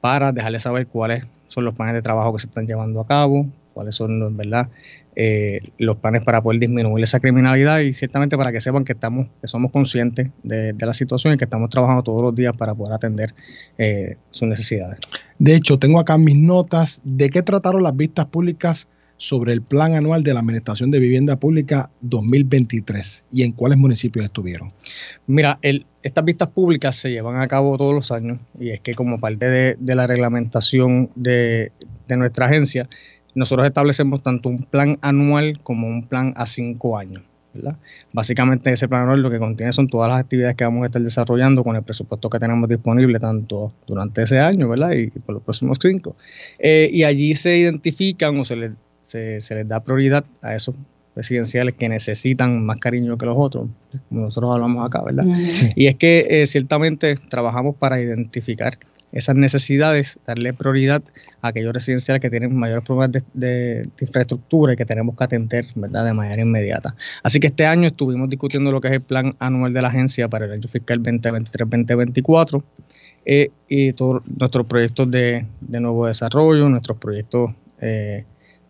para 0.00 0.32
dejarles 0.32 0.62
saber 0.62 0.86
cuáles 0.86 1.24
son 1.46 1.64
los 1.64 1.74
planes 1.74 1.94
de 1.94 2.02
trabajo 2.02 2.32
que 2.32 2.40
se 2.40 2.46
están 2.46 2.66
llevando 2.66 3.00
a 3.00 3.06
cabo, 3.06 3.46
cuáles 3.74 3.96
son 3.96 4.36
¿verdad? 4.36 4.70
Eh, 5.16 5.60
los 5.78 5.96
planes 5.96 6.24
para 6.24 6.42
poder 6.42 6.60
disminuir 6.60 7.04
esa 7.04 7.20
criminalidad 7.20 7.80
y 7.80 7.92
ciertamente 7.92 8.36
para 8.38 8.52
que 8.52 8.60
sepan 8.60 8.84
que 8.84 8.92
estamos 8.92 9.28
que 9.40 9.48
somos 9.48 9.70
conscientes 9.72 10.30
de, 10.42 10.74
la 10.78 10.94
situación 10.94 11.34
y 11.34 11.36
que 11.36 11.44
estamos 11.44 11.68
trabajando 11.68 12.02
todos 12.02 12.22
los 12.22 12.34
días 12.34 12.56
para 12.56 12.74
poder 12.74 12.94
atender 12.94 13.34
eh, 13.76 14.16
sus 14.30 14.48
necesidades. 14.48 14.98
De 15.38 15.54
hecho, 15.54 15.78
tengo 15.78 15.98
acá 15.98 16.16
mis 16.16 16.36
notas 16.36 17.02
de 17.04 17.28
qué 17.28 17.42
trataron 17.42 17.82
las 17.82 17.96
vistas 17.96 18.26
públicas 18.26 18.88
sobre 19.16 19.52
el 19.52 19.62
Plan 19.62 19.94
Anual 19.94 20.22
de 20.22 20.34
la 20.34 20.40
Administración 20.40 20.90
de 20.90 20.98
Vivienda 20.98 21.36
Pública 21.36 21.90
2023 22.02 23.24
y 23.32 23.42
en 23.42 23.52
cuáles 23.52 23.78
municipios 23.78 24.24
estuvieron. 24.24 24.72
Mira, 25.26 25.58
el, 25.62 25.86
estas 26.02 26.24
vistas 26.24 26.48
públicas 26.48 26.96
se 26.96 27.10
llevan 27.10 27.40
a 27.40 27.48
cabo 27.48 27.78
todos 27.78 27.94
los 27.94 28.10
años 28.12 28.38
y 28.58 28.70
es 28.70 28.80
que 28.80 28.94
como 28.94 29.18
parte 29.18 29.48
de, 29.48 29.94
la 29.94 30.06
reglamentación 30.06 31.10
de, 31.14 31.72
de 32.08 32.16
nuestra 32.16 32.46
agencia, 32.46 32.88
nosotros 33.34 33.66
establecemos 33.66 34.22
tanto 34.22 34.48
un 34.48 34.64
plan 34.64 34.98
anual 35.02 35.60
como 35.62 35.88
un 35.88 36.06
plan 36.06 36.32
a 36.36 36.46
cinco 36.46 36.98
años. 36.98 37.22
¿verdad? 37.54 37.76
Básicamente 38.12 38.70
ese 38.72 38.88
plan 38.88 39.02
anual 39.02 39.20
lo 39.20 39.30
que 39.30 39.38
contiene 39.38 39.72
son 39.72 39.86
todas 39.86 40.10
las 40.10 40.18
actividades 40.18 40.56
que 40.56 40.64
vamos 40.64 40.82
a 40.82 40.86
estar 40.86 41.00
desarrollando 41.00 41.62
con 41.62 41.76
el 41.76 41.82
presupuesto 41.82 42.28
que 42.28 42.40
tenemos 42.40 42.68
disponible 42.68 43.18
tanto 43.20 43.72
durante 43.86 44.22
ese 44.22 44.40
año 44.40 44.68
¿verdad? 44.68 44.90
y 44.90 45.08
por 45.10 45.34
los 45.34 45.42
próximos 45.44 45.78
cinco. 45.80 46.16
Eh, 46.58 46.90
y 46.92 47.04
allí 47.04 47.34
se 47.34 47.56
identifican 47.56 48.38
o 48.40 48.44
se 48.44 48.56
les, 48.56 48.72
se, 49.02 49.54
les 49.54 49.68
da 49.68 49.84
prioridad 49.84 50.24
a 50.42 50.54
esos 50.54 50.74
residenciales 51.14 51.76
que 51.76 51.88
necesitan 51.88 52.66
más 52.66 52.80
cariño 52.80 53.16
que 53.16 53.26
los 53.26 53.36
otros, 53.38 53.68
como 54.08 54.22
nosotros 54.22 54.50
hablamos 54.50 54.84
acá, 54.84 55.00
¿verdad? 55.04 55.24
Y 55.76 55.86
es 55.86 55.94
que 55.94 56.26
eh, 56.28 56.46
ciertamente 56.48 57.14
trabajamos 57.28 57.76
para 57.76 58.00
identificar 58.00 58.78
esas 59.14 59.36
necesidades, 59.36 60.18
darle 60.26 60.52
prioridad 60.52 61.02
a 61.40 61.48
aquellos 61.48 61.72
residenciales 61.72 62.20
que 62.20 62.30
tienen 62.30 62.54
mayores 62.54 62.84
problemas 62.84 63.22
de, 63.32 63.88
infraestructura 64.00 64.72
y 64.72 64.76
que 64.76 64.84
tenemos 64.84 65.16
que 65.16 65.24
atender 65.24 65.66
¿verdad? 65.76 66.04
de 66.04 66.12
manera 66.12 66.42
inmediata. 66.42 66.94
Así 67.22 67.38
que 67.38 67.46
este 67.46 67.64
año 67.64 67.86
estuvimos 67.86 68.28
discutiendo 68.28 68.72
lo 68.72 68.80
que 68.80 68.88
es 68.88 68.94
el 68.94 69.02
plan 69.02 69.36
anual 69.38 69.72
de 69.72 69.82
la 69.82 69.88
agencia 69.88 70.28
para 70.28 70.46
el 70.46 70.52
año 70.52 70.68
fiscal 70.68 71.00
2023-2024 71.02 72.62
eh, 73.24 73.50
y 73.68 73.92
todos 73.92 74.22
nuestros 74.26 74.66
proyectos 74.66 75.08
de, 75.10 75.46
nuevo 75.60 76.08
desarrollo, 76.08 76.68
nuestros 76.68 76.98
proyectos 76.98 77.52
eh, 77.80 78.24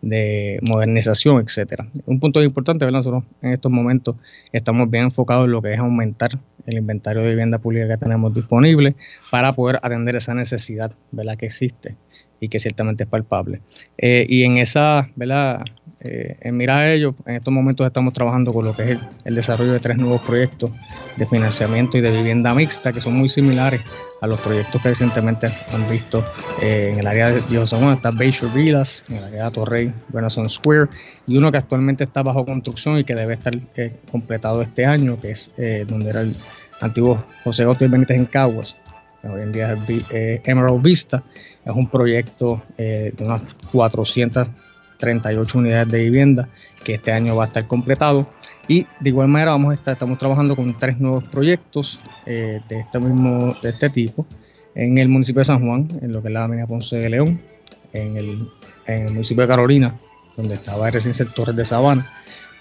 de 0.05 0.59
modernización, 0.61 1.41
etcétera. 1.41 1.87
Un 2.05 2.19
punto 2.19 2.41
importante, 2.43 2.85
¿verdad? 2.85 2.99
Nosotros 2.99 3.23
en 3.41 3.51
estos 3.51 3.71
momentos 3.71 4.15
estamos 4.51 4.89
bien 4.89 5.05
enfocados 5.05 5.45
en 5.45 5.51
lo 5.51 5.61
que 5.63 5.73
es 5.73 5.79
aumentar 5.79 6.29
el 6.67 6.77
inventario 6.77 7.23
de 7.23 7.29
vivienda 7.29 7.57
pública 7.57 7.87
que 7.87 7.97
tenemos 7.97 8.33
disponible 8.33 8.95
para 9.31 9.53
poder 9.53 9.79
atender 9.81 10.15
esa 10.15 10.35
necesidad, 10.35 10.91
¿verdad? 11.11 11.35
Que 11.37 11.47
existe 11.47 11.95
y 12.39 12.49
que 12.49 12.59
ciertamente 12.59 13.05
es 13.05 13.09
palpable. 13.09 13.61
Eh, 13.97 14.27
y 14.29 14.43
en 14.43 14.57
esa, 14.57 15.09
¿verdad? 15.15 15.65
Eh, 16.07 16.37
en 16.41 16.55
mirar 16.55 16.77
a 16.77 16.93
ello, 16.93 17.15
en 17.25 17.37
estos 17.37 17.51
momentos 17.51 17.87
estamos 17.87 18.13
trabajando 18.13 18.53
con 18.53 18.63
lo 18.63 18.75
que 18.75 18.91
es 18.91 18.99
el, 19.23 19.33
desarrollo 19.33 19.73
de 19.73 19.79
tres 19.79 19.97
nuevos 19.97 20.21
proyectos 20.21 20.69
de 21.17 21.25
financiamiento 21.25 21.97
y 21.97 22.01
de 22.01 22.11
vivienda 22.11 22.53
mixta 22.53 22.93
que 22.93 23.01
son 23.01 23.15
muy 23.15 23.27
similares 23.27 23.81
a 24.21 24.27
los 24.27 24.39
proyectos 24.39 24.79
que 24.83 24.89
recientemente 24.89 25.47
han 25.73 25.89
visto 25.89 26.23
eh, 26.61 26.91
en 26.93 26.99
el 26.99 27.07
área 27.07 27.31
de 27.31 27.41
Viejo 27.49 27.65
San 27.65 27.83
está 27.89 28.11
Bayshore 28.11 28.53
Villas, 28.53 29.03
en 29.09 29.15
el 29.15 29.23
área 29.23 29.45
de 29.45 29.51
Torrey, 29.51 29.93
Renaissance 30.13 30.53
Square, 30.53 30.89
y 31.25 31.39
uno 31.39 31.51
que 31.51 31.57
actualmente 31.57 32.03
está 32.03 32.21
bajo 32.21 32.45
construcción 32.45 32.99
y 32.99 33.03
que 33.03 33.15
debe 33.15 33.33
estar 33.33 33.55
eh, 33.75 33.95
completado 34.11 34.61
este 34.61 34.85
año, 34.85 35.19
que 35.19 35.31
es 35.31 35.51
donde 35.87 36.11
era 36.11 36.21
el 36.21 36.35
antiguo 36.81 37.25
José 37.43 37.65
Otto 37.65 37.89
Benítez 37.89 38.17
en 38.17 38.25
Caguas, 38.25 38.77
hoy 39.23 39.41
en 39.41 39.51
día 39.51 39.75
es 39.87 40.39
Emerald 40.45 40.83
Vista, 40.83 41.23
es 41.65 41.73
un 41.73 41.87
proyecto 41.87 42.61
de 42.77 43.15
unas 43.21 43.41
400 43.71 44.51
38 44.97 45.57
unidades 45.57 45.89
de 45.89 45.99
vivienda 45.99 46.49
que 46.83 46.95
este 46.95 47.11
año 47.11 47.35
va 47.35 47.45
a 47.45 47.47
estar 47.47 47.67
completado. 47.67 48.27
Y 48.67 48.85
de 48.99 49.09
igual 49.09 49.27
manera 49.27 49.51
vamos 49.51 49.71
a 49.71 49.73
estar, 49.73 49.93
estamos 49.93 50.17
trabajando 50.17 50.55
con 50.55 50.77
tres 50.77 50.99
nuevos 50.99 51.23
proyectos 51.25 51.99
eh, 52.25 52.61
de 52.67 52.79
este 52.79 52.99
mismo, 52.99 53.55
de 53.61 53.69
este 53.69 53.89
tipo, 53.89 54.25
en 54.73 54.97
el 54.97 55.09
municipio 55.09 55.39
de 55.39 55.45
San 55.45 55.65
Juan, 55.65 55.87
en 56.01 56.11
lo 56.11 56.21
que 56.21 56.29
es 56.29 56.33
la 56.33 56.43
avenida 56.43 56.67
Ponce 56.67 56.97
de 56.97 57.09
León, 57.09 57.41
en 57.93 58.17
el, 58.17 58.49
en 58.87 59.07
el 59.07 59.13
municipio 59.13 59.43
de 59.43 59.47
Carolina, 59.47 59.95
donde 60.35 60.55
estaba 60.55 60.87
el 60.87 60.93
recién 60.93 61.13
Torres 61.33 61.55
de 61.55 61.65
Sabana, 61.65 62.11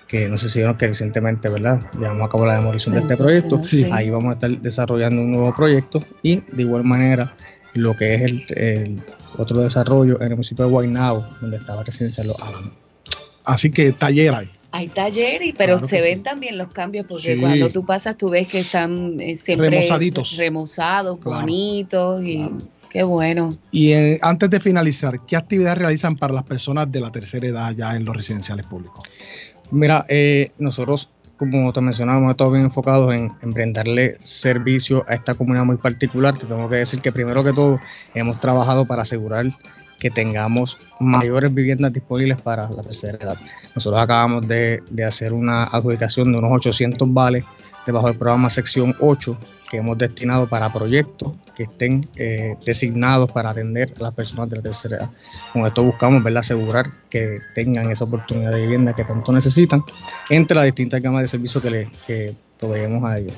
que 0.06 0.28
no 0.28 0.38
sé 0.38 0.48
si 0.48 0.58
vieron 0.60 0.76
que 0.76 0.86
recientemente, 0.86 1.48
¿verdad? 1.48 1.80
Llevamos 1.98 2.28
a 2.28 2.30
cabo 2.30 2.46
la 2.46 2.54
demolición 2.54 2.94
de 2.94 3.00
este 3.00 3.16
proyecto. 3.16 3.58
Ahí 3.90 4.10
vamos 4.10 4.30
a 4.30 4.34
estar 4.34 4.50
desarrollando 4.60 5.22
un 5.22 5.32
nuevo 5.32 5.54
proyecto 5.54 6.04
y 6.22 6.36
de 6.52 6.62
igual 6.62 6.84
manera 6.84 7.34
lo 7.74 7.96
que 7.96 8.14
es 8.14 8.22
el, 8.22 9.00
otro 9.36 9.60
desarrollo 9.60 10.16
en 10.20 10.28
el 10.28 10.30
municipio 10.30 10.64
de 10.64 10.70
Guaynabo, 10.70 11.26
donde 11.40 11.58
estaba 11.58 11.82
residencia 11.82 12.24
Los 12.24 12.40
Álamos. 12.40 12.72
Así 13.44 13.70
que 13.70 13.92
taller 13.92 14.34
hay. 14.34 14.50
Hay 14.70 14.88
taller, 14.88 15.40
pero 15.56 15.78
se 15.78 16.00
ven 16.00 16.24
también 16.24 16.58
los 16.58 16.68
cambios, 16.68 17.06
porque 17.06 17.38
cuando 17.38 17.70
tú 17.70 17.86
pasas 17.86 18.16
tú 18.16 18.30
ves 18.30 18.48
que 18.48 18.60
están 18.60 19.20
eh, 19.20 19.36
siempre 19.36 19.70
remozaditos, 19.70 20.36
remozados, 20.36 21.20
bonitos 21.20 22.24
y 22.24 22.50
qué 22.90 23.04
bueno. 23.04 23.56
Y 23.70 23.92
eh, 23.92 24.18
antes 24.20 24.50
de 24.50 24.58
finalizar, 24.58 25.20
¿qué 25.26 25.36
actividades 25.36 25.78
realizan 25.78 26.16
para 26.16 26.34
las 26.34 26.42
personas 26.42 26.90
de 26.90 27.00
la 27.00 27.12
tercera 27.12 27.46
edad 27.46 27.72
ya 27.76 27.94
en 27.94 28.04
los 28.04 28.16
residenciales 28.16 28.66
públicos? 28.66 28.98
Mira, 29.70 30.06
eh, 30.08 30.50
nosotros 30.58 31.08
como 31.50 31.72
te 31.72 31.80
mencionábamos, 31.80 32.30
estamos 32.32 32.52
bien 32.52 32.64
enfocados 32.64 33.14
en, 33.14 33.32
brindarle 33.42 34.16
servicio 34.20 35.04
a 35.08 35.14
esta 35.14 35.34
comunidad 35.34 35.64
muy 35.64 35.76
particular. 35.76 36.36
Te 36.36 36.46
tengo 36.46 36.68
que 36.68 36.76
decir 36.76 37.00
que 37.00 37.12
primero 37.12 37.42
que 37.44 37.52
todo 37.52 37.80
hemos 38.14 38.40
trabajado 38.40 38.86
para 38.86 39.02
asegurar 39.02 39.46
que 39.98 40.10
tengamos 40.10 40.78
mayores 41.00 41.54
viviendas 41.54 41.92
disponibles 41.92 42.40
para 42.40 42.68
la 42.68 42.82
tercera 42.82 43.18
edad. 43.18 43.36
Nosotros 43.74 44.00
acabamos 44.00 44.46
de, 44.46 44.82
de 44.90 45.04
hacer 45.04 45.32
una 45.32 45.64
adjudicación 45.64 46.32
de 46.32 46.38
unos 46.38 46.52
800 46.52 47.12
vales 47.12 47.44
debajo 47.86 48.06
del 48.08 48.16
programa 48.16 48.50
sección 48.50 48.94
8 49.00 49.36
que 49.70 49.78
hemos 49.78 49.98
destinado 49.98 50.48
para 50.48 50.72
proyectos 50.72 51.32
que 51.56 51.64
estén 51.64 52.00
eh, 52.16 52.56
designados 52.64 53.30
para 53.30 53.50
atender 53.50 53.92
a 53.98 54.02
las 54.02 54.14
personas 54.14 54.50
de 54.50 54.56
la 54.56 54.62
tercera 54.62 54.96
edad. 54.96 55.10
Con 55.52 55.66
esto 55.66 55.82
buscamos 55.82 56.22
¿verdad? 56.22 56.40
asegurar 56.40 56.86
que 57.08 57.38
tengan 57.54 57.90
esa 57.90 58.04
oportunidad 58.04 58.52
de 58.52 58.62
vivienda 58.62 58.92
que 58.92 59.04
tanto 59.04 59.32
necesitan 59.32 59.82
entre 60.30 60.56
las 60.56 60.64
distintas 60.64 61.00
gamas 61.00 61.22
de 61.22 61.26
servicios 61.28 61.62
que, 61.62 61.70
le, 61.70 61.90
que 62.06 62.34
proveemos 62.58 63.04
a 63.04 63.18
ellos. 63.18 63.34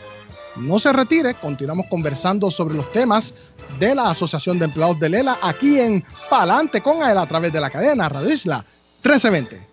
No 0.56 0.80
se 0.80 0.92
retire, 0.92 1.34
continuamos 1.34 1.86
conversando 1.88 2.50
sobre 2.50 2.74
los 2.74 2.90
temas 2.90 3.32
de 3.78 3.94
la 3.94 4.10
Asociación 4.10 4.58
de 4.58 4.66
Empleados 4.66 4.98
de 5.00 5.08
Lela 5.08 5.38
aquí 5.42 5.78
en 5.78 6.04
Palante 6.30 6.80
con 6.80 7.02
él 7.02 7.18
a 7.18 7.26
través 7.26 7.52
de 7.52 7.60
la 7.60 7.70
cadena 7.70 8.08
Radio 8.08 8.32
Isla 8.32 8.64
1320. 9.04 9.66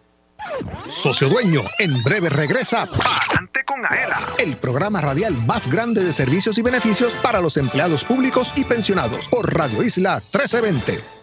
Socio 0.92 1.30
Dueño, 1.30 1.62
en 1.80 2.04
breve 2.04 2.30
regresa 2.30 2.86
Palante 2.86 3.64
con 3.66 3.86
Aela, 3.86 4.20
el 4.38 4.58
programa 4.58 5.02
radial 5.02 5.34
más 5.46 5.72
grande 5.72 6.04
de 6.04 6.12
servicios 6.12 6.58
y 6.58 6.62
beneficios 6.62 7.14
para 7.24 7.42
los 7.42 7.58
empleados 7.58 8.04
públicos 8.04 8.52
y 8.56 8.64
pensionados 8.64 9.28
por 9.30 9.54
Radio 9.54 9.84
Isla 9.84 10.16
1320. 10.16 11.23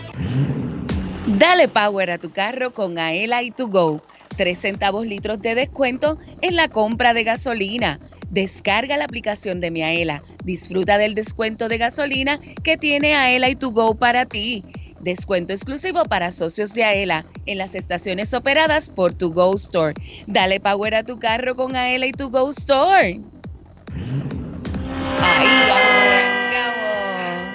Dale 1.27 1.67
power 1.67 2.11
a 2.11 2.17
tu 2.17 2.31
carro 2.31 2.73
con 2.73 2.97
Aela 2.97 3.43
y 3.43 3.51
To 3.51 3.67
Go. 3.67 4.01
3 4.37 4.57
centavos 4.57 5.05
litros 5.05 5.41
de 5.41 5.55
descuento 5.55 6.17
en 6.41 6.55
la 6.55 6.67
compra 6.67 7.13
de 7.13 7.23
gasolina. 7.23 7.99
Descarga 8.29 8.97
la 8.97 9.05
aplicación 9.05 9.61
de 9.61 9.71
mi 9.71 9.83
Aela. 9.83 10.23
Disfruta 10.43 10.97
del 10.97 11.15
descuento 11.15 11.67
de 11.69 11.77
gasolina 11.77 12.39
que 12.63 12.77
tiene 12.77 13.15
Aela 13.15 13.49
y 13.49 13.55
To 13.55 13.71
Go 13.71 13.95
para 13.95 14.25
ti. 14.25 14.63
Descuento 14.99 15.53
exclusivo 15.53 16.05
para 16.05 16.31
socios 16.31 16.73
de 16.73 16.83
Aela 16.83 17.25
en 17.45 17.57
las 17.57 17.75
estaciones 17.75 18.33
operadas 18.33 18.89
por 18.89 19.15
To 19.15 19.31
Go 19.31 19.53
Store. 19.55 19.93
Dale 20.27 20.59
power 20.59 20.95
a 20.95 21.03
tu 21.03 21.19
carro 21.19 21.55
con 21.55 21.75
Aela 21.75 22.05
y 22.07 22.11
To 22.11 22.29
Go 22.29 22.49
Store. 22.49 23.19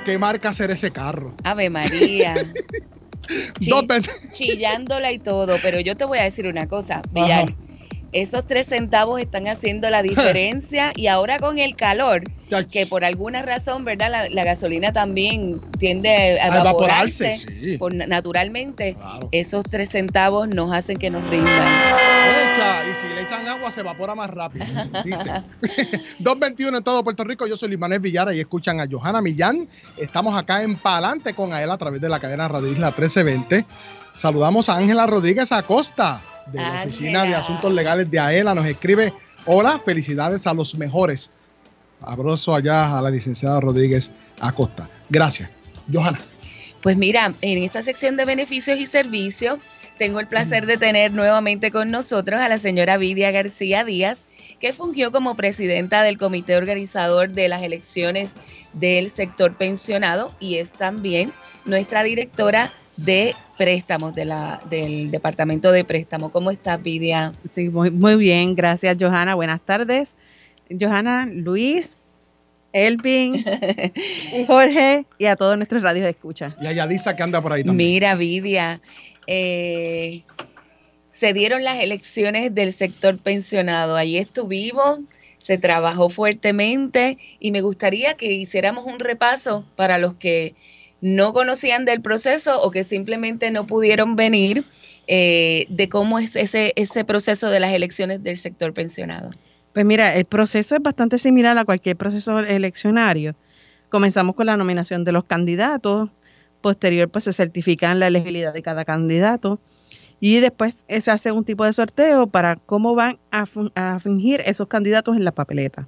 ¿Qué 0.07 0.19
marca 0.19 0.53
será 0.53 0.75
ese 0.75 0.93
carro? 0.93 1.35
Ave 1.43 1.69
María. 1.69 2.37
Chillándola 4.33 5.11
y 5.11 5.19
todo, 5.19 5.57
pero 5.65 5.81
yo 5.81 5.97
te 5.97 6.05
voy 6.05 6.19
a 6.19 6.23
decir 6.23 6.47
una 6.47 6.69
cosa, 6.69 7.03
Villar. 7.11 7.53
Esos 8.17 8.47
tres 8.47 8.67
centavos 8.69 9.21
están 9.21 9.47
haciendo 9.47 9.91
la 9.91 10.03
diferencia 10.03 10.93
y 10.97 11.07
ahora 11.09 11.39
con 11.39 11.59
el 11.59 11.77
calor, 11.77 12.23
que 12.73 12.87
por 12.87 13.05
alguna 13.05 13.43
razón, 13.43 13.85
¿verdad? 13.85 14.11
La, 14.11 14.29
la 14.31 14.45
gasolina 14.45 14.93
también 14.93 15.61
tiende 15.79 16.41
a 16.41 16.47
A 16.55 16.61
evaporarse, 16.61 17.35
sí. 17.35 17.77
por- 17.77 17.95
naturalmente. 17.95 18.95
Claro. 18.95 19.29
Esos 19.33 19.65
tres 19.65 19.91
centavos 19.91 20.49
nos 20.49 20.73
hacen 20.73 20.97
que 20.97 21.11
nos 21.11 21.29
rindan. 21.29 21.73
Y 22.91 22.95
si 22.95 23.07
le 23.09 23.21
echan 23.23 23.47
agua 23.49 23.71
se 23.71 23.81
evapora 23.81 24.15
más 24.15 24.31
rápido, 24.31 24.65
dice. 25.05 25.31
221 26.21 26.79
en 26.79 26.83
todo 26.85 27.05
Puerto 27.05 27.23
Rico, 27.25 27.47
yo 27.47 27.57
soy 27.57 27.69
Luis 27.69 27.79
Manuel 27.81 28.01
Villara 28.01 28.33
y 28.35 28.41
escuchan 28.41 28.81
a 28.81 28.87
Johanna 28.91 29.21
Millán. 29.21 29.69
Estamos 29.99 30.35
acá 30.37 30.63
en 30.63 30.77
Palante 30.77 31.35
con 31.35 31.53
Aela 31.53 31.75
a 31.75 31.79
través 31.79 32.01
de 32.01 32.09
la 32.09 32.19
cadena 32.19 32.49
Radio 32.49 32.73
Isla 32.73 32.87
1320. 32.93 33.67
Saludamos 34.15 34.71
a 34.71 34.77
Ángela 34.77 35.07
Rodríguez 35.07 35.53
Acosta 35.53 36.23
de 36.53 36.59
la 36.59 36.83
Oficina 36.83 37.25
de. 37.25 37.35
Asuntos 37.35 37.73
Legales 37.73 38.11
de 38.11 38.19
Aela. 38.19 38.55
Nos 38.55 38.67
escribe, 38.67 39.13
hola, 39.47 39.81
felicidades 39.85 40.47
a 40.47 40.55
los 40.55 40.75
mejores. 40.75 41.31
Abrazo 42.01 42.55
allá 42.55 42.99
a 42.99 43.03
la 43.03 43.11
licenciada 43.11 43.61
Rodríguez 43.61 44.11
Acosta. 44.41 44.89
Gracias. 45.09 45.51
Johanna. 45.93 46.19
Pues 46.83 46.97
mira, 46.97 47.33
en 47.41 47.59
esta 47.59 47.83
sección 47.83 48.17
de 48.17 48.25
beneficios 48.25 48.79
y 48.79 48.87
servicios, 48.87 49.59
tengo 49.99 50.21
el 50.21 50.27
placer 50.27 50.67
de 50.67 50.77
tener 50.77 51.13
nuevamente 51.13 51.71
con 51.71 51.91
nosotros 51.91 52.41
a 52.41 52.49
la 52.49 52.59
señora 52.59 52.99
Vidia 52.99 53.31
García 53.31 53.83
Díaz, 53.85 54.29
que 54.61 54.73
fungió 54.73 55.11
como 55.11 55.37
presidenta 55.37 56.03
del 56.03 56.19
comité 56.19 56.57
organizador 56.57 57.31
de 57.31 57.49
las 57.49 57.63
elecciones 57.63 58.37
del 58.75 59.09
sector 59.11 59.57
pensionado 59.57 60.35
y 60.39 60.57
es 60.57 60.75
también 60.75 61.33
nuestra 61.65 62.03
directora 62.03 62.73
de 62.97 63.35
préstamos 63.57 64.15
de 64.15 64.25
la, 64.25 64.61
del 64.69 65.11
departamento 65.11 65.73
de 65.73 65.85
préstamo. 65.85 66.31
¿Cómo 66.31 66.51
estás, 66.51 66.83
Vidia? 66.83 67.33
Sí, 67.53 67.69
muy, 67.69 67.91
muy 67.91 68.17
bien, 68.17 68.55
gracias 68.55 68.97
Johanna. 69.01 69.35
Buenas 69.35 69.61
tardes. 69.61 70.09
Johanna, 70.79 71.27
Luis, 71.27 71.91
Elvin, 72.73 73.43
Jorge 74.47 75.07
y 75.19 75.27
a 75.27 75.37
todos 75.37 75.57
nuestros 75.57 75.83
radios 75.83 76.05
de 76.05 76.11
escucha. 76.11 76.57
Y 76.61 76.67
a 76.67 76.73
Yadisa 76.73 77.17
que 77.17 77.23
anda 77.23 77.41
por 77.41 77.53
ahí 77.53 77.65
también. 77.65 77.91
Mira, 77.93 78.15
Vidia, 78.17 78.81
eh, 79.27 80.23
se 81.09 81.33
dieron 81.33 81.65
las 81.65 81.79
elecciones 81.79 82.55
del 82.55 82.73
sector 82.73 83.19
pensionado. 83.19 83.97
Allí 83.97 84.19
estuvimos, 84.19 85.01
se 85.39 85.57
trabajó 85.57 86.11
fuertemente 86.11 87.17
y 87.41 87.53
me 87.53 87.63
gustaría 87.63 88.15
que 88.15 88.33
hiciéramos 88.33 88.85
un 88.85 88.99
repaso 88.99 89.65
para 89.77 89.99
los 89.99 90.15
que 90.15 90.55
no 91.01 91.33
conocían 91.33 91.85
del 91.85 92.01
proceso 92.01 92.61
o 92.63 92.71
que 92.71 92.85
simplemente 92.85 93.51
no 93.51 93.67
pudieron 93.67 94.17
venir 94.17 94.65
eh, 95.07 95.67
de 95.69 95.89
cómo 95.89 96.19
es 96.19 96.37
ese, 96.37 96.73
ese 96.77 97.05
proceso 97.05 97.49
de 97.49 97.61
las 97.61 97.73
elecciones 97.73 98.23
del 98.23 98.37
sector 98.37 98.73
pensionado. 98.73 99.31
Pues 99.73 99.85
mira, 99.85 100.15
el 100.15 100.25
proceso 100.25 100.75
es 100.75 100.83
bastante 100.83 101.19
similar 101.19 101.57
a 101.59 101.65
cualquier 101.65 101.97
proceso 101.97 102.39
eleccionario. 102.39 103.35
Comenzamos 103.89 104.35
con 104.35 104.47
la 104.47 104.57
nominación 104.57 105.05
de 105.05 105.13
los 105.13 105.25
candidatos, 105.25 106.11
posterior 106.61 107.09
pues 107.09 107.25
se 107.25 107.33
certifican 107.33 108.01
la 108.01 108.09
elegibilidad 108.09 108.53
de 108.53 108.63
cada 108.63 108.85
candidato 108.85 109.61
y 110.19 110.41
después 110.41 110.75
se 110.89 111.11
hace 111.11 111.31
un 111.31 111.45
tipo 111.45 111.65
de 111.65 111.73
sorteo 111.73 112.27
para 112.27 112.57
cómo 112.57 112.95
van 112.95 113.19
a, 113.31 113.45
a 113.75 114.01
fingir 114.01 114.43
esos 114.47 114.67
candidatos 114.67 115.17
en 115.17 115.25
la 115.25 115.33
papeleta. 115.33 115.87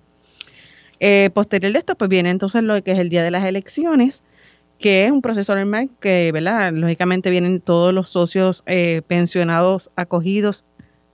Eh, 1.00 1.30
posterior 1.32 1.72
de 1.72 1.78
esto, 1.78 1.96
pues 1.96 2.08
viene 2.08 2.30
entonces 2.30 2.62
lo 2.62 2.82
que 2.82 2.92
es 2.92 2.98
el 2.98 3.08
día 3.08 3.22
de 3.22 3.30
las 3.30 3.44
elecciones, 3.44 4.22
que 4.78 5.06
es 5.06 5.10
un 5.10 5.22
proceso 5.22 5.54
normal 5.54 5.90
que, 6.00 6.30
¿verdad? 6.32 6.72
Lógicamente 6.72 7.30
vienen 7.30 7.60
todos 7.60 7.92
los 7.92 8.10
socios 8.10 8.62
eh, 8.66 9.02
pensionados 9.06 9.90
acogidos 9.96 10.64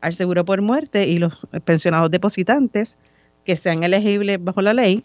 al 0.00 0.14
seguro 0.14 0.44
por 0.44 0.60
muerte 0.60 1.06
y 1.08 1.16
los 1.16 1.38
pensionados 1.64 2.10
depositantes 2.10 2.98
que 3.44 3.56
sean 3.56 3.82
elegibles 3.82 4.42
bajo 4.42 4.60
la 4.60 4.74
ley 4.74 5.02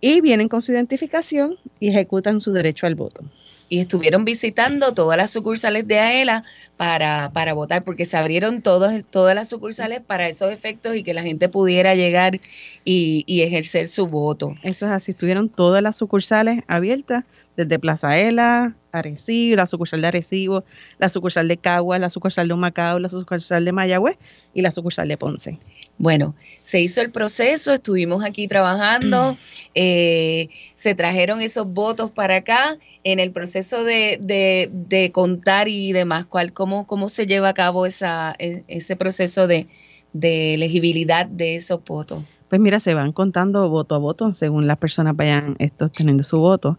y 0.00 0.20
vienen 0.20 0.48
con 0.48 0.62
su 0.62 0.72
identificación 0.72 1.56
y 1.80 1.88
ejecutan 1.88 2.40
su 2.40 2.52
derecho 2.52 2.86
al 2.86 2.94
voto. 2.94 3.24
Y 3.72 3.78
estuvieron 3.78 4.26
visitando 4.26 4.92
todas 4.92 5.16
las 5.16 5.30
sucursales 5.30 5.88
de 5.88 5.98
AELA 5.98 6.44
para, 6.76 7.30
para 7.32 7.54
votar, 7.54 7.84
porque 7.84 8.04
se 8.04 8.18
abrieron 8.18 8.60
todos, 8.60 8.92
todas 9.08 9.34
las 9.34 9.48
sucursales 9.48 10.02
para 10.02 10.28
esos 10.28 10.52
efectos 10.52 10.94
y 10.94 11.02
que 11.02 11.14
la 11.14 11.22
gente 11.22 11.48
pudiera 11.48 11.94
llegar 11.94 12.38
y, 12.84 13.24
ejercer 13.42 13.88
su 13.88 14.08
voto. 14.08 14.54
Eso 14.62 14.84
es 14.84 14.92
así, 14.92 15.12
estuvieron 15.12 15.48
todas 15.48 15.82
las 15.82 15.96
sucursales 15.96 16.62
abiertas, 16.68 17.24
desde 17.56 17.78
Plaza 17.78 18.18
Ela, 18.18 18.76
Arecibo, 18.92 19.56
la 19.56 19.66
sucursal 19.66 20.02
de 20.02 20.08
Arecibo, 20.08 20.64
la 20.98 21.08
sucursal 21.08 21.48
de 21.48 21.56
Cagua, 21.56 21.98
la 21.98 22.10
sucursal 22.10 22.48
de 22.48 22.54
Humacao, 22.54 22.98
la 22.98 23.08
sucursal 23.08 23.64
de 23.64 23.72
Mayagüez 23.72 24.18
y 24.54 24.62
la 24.62 24.72
sucursal 24.72 25.08
de 25.08 25.16
Ponce. 25.16 25.58
Bueno, 25.98 26.34
se 26.62 26.80
hizo 26.80 27.00
el 27.00 27.10
proceso, 27.12 27.72
estuvimos 27.72 28.24
aquí 28.24 28.48
trabajando, 28.48 29.36
eh, 29.74 30.48
se 30.74 30.94
trajeron 30.94 31.40
esos 31.42 31.66
votos 31.72 32.10
para 32.10 32.36
acá 32.36 32.76
en 33.04 33.20
el 33.20 33.30
proceso 33.30 33.84
de, 33.84 34.18
de- 34.20 34.68
de 34.72 35.12
contar 35.12 35.68
y 35.68 35.92
demás, 35.92 36.26
¿cuál, 36.26 36.52
cómo, 36.52 36.86
¿cómo 36.86 37.08
se 37.08 37.26
lleva 37.26 37.50
a 37.50 37.54
cabo 37.54 37.86
esa, 37.86 38.34
e- 38.38 38.64
ese 38.68 38.96
proceso 38.96 39.46
de, 39.46 39.68
de 40.12 40.54
elegibilidad 40.54 41.26
de 41.26 41.56
esos 41.56 41.80
votos? 41.84 42.24
Pues 42.48 42.60
mira, 42.60 42.80
se 42.80 42.92
van 42.94 43.12
contando 43.12 43.68
voto 43.70 43.94
a 43.94 43.98
voto 43.98 44.32
según 44.32 44.66
las 44.66 44.76
personas 44.78 45.16
vayan 45.16 45.56
esto, 45.58 45.88
teniendo 45.88 46.22
su 46.22 46.38
voto. 46.38 46.78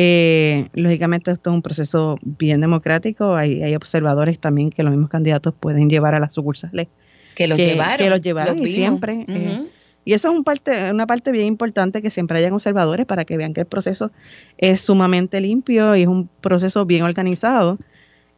Eh, 0.00 0.68
lógicamente 0.74 1.32
esto 1.32 1.50
es 1.50 1.54
un 1.54 1.62
proceso 1.62 2.20
bien 2.22 2.60
democrático, 2.60 3.34
hay, 3.34 3.64
hay 3.64 3.74
observadores 3.74 4.38
también 4.38 4.70
que 4.70 4.84
los 4.84 4.92
mismos 4.92 5.10
candidatos 5.10 5.54
pueden 5.58 5.90
llevar 5.90 6.14
a 6.14 6.20
las 6.20 6.34
sucursales. 6.34 6.86
Que 7.34 7.48
los 7.48 7.58
llevaron. 7.58 8.06
Que 8.06 8.08
los 8.08 8.22
llevaron 8.22 8.58
los 8.58 8.68
y 8.68 8.70
siempre. 8.70 9.24
eh, 9.26 9.66
y 10.04 10.12
eso 10.12 10.30
es 10.30 10.36
un 10.36 10.44
parte, 10.44 10.92
una 10.92 11.08
parte 11.08 11.32
bien 11.32 11.46
importante 11.46 12.00
que 12.00 12.10
siempre 12.10 12.38
hayan 12.38 12.52
observadores 12.52 13.06
para 13.06 13.24
que 13.24 13.36
vean 13.36 13.52
que 13.52 13.62
el 13.62 13.66
proceso 13.66 14.12
es 14.56 14.82
sumamente 14.82 15.40
limpio 15.40 15.96
y 15.96 16.02
es 16.02 16.08
un 16.08 16.28
proceso 16.28 16.86
bien 16.86 17.02
organizado. 17.02 17.76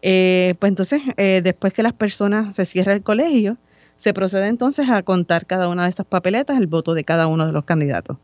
Eh, 0.00 0.54
pues 0.58 0.70
entonces, 0.70 1.02
eh, 1.18 1.42
después 1.44 1.74
que 1.74 1.82
las 1.82 1.92
personas 1.92 2.56
se 2.56 2.64
cierra 2.64 2.94
el 2.94 3.02
colegio, 3.02 3.58
se 3.98 4.14
procede 4.14 4.46
entonces 4.46 4.88
a 4.88 5.02
contar 5.02 5.44
cada 5.44 5.68
una 5.68 5.84
de 5.84 5.90
estas 5.90 6.06
papeletas, 6.06 6.56
el 6.56 6.68
voto 6.68 6.94
de 6.94 7.04
cada 7.04 7.26
uno 7.26 7.44
de 7.44 7.52
los 7.52 7.66
candidatos. 7.66 8.16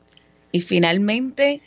Y 0.53 0.63
finalmente 0.63 1.61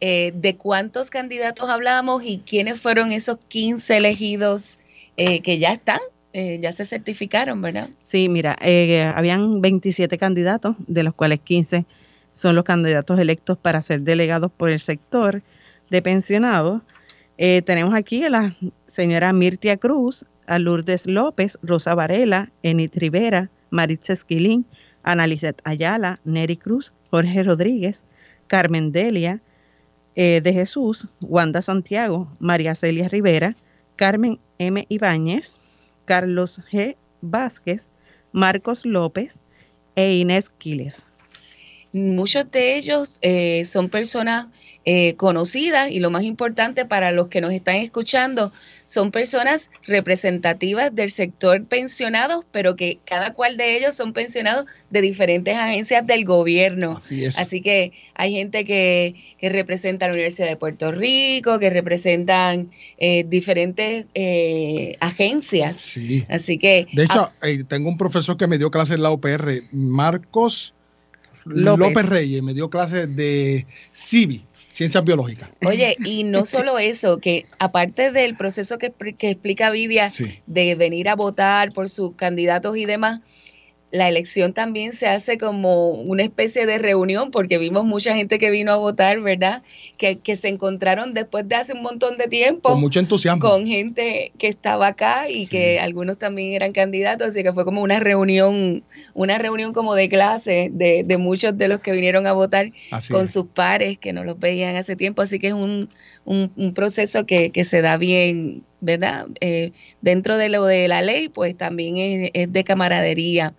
eh, 0.00 0.32
de 0.34 0.56
cuántos 0.56 1.10
candidatos 1.10 1.68
hablamos 1.68 2.22
y 2.24 2.38
quiénes 2.38 2.80
fueron 2.80 3.10
esos 3.10 3.38
15 3.48 3.96
elegidos 3.96 4.78
eh, 5.16 5.40
que 5.40 5.58
ya 5.58 5.70
están, 5.70 5.98
eh, 6.32 6.60
ya 6.62 6.72
se 6.72 6.84
certificaron, 6.84 7.60
¿verdad? 7.60 7.90
Sí, 8.04 8.28
mira, 8.28 8.56
habían 9.16 9.60
27 9.60 10.16
candidatos, 10.16 10.76
de 10.86 11.02
los 11.02 11.14
cuales 11.14 11.40
15 11.40 11.84
son 12.32 12.54
los 12.54 12.64
candidatos 12.64 13.18
electos 13.18 13.58
para 13.58 13.82
ser 13.82 14.02
delegados 14.02 14.52
por 14.52 14.70
el 14.70 14.78
sector 14.78 15.42
de 15.90 16.02
pensionados. 16.02 16.82
tenemos 17.36 17.94
aquí 17.94 18.22
a 18.22 18.30
la 18.30 18.56
señora 18.86 19.32
Mirtia 19.32 19.78
Cruz, 19.78 20.24
a 20.46 20.60
Lourdes 20.60 21.06
López, 21.06 21.58
Rosa 21.62 21.96
Varela, 21.96 22.52
Enid 22.62 22.92
Rivera, 22.94 23.50
Maritza 23.70 24.12
Esquilín, 24.12 24.64
Analizet 25.02 25.60
Ayala, 25.64 26.18
Neri 26.24 26.56
Cruz, 26.56 26.92
Jorge 27.10 27.42
Rodríguez, 27.42 28.04
Carmen 28.46 28.92
Delia, 28.92 29.42
eh, 30.20 30.40
de 30.40 30.52
Jesús, 30.52 31.06
Wanda 31.20 31.62
Santiago, 31.62 32.26
María 32.40 32.74
Celia 32.74 33.08
Rivera, 33.08 33.54
Carmen 33.94 34.40
M. 34.58 34.84
Ibáñez, 34.88 35.60
Carlos 36.06 36.60
G. 36.72 36.96
Vázquez, 37.20 37.86
Marcos 38.32 38.84
López 38.84 39.38
e 39.94 40.14
Inés 40.16 40.50
Quiles. 40.50 41.12
Muchos 41.92 42.50
de 42.50 42.76
ellos 42.76 43.18
eh, 43.22 43.64
son 43.64 43.88
personas 43.88 44.48
eh, 44.84 45.14
conocidas 45.16 45.90
y 45.90 46.00
lo 46.00 46.10
más 46.10 46.22
importante 46.22 46.84
para 46.84 47.12
los 47.12 47.28
que 47.28 47.40
nos 47.40 47.52
están 47.52 47.76
escuchando, 47.76 48.52
son 48.84 49.10
personas 49.10 49.70
representativas 49.86 50.94
del 50.94 51.10
sector 51.10 51.64
pensionado, 51.64 52.44
pero 52.52 52.76
que 52.76 52.98
cada 53.06 53.32
cual 53.32 53.56
de 53.56 53.76
ellos 53.76 53.94
son 53.94 54.12
pensionados 54.12 54.66
de 54.90 55.00
diferentes 55.00 55.56
agencias 55.56 56.06
del 56.06 56.26
gobierno. 56.26 56.96
Así 56.98 57.24
es. 57.24 57.38
Así 57.38 57.62
que 57.62 57.92
hay 58.14 58.32
gente 58.32 58.66
que, 58.66 59.14
que 59.38 59.48
representa 59.48 60.06
la 60.06 60.12
Universidad 60.12 60.48
de 60.48 60.56
Puerto 60.56 60.92
Rico, 60.92 61.58
que 61.58 61.70
representan 61.70 62.70
eh, 62.98 63.24
diferentes 63.26 64.06
agencias. 65.00 65.76
Sí. 65.76 66.24
Así 66.28 66.58
que... 66.58 66.86
De 66.92 67.04
hecho, 67.04 67.28
tengo 67.66 67.88
un 67.88 67.96
profesor 67.96 68.36
que 68.36 68.46
me 68.46 68.58
dio 68.58 68.70
clase 68.70 68.94
en 68.94 69.02
la 69.02 69.10
UPR, 69.10 69.64
Marcos 69.72 70.74
López, 71.44 72.06
Reyes 72.06 72.42
me 72.42 72.54
dio 72.54 72.70
clases 72.70 73.14
de 73.14 73.66
CIVI, 73.92 74.44
Ciencias 74.68 75.04
Biológicas. 75.04 75.48
Oye, 75.66 75.96
y 76.04 76.24
no 76.24 76.44
solo 76.44 76.78
eso, 76.78 77.18
que 77.18 77.46
aparte 77.58 78.12
del 78.12 78.36
proceso 78.36 78.78
que, 78.78 78.92
explica 79.20 79.70
Vidia 79.70 80.08
de 80.46 80.74
venir 80.74 81.08
a 81.08 81.16
votar 81.16 81.72
por 81.72 81.88
sus 81.88 82.14
candidatos 82.14 82.76
y 82.76 82.86
demás, 82.86 83.20
la 83.90 84.08
elección 84.08 84.52
también 84.52 84.92
se 84.92 85.06
hace 85.06 85.38
como 85.38 85.90
una 85.90 86.22
especie 86.22 86.66
de 86.66 86.78
reunión, 86.78 87.30
porque 87.30 87.58
vimos 87.58 87.84
mucha 87.84 88.14
gente 88.14 88.38
que 88.38 88.50
vino 88.50 88.70
a 88.70 88.76
votar, 88.76 89.20
¿verdad? 89.20 89.62
Que, 89.96 90.18
que, 90.18 90.36
se 90.36 90.48
encontraron 90.48 91.14
después 91.14 91.48
de 91.48 91.54
hace 91.54 91.72
un 91.72 91.82
montón 91.82 92.18
de 92.18 92.28
tiempo. 92.28 92.70
Con 92.70 92.80
mucho 92.80 93.00
entusiasmo. 93.00 93.40
Con 93.40 93.66
gente 93.66 94.32
que 94.38 94.48
estaba 94.48 94.88
acá 94.88 95.30
y 95.30 95.46
que 95.46 95.80
algunos 95.80 96.18
también 96.18 96.52
eran 96.52 96.72
candidatos, 96.72 97.28
así 97.28 97.42
que 97.42 97.52
fue 97.52 97.64
como 97.64 97.82
una 97.82 97.98
reunión, 97.98 98.82
una 99.14 99.38
reunión 99.38 99.72
como 99.72 99.94
de 99.94 100.08
clase 100.08 100.68
de, 100.70 101.02
de 101.04 101.18
muchos 101.18 101.56
de 101.56 101.68
los 101.68 101.80
que 101.80 101.92
vinieron 101.92 102.26
a 102.26 102.32
votar 102.32 102.72
con 103.10 103.26
sus 103.26 103.46
pares 103.46 103.98
que 103.98 104.12
no 104.12 104.22
los 104.22 104.38
veían 104.38 104.76
hace 104.76 104.96
tiempo, 104.96 105.22
así 105.22 105.38
que 105.38 105.48
es 105.48 105.54
un, 105.54 105.88
un, 106.28 106.74
proceso 106.74 107.24
que, 107.24 107.50
que 107.50 107.64
se 107.64 107.80
da 107.80 107.96
bien, 107.96 108.62
¿verdad? 108.80 109.26
Eh, 109.40 109.72
dentro 110.02 110.36
de 110.36 110.50
lo 110.50 110.64
de 110.64 110.86
la 110.86 111.02
ley, 111.02 111.28
pues 111.28 111.56
también 111.56 111.96
es, 111.96 112.30
es 112.34 112.52
de 112.52 112.64
camaradería. 112.64 113.54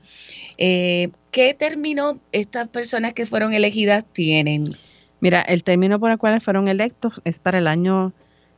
Eh, 0.58 1.10
¿Qué 1.32 1.54
término 1.54 2.20
estas 2.32 2.68
personas 2.68 3.14
que 3.14 3.26
fueron 3.26 3.54
elegidas 3.54 4.04
tienen? 4.14 4.76
Mira, 5.20 5.42
el 5.42 5.64
término 5.64 6.00
por 6.00 6.12
el 6.12 6.18
cual 6.18 6.40
fueron 6.42 6.68
electos 6.68 7.22
es 7.26 7.40
para 7.40 7.58
el 7.58 7.68
año 7.68 8.14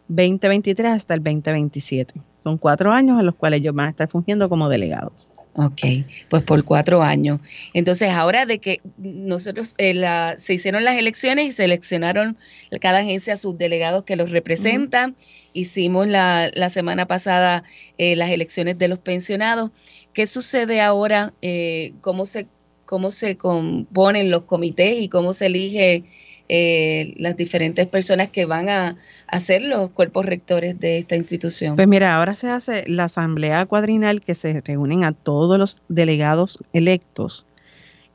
2023 0.10 0.92
hasta 0.92 1.14
el 1.14 1.24
2027. 1.24 2.14
Son 2.44 2.58
cuatro 2.58 2.92
años 2.92 3.20
en 3.20 3.26
los 3.26 3.36
cuales 3.36 3.62
ellos 3.62 3.74
van 3.74 3.88
a 3.88 3.90
estar 3.92 4.10
fungiendo 4.10 4.50
como 4.50 4.68
delegados. 4.68 5.30
Ok, 5.54 5.82
pues 6.30 6.44
por 6.44 6.64
cuatro 6.64 7.02
años. 7.02 7.42
Entonces, 7.74 8.10
ahora 8.12 8.46
de 8.46 8.60
que 8.60 8.80
nosotros 8.98 9.76
eh, 9.78 10.02
se 10.38 10.54
hicieron 10.54 10.86
las 10.86 10.98
elecciones 10.98 11.48
y 11.48 11.52
seleccionaron 11.52 12.38
cada 12.80 13.00
agencia 13.00 13.34
a 13.34 13.38
sus 13.38 13.58
delegados 13.58 14.06
que 14.06 14.16
los 14.16 14.32
representan, 14.32 15.18
hicimos 15.52 16.08
la, 16.08 16.50
la 16.54 16.70
semana 16.70 17.06
pasada 17.06 17.66
eh, 17.98 18.16
las 18.16 18.30
elecciones 18.30 18.78
de 18.78 18.88
los 18.88 19.00
pensionados. 19.00 19.72
¿Qué 20.14 20.26
sucede 20.26 20.80
ahora? 20.80 21.34
Eh, 21.42 21.94
¿cómo, 22.00 22.26
se, 22.26 22.48
¿Cómo 22.86 23.12
se 23.12 23.36
componen 23.36 24.32
los 24.32 24.44
comités 24.44 25.02
y 25.02 25.10
cómo 25.10 25.34
se 25.34 25.48
elige 25.48 26.06
eh, 26.54 27.14
las 27.16 27.38
diferentes 27.38 27.88
personas 27.88 28.30
que 28.30 28.46
van 28.46 28.68
a, 28.68 28.98
hacer 29.28 29.64
los 29.64 29.92
cuerpos 29.92 30.26
rectores 30.26 30.78
de 30.80 30.98
esta 30.98 31.16
institución? 31.16 31.78
Pues 31.78 31.88
mira, 31.88 32.18
ahora 32.18 32.36
se 32.36 32.50
hace 32.50 32.84
la 32.88 33.06
asamblea 33.06 33.66
cuadrinal 33.66 34.22
que 34.22 34.36
se 34.36 34.60
reúnen 34.60 35.06
a 35.06 35.14
todos 35.14 35.58
los 35.58 35.82
delegados 35.88 36.60
electos. 36.74 37.46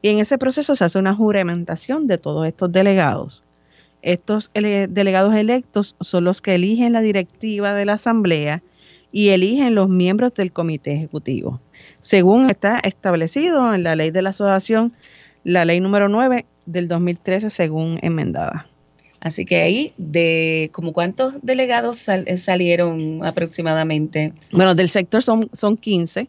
Y 0.02 0.10
en 0.10 0.18
ese 0.18 0.36
proceso 0.36 0.76
se 0.76 0.84
hace 0.84 0.98
una 0.98 1.14
juramentación 1.14 2.06
de 2.06 2.18
todos 2.18 2.46
estos 2.46 2.70
delegados. 2.70 3.42
Estos 4.02 4.50
delegados 4.52 5.34
electos 5.34 5.96
son 6.00 6.24
los 6.24 6.42
que 6.42 6.56
eligen 6.56 6.92
la 6.92 7.00
directiva 7.00 7.72
de 7.72 7.86
la 7.86 7.94
asamblea 7.94 8.62
y 9.10 9.30
eligen 9.30 9.74
los 9.74 9.88
miembros 9.88 10.34
del 10.34 10.52
comité 10.52 10.92
ejecutivo 10.92 11.60
según 12.00 12.50
está 12.50 12.78
establecido 12.78 13.74
en 13.74 13.82
la 13.82 13.96
ley 13.96 14.10
de 14.10 14.22
la 14.22 14.30
asociación, 14.30 14.92
la 15.46 15.64
ley 15.64 15.78
número 15.78 16.08
9 16.08 16.44
del 16.66 16.88
2013, 16.88 17.50
según 17.50 18.00
enmendada. 18.02 18.66
Así 19.20 19.44
que 19.44 19.62
ahí, 19.62 19.92
de 19.96 20.70
como 20.72 20.92
cuántos 20.92 21.40
delegados 21.42 22.08
eh, 22.08 22.36
salieron 22.36 23.24
aproximadamente. 23.24 24.32
Bueno, 24.50 24.74
del 24.74 24.90
sector 24.90 25.22
son, 25.22 25.48
son 25.52 25.76
15. 25.76 26.28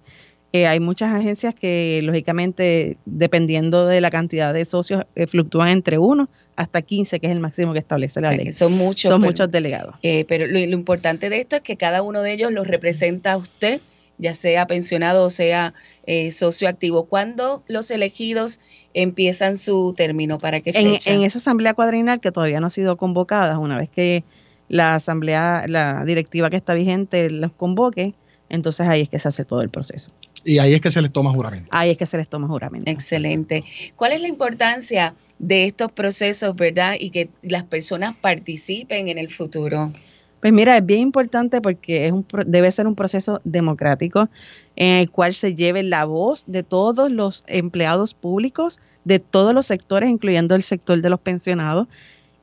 Eh, 0.54 0.68
hay 0.68 0.80
muchas 0.80 1.14
agencias 1.16 1.56
que, 1.56 2.00
lógicamente, 2.04 2.98
dependiendo 3.06 3.88
de 3.88 4.02
la 4.02 4.12
cantidad 4.12 4.54
de 4.54 4.66
socios, 4.66 5.04
eh, 5.16 5.26
fluctúan 5.26 5.70
entre 5.70 5.98
1 5.98 6.30
hasta 6.56 6.84
15, 6.84 7.20
que 7.20 7.26
es 7.26 7.34
el 7.34 7.40
máximo 7.40 7.74
que 7.74 7.80
establece 7.80 8.22
la 8.22 8.32
ley. 8.32 8.52
Son 8.52 8.72
muchos. 8.74 9.10
Son 9.10 9.20
muchos 9.20 9.52
delegados. 9.52 9.96
pero 10.28 10.46
lo, 10.46 10.60
importante 10.60 11.32
de 11.32 11.40
esto 11.40 11.56
es 11.56 11.64
que 11.64 11.76
cada 11.76 12.04
uno 12.04 12.22
de 12.22 12.34
ellos 12.34 12.54
los 12.54 12.68
representa 12.68 13.34
a 13.34 13.38
usted 13.38 13.82
ya 14.18 14.34
sea 14.34 14.68
pensionado 14.68 15.24
o 15.24 15.30
sea 15.30 15.74
eh, 16.06 16.32
socio 16.32 16.68
activo. 16.68 17.06
¿Cuándo 17.06 17.64
los 17.68 17.92
elegidos 17.92 18.60
empiezan 18.94 19.58
su 19.58 19.94
término? 19.96 20.38
¿Para 20.38 20.62
qué 20.62 20.74
fecha? 20.74 21.12
En, 21.12 21.24
esa 21.24 21.38
asamblea 21.38 21.74
cuadrinal 21.74 22.20
que 22.20 22.32
todavía 22.32 22.60
no 22.60 22.68
ha 22.68 22.72
sido 22.72 22.98
convocada, 22.98 23.60
una 23.60 23.78
vez 23.78 23.90
que 23.90 24.24
la 24.70 24.96
asamblea, 24.96 25.66
la 25.68 26.04
directiva 26.06 26.50
que 26.50 26.58
está 26.58 26.74
vigente 26.74 27.30
los 27.30 27.52
convoque, 27.52 28.14
entonces 28.50 28.88
ahí 28.88 29.02
es 29.02 29.10
que 29.10 29.20
se 29.20 29.28
hace 29.28 29.46
todo 29.46 29.62
el 29.62 29.70
proceso. 29.70 30.12
Y 30.44 30.60
ahí 30.60 30.74
es 30.74 30.82
que 30.82 30.92
se 30.92 31.02
les 31.02 31.12
toma 31.12 31.32
juramento. 31.32 31.70
Ahí 31.72 31.90
es 31.90 31.98
que 31.98 32.06
se 32.06 32.18
les 32.18 32.28
toma 32.28 32.48
juramento. 32.48 32.90
Excelente. 32.90 33.64
¿Cuál 33.96 34.14
es 34.14 34.22
la 34.22 34.28
importancia 34.28 35.14
de 35.40 35.66
estos 35.66 35.92
procesos, 35.92 36.56
verdad? 36.56 36.96
Y 37.00 37.10
que 37.10 37.30
las 37.42 37.64
personas 37.64 38.16
participen 38.16 39.10
en 39.10 39.18
el 39.18 39.30
futuro. 39.30 39.92
Pues 40.42 40.54
mira, 40.54 40.78
es 40.78 40.86
bien 40.86 41.02
importante 41.02 41.62
porque 41.62 42.06
es 42.06 42.12
un, 42.12 42.26
debe 42.46 42.72
ser 42.72 42.88
un 42.88 42.96
proceso 42.96 43.42
democrático 43.44 44.30
en 44.76 44.98
el 44.98 45.10
cual 45.10 45.34
se 45.34 45.56
lleve 45.56 45.82
la 45.82 46.06
voz 46.06 46.44
de 46.46 46.62
todos 46.62 47.12
los 47.12 47.44
empleados 47.48 48.14
públicos, 48.14 48.80
de 49.04 49.20
todos 49.20 49.54
los 49.54 49.66
sectores, 49.66 50.10
incluyendo 50.10 50.54
el 50.54 50.62
sector 50.62 51.02
de 51.02 51.10
los 51.10 51.20
pensionados, 51.20 51.88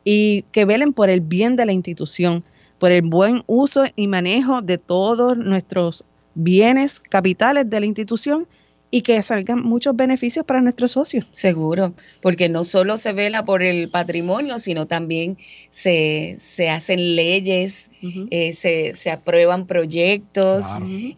y 0.03 0.43
que 0.51 0.65
velen 0.65 0.93
por 0.93 1.09
el 1.09 1.21
bien 1.21 1.57
de 1.57 1.67
la 1.67 1.73
institución, 1.73 2.45
por 2.79 2.91
el 2.91 3.03
buen 3.03 3.43
uso 3.47 3.85
y 3.95 4.09
manejo 4.09 4.61
de 4.61 4.79
todos 4.79 5.39
nuestros 5.39 6.05
bienes 6.35 7.01
capitales 7.01 7.71
de 7.71 7.81
la 7.81 7.87
institución 7.87 8.49
y 8.95 9.03
que 9.03 9.21
salgan 9.25 9.61
muchos 9.65 9.97
beneficios 9.97 10.47
para 10.47 10.61
nuestros 10.61 10.93
socios. 10.93 11.27
Seguro, 11.33 11.95
porque 12.23 12.49
no 12.49 12.63
solo 12.63 12.97
se 12.97 13.13
vela 13.13 13.45
por 13.45 13.61
el 13.61 13.91
patrimonio, 13.91 14.61
sino 14.61 14.87
también 14.87 15.37
se, 15.71 16.37
se 16.39 16.71
hacen 16.71 17.17
leyes, 17.17 17.91
eh, 18.31 18.53
se, 18.53 18.95
se, 18.95 19.11
aprueban 19.11 19.67
proyectos, 19.67 20.67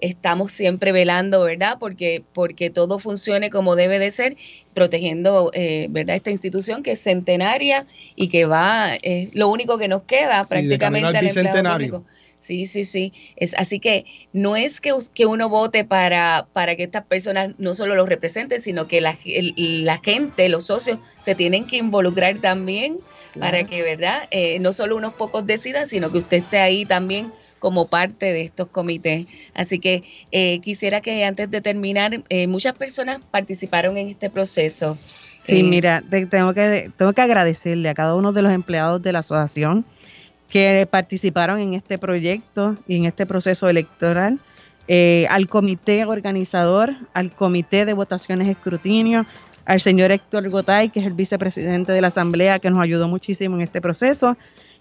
estamos 0.01 0.53
siempre 0.53 0.91
velando, 0.93 1.45
¿verdad? 1.45 1.77
Porque, 1.79 2.25
porque 2.33 2.71
todo 2.71 2.99
funcione 2.99 3.51
como 3.51 3.77
debe 3.77 3.99
de 3.99 4.11
ser, 4.11 4.39
protegiendo, 4.73 5.51
eh, 5.53 5.89
¿verdad? 5.91 6.17
Esta 6.17 6.31
institución 6.31 6.83
que 6.83 6.93
es 6.93 7.03
centenaria 7.03 7.87
y 8.15 8.29
que 8.29 8.47
va, 8.47 8.95
es 9.03 9.35
lo 9.35 9.51
único 9.51 9.77
que 9.77 9.89
nos 9.89 10.05
queda 10.05 10.47
prácticamente 10.47 11.19
al 11.19 11.27
empleado 11.27 11.73
público. 11.75 12.05
Sí, 12.47 12.67
sí, 12.67 12.85
sí. 12.85 13.13
Es, 13.35 13.55
así 13.55 13.81
que 13.81 14.05
no 14.33 14.55
es 14.55 14.81
que, 14.81 14.93
que 15.15 15.27
uno 15.27 15.49
vote 15.49 15.85
para, 15.85 16.47
para 16.53 16.77
que 16.77 16.85
estas 16.85 17.05
personas 17.05 17.57
no 17.59 17.75
solo 17.75 17.97
los 17.97 18.09
representen, 18.09 18.61
sino 18.61 18.87
que 18.87 19.01
la, 19.01 19.19
la 19.25 19.99
gente, 19.99 20.49
los 20.49 20.67
socios, 20.67 21.01
se 21.21 21.35
tienen 21.35 21.67
que 21.67 21.79
involucrar 21.79 22.39
también 22.39 22.99
para 23.41 23.65
que, 23.65 23.83
¿verdad? 23.83 24.29
Eh, 24.31 24.61
no 24.61 24.73
solo 24.73 24.97
unos 24.97 25.15
pocos 25.15 25.45
decidan, 25.45 25.89
sino 25.89 26.13
que 26.13 26.19
usted 26.19 26.39
esté 26.39 26.59
ahí 26.59 26.87
también 26.87 27.33
como 27.59 27.89
parte 27.89 28.33
de 28.33 28.43
estos 28.43 28.69
comités. 28.69 29.27
Así 29.53 29.81
que 29.81 30.05
eh, 30.31 30.61
quisiera 30.61 31.01
que 31.01 31.25
antes 31.25 31.51
de 31.51 31.61
terminar, 31.61 32.13
eh, 32.29 32.47
muchas 32.47 32.75
personas 32.75 33.19
participaron 33.31 33.97
en 33.97 34.09
este 34.09 34.31
proceso. 34.31 34.97
Sí, 35.43 35.65
mira, 35.65 36.03
tengo, 36.09 36.55
que, 36.55 36.91
tengo 36.97 37.13
que 37.13 37.21
agradecerle 37.23 37.89
a 37.89 37.95
cada 37.95 38.15
uno 38.15 38.33
de 38.33 38.43
los 38.43 38.53
empleados 38.53 39.03
de 39.03 39.13
la 39.13 39.21
asociación 39.21 39.85
que 40.49 40.87
participaron 40.91 41.59
en 41.59 41.75
este 41.75 41.99
proyecto 41.99 42.77
y 42.87 42.97
en 42.97 43.05
este 43.05 43.27
proceso 43.27 43.69
electoral, 43.69 44.39
eh, 44.89 45.27
al 45.31 45.49
comité 45.49 46.05
organizador, 46.05 46.95
al 47.13 47.35
comité 47.35 47.85
de 47.85 47.93
votaciones 47.93 48.49
escrutinio, 48.49 49.27
al 49.65 49.81
señor 49.81 50.13
Héctor 50.13 50.49
Gotay, 50.49 50.91
que 50.91 51.01
es 51.01 51.07
el 51.07 51.13
vicepresidente 51.13 51.93
de 51.93 52.01
la 52.01 52.09
Asamblea, 52.09 52.61
que 52.61 52.71
nos 52.71 52.81
ayudó 52.81 53.09
muchísimo 53.09 53.57
en 53.57 53.63
este 53.63 53.81
proceso. 53.81 54.37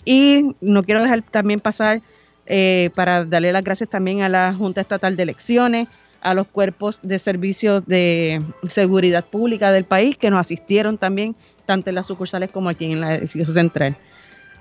Y 0.06 0.56
no 0.62 0.84
quiero 0.84 1.02
dejar 1.02 1.24
también 1.24 1.60
pasar 1.60 2.02
eh, 2.46 2.92
para 2.94 3.26
darle 3.26 3.52
las 3.52 3.64
gracias 3.64 3.90
también 3.90 4.22
a 4.22 4.30
la 4.30 4.54
Junta 4.54 4.82
Estatal 4.82 5.18
de 5.18 5.24
Elecciones, 5.24 5.88
a 6.22 6.36
los 6.36 6.48
cuerpos 6.48 7.00
de 7.02 7.18
servicios 7.18 7.84
de 7.88 8.44
seguridad 8.70 9.26
pública 9.26 9.72
del 9.72 9.86
país 9.86 10.18
que 10.18 10.30
nos 10.30 10.40
asistieron 10.40 11.00
también, 11.00 11.36
tanto 11.66 11.90
en 11.90 11.96
las 11.96 12.06
sucursales 12.06 12.52
como 12.52 12.70
aquí 12.70 12.86
en 12.86 13.02
la 13.02 13.16
edición 13.16 13.48
central. 13.48 13.98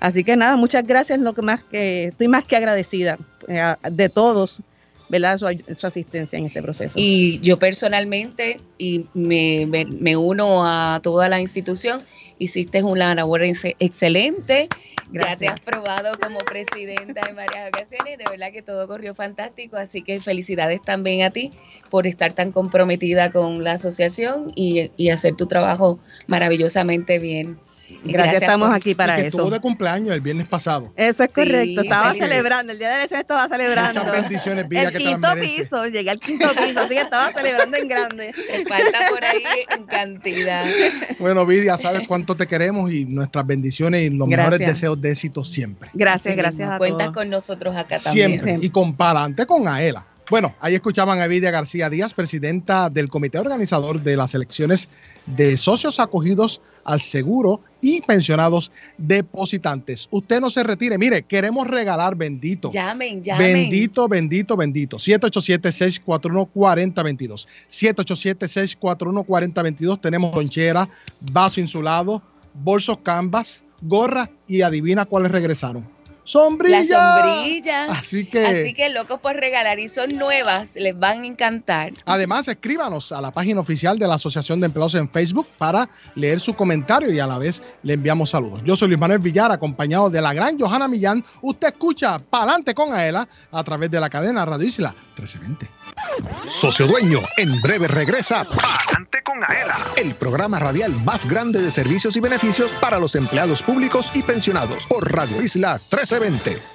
Así 0.05 0.23
que 0.23 0.37
nada, 0.37 0.55
muchas 0.55 0.85
gracias, 0.85 1.19
lo 1.19 1.33
que 1.33 1.41
más 1.41 1.63
que 1.63 2.05
estoy 2.05 2.27
más 2.27 2.43
que 2.43 2.55
agradecida 2.55 3.17
eh, 3.47 3.73
de 3.89 4.07
todos 4.07 4.61
¿verdad? 5.09 5.37
Su, 5.37 5.47
asistencia 5.87 6.37
en 6.37 6.45
este 6.45 6.61
proceso. 6.61 6.93
Y 6.95 7.39
yo 7.39 7.57
personalmente, 7.57 8.59
y 8.77 9.05
me, 9.15 9.65
me, 9.65 10.15
uno 10.15 10.63
a 10.63 10.99
toda 11.01 11.27
la 11.27 11.39
institución, 11.39 12.03
hiciste 12.37 12.83
una 12.83 13.15
labor 13.15 13.41
excelente, 13.43 14.69
ya 15.11 15.35
te 15.35 15.47
has 15.47 15.59
probado 15.59 16.17
como 16.19 16.37
presidenta 16.39 17.27
en 17.27 17.35
varias 17.35 17.69
ocasiones, 17.69 18.19
de 18.19 18.25
verdad 18.29 18.51
que 18.51 18.61
todo 18.61 18.87
corrió 18.87 19.15
fantástico, 19.15 19.77
así 19.77 20.03
que 20.03 20.21
felicidades 20.21 20.81
también 20.83 21.23
a 21.23 21.31
ti 21.31 21.51
por 21.89 22.05
estar 22.05 22.33
tan 22.33 22.51
comprometida 22.51 23.31
con 23.31 23.63
la 23.63 23.73
asociación 23.73 24.51
y, 24.55 24.91
y 24.97 25.09
hacer 25.09 25.35
tu 25.35 25.47
trabajo 25.47 25.99
maravillosamente 26.27 27.17
bien. 27.17 27.59
Gracias, 28.05 28.41
estamos 28.41 28.73
aquí 28.73 28.95
para 28.95 29.17
eso. 29.17 29.37
Estuvo 29.37 29.49
de 29.49 29.59
cumpleaños 29.59 30.11
el 30.11 30.21
viernes 30.21 30.47
pasado. 30.47 30.93
Eso 30.95 31.23
es 31.23 31.33
correcto. 31.33 31.81
Estaba 31.81 32.11
celebrando, 32.13 32.71
el 32.71 32.79
día 32.79 32.87
de 32.87 32.93
la 32.93 32.99
elección 32.99 33.19
estaba 33.19 33.47
celebrando. 33.47 33.99
Muchas 34.01 34.21
bendiciones, 34.21 34.65
El 34.69 34.93
quinto 34.97 35.27
piso, 35.39 35.87
llegué 35.87 36.09
al 36.11 36.19
quinto 36.19 36.47
piso, 36.49 36.79
así 36.79 36.95
que 36.95 37.01
estaba 37.01 37.31
celebrando 37.35 37.77
en 37.77 37.87
grande. 37.87 38.33
falta 38.67 38.99
por 39.09 39.23
ahí 39.23 39.43
en 39.75 39.85
cantidad. 39.85 40.65
Bueno, 41.19 41.45
Vidia, 41.45 41.77
sabes 41.77 42.07
cuánto 42.07 42.35
te 42.35 42.47
queremos 42.47 42.91
y 42.91 43.05
nuestras 43.05 43.45
bendiciones 43.45 44.01
y 44.03 44.09
los 44.09 44.27
mejores 44.27 44.59
deseos 44.59 44.99
de 45.01 45.11
éxito 45.11 45.43
siempre. 45.43 45.89
Gracias, 45.93 46.35
gracias 46.35 46.69
a 46.69 46.77
Cuentas 46.77 47.11
con 47.11 47.29
nosotros 47.29 47.75
acá 47.75 47.99
también. 47.99 48.31
Siempre. 48.31 48.57
Y 48.61 48.69
con 48.69 48.95
Palante 48.95 49.45
con 49.45 49.67
Aela. 49.67 50.05
Bueno, 50.29 50.53
ahí 50.59 50.73
escuchaban 50.73 51.21
a 51.21 51.27
Vidia 51.27 51.51
García 51.51 51.87
Díaz, 51.87 52.15
presidenta 52.15 52.89
del 52.89 53.09
comité 53.09 53.37
organizador 53.37 54.01
de 54.01 54.17
las 54.17 54.33
elecciones 54.33 54.89
de 55.27 55.55
socios 55.55 55.99
acogidos 55.99 56.61
al 56.83 56.99
seguro 56.99 57.61
y 57.79 58.01
pensionados 58.01 58.71
depositantes. 58.97 60.07
Usted 60.09 60.41
no 60.41 60.49
se 60.49 60.63
retire. 60.63 60.97
Mire, 60.97 61.21
queremos 61.23 61.67
regalar 61.67 62.15
bendito. 62.15 62.69
Llamen, 62.71 63.23
llamen. 63.23 63.53
Bendito, 63.53 64.07
bendito, 64.07 64.57
bendito. 64.57 64.97
787-641-4022. 64.97 67.45
787-641-4022. 67.67 70.01
Tenemos 70.01 70.35
lonchera, 70.35 70.89
vaso 71.31 71.59
insulado, 71.59 72.23
bolsos 72.55 72.97
canvas, 73.03 73.63
gorra 73.83 74.31
y 74.47 74.63
adivina 74.63 75.05
cuáles 75.05 75.31
regresaron 75.31 75.93
sombrilla. 76.25 76.79
La 76.79 77.23
sombrilla. 77.23 77.85
Así 77.85 78.25
que. 78.25 78.45
Así 78.45 78.73
que 78.73 78.89
locos 78.89 79.19
por 79.21 79.35
regalar 79.35 79.79
y 79.79 79.87
son 79.87 80.09
nuevas, 80.17 80.75
les 80.75 80.97
van 80.97 81.21
a 81.21 81.27
encantar. 81.27 81.93
Además, 82.05 82.47
escríbanos 82.47 83.11
a 83.11 83.21
la 83.21 83.31
página 83.31 83.61
oficial 83.61 83.97
de 83.97 84.07
la 84.07 84.15
Asociación 84.15 84.59
de 84.59 84.65
Empleados 84.65 84.95
en 84.95 85.09
Facebook 85.09 85.47
para 85.57 85.87
leer 86.15 86.39
su 86.39 86.53
comentario 86.55 87.11
y 87.13 87.19
a 87.19 87.27
la 87.27 87.37
vez 87.37 87.63
le 87.83 87.93
enviamos 87.93 88.31
saludos. 88.31 88.61
Yo 88.63 88.75
soy 88.75 88.89
Luis 88.89 88.99
Manuel 88.99 89.19
Villar, 89.19 89.51
acompañado 89.51 90.09
de 90.09 90.21
la 90.21 90.33
gran 90.33 90.59
Johanna 90.59 90.87
Millán. 90.87 91.23
Usted 91.41 91.67
escucha 91.67 92.19
Palante 92.19 92.73
con 92.73 92.93
Aela 92.93 93.27
a 93.51 93.63
través 93.63 93.89
de 93.91 93.99
la 93.99 94.09
cadena 94.09 94.45
Radio 94.45 94.67
Isla 94.67 94.95
1320. 95.17 95.69
Socio 96.49 96.87
Dueño, 96.87 97.19
en 97.37 97.61
breve 97.61 97.87
regresa 97.87 98.43
Palante 98.43 99.21
con 99.23 99.43
Aela, 99.43 99.77
el 99.95 100.15
programa 100.15 100.59
radial 100.59 100.91
más 101.03 101.25
grande 101.29 101.61
de 101.61 101.69
servicios 101.69 102.15
y 102.15 102.19
beneficios 102.19 102.71
para 102.81 102.99
los 102.99 103.15
empleados 103.15 103.61
públicos 103.61 104.09
y 104.15 104.23
pensionados 104.23 104.85
por 104.87 105.11
Radio 105.11 105.41
Isla 105.41 105.73
1320. 105.73 106.14
C20. 106.19 106.74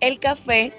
el 0.00 0.18
café 0.18 0.72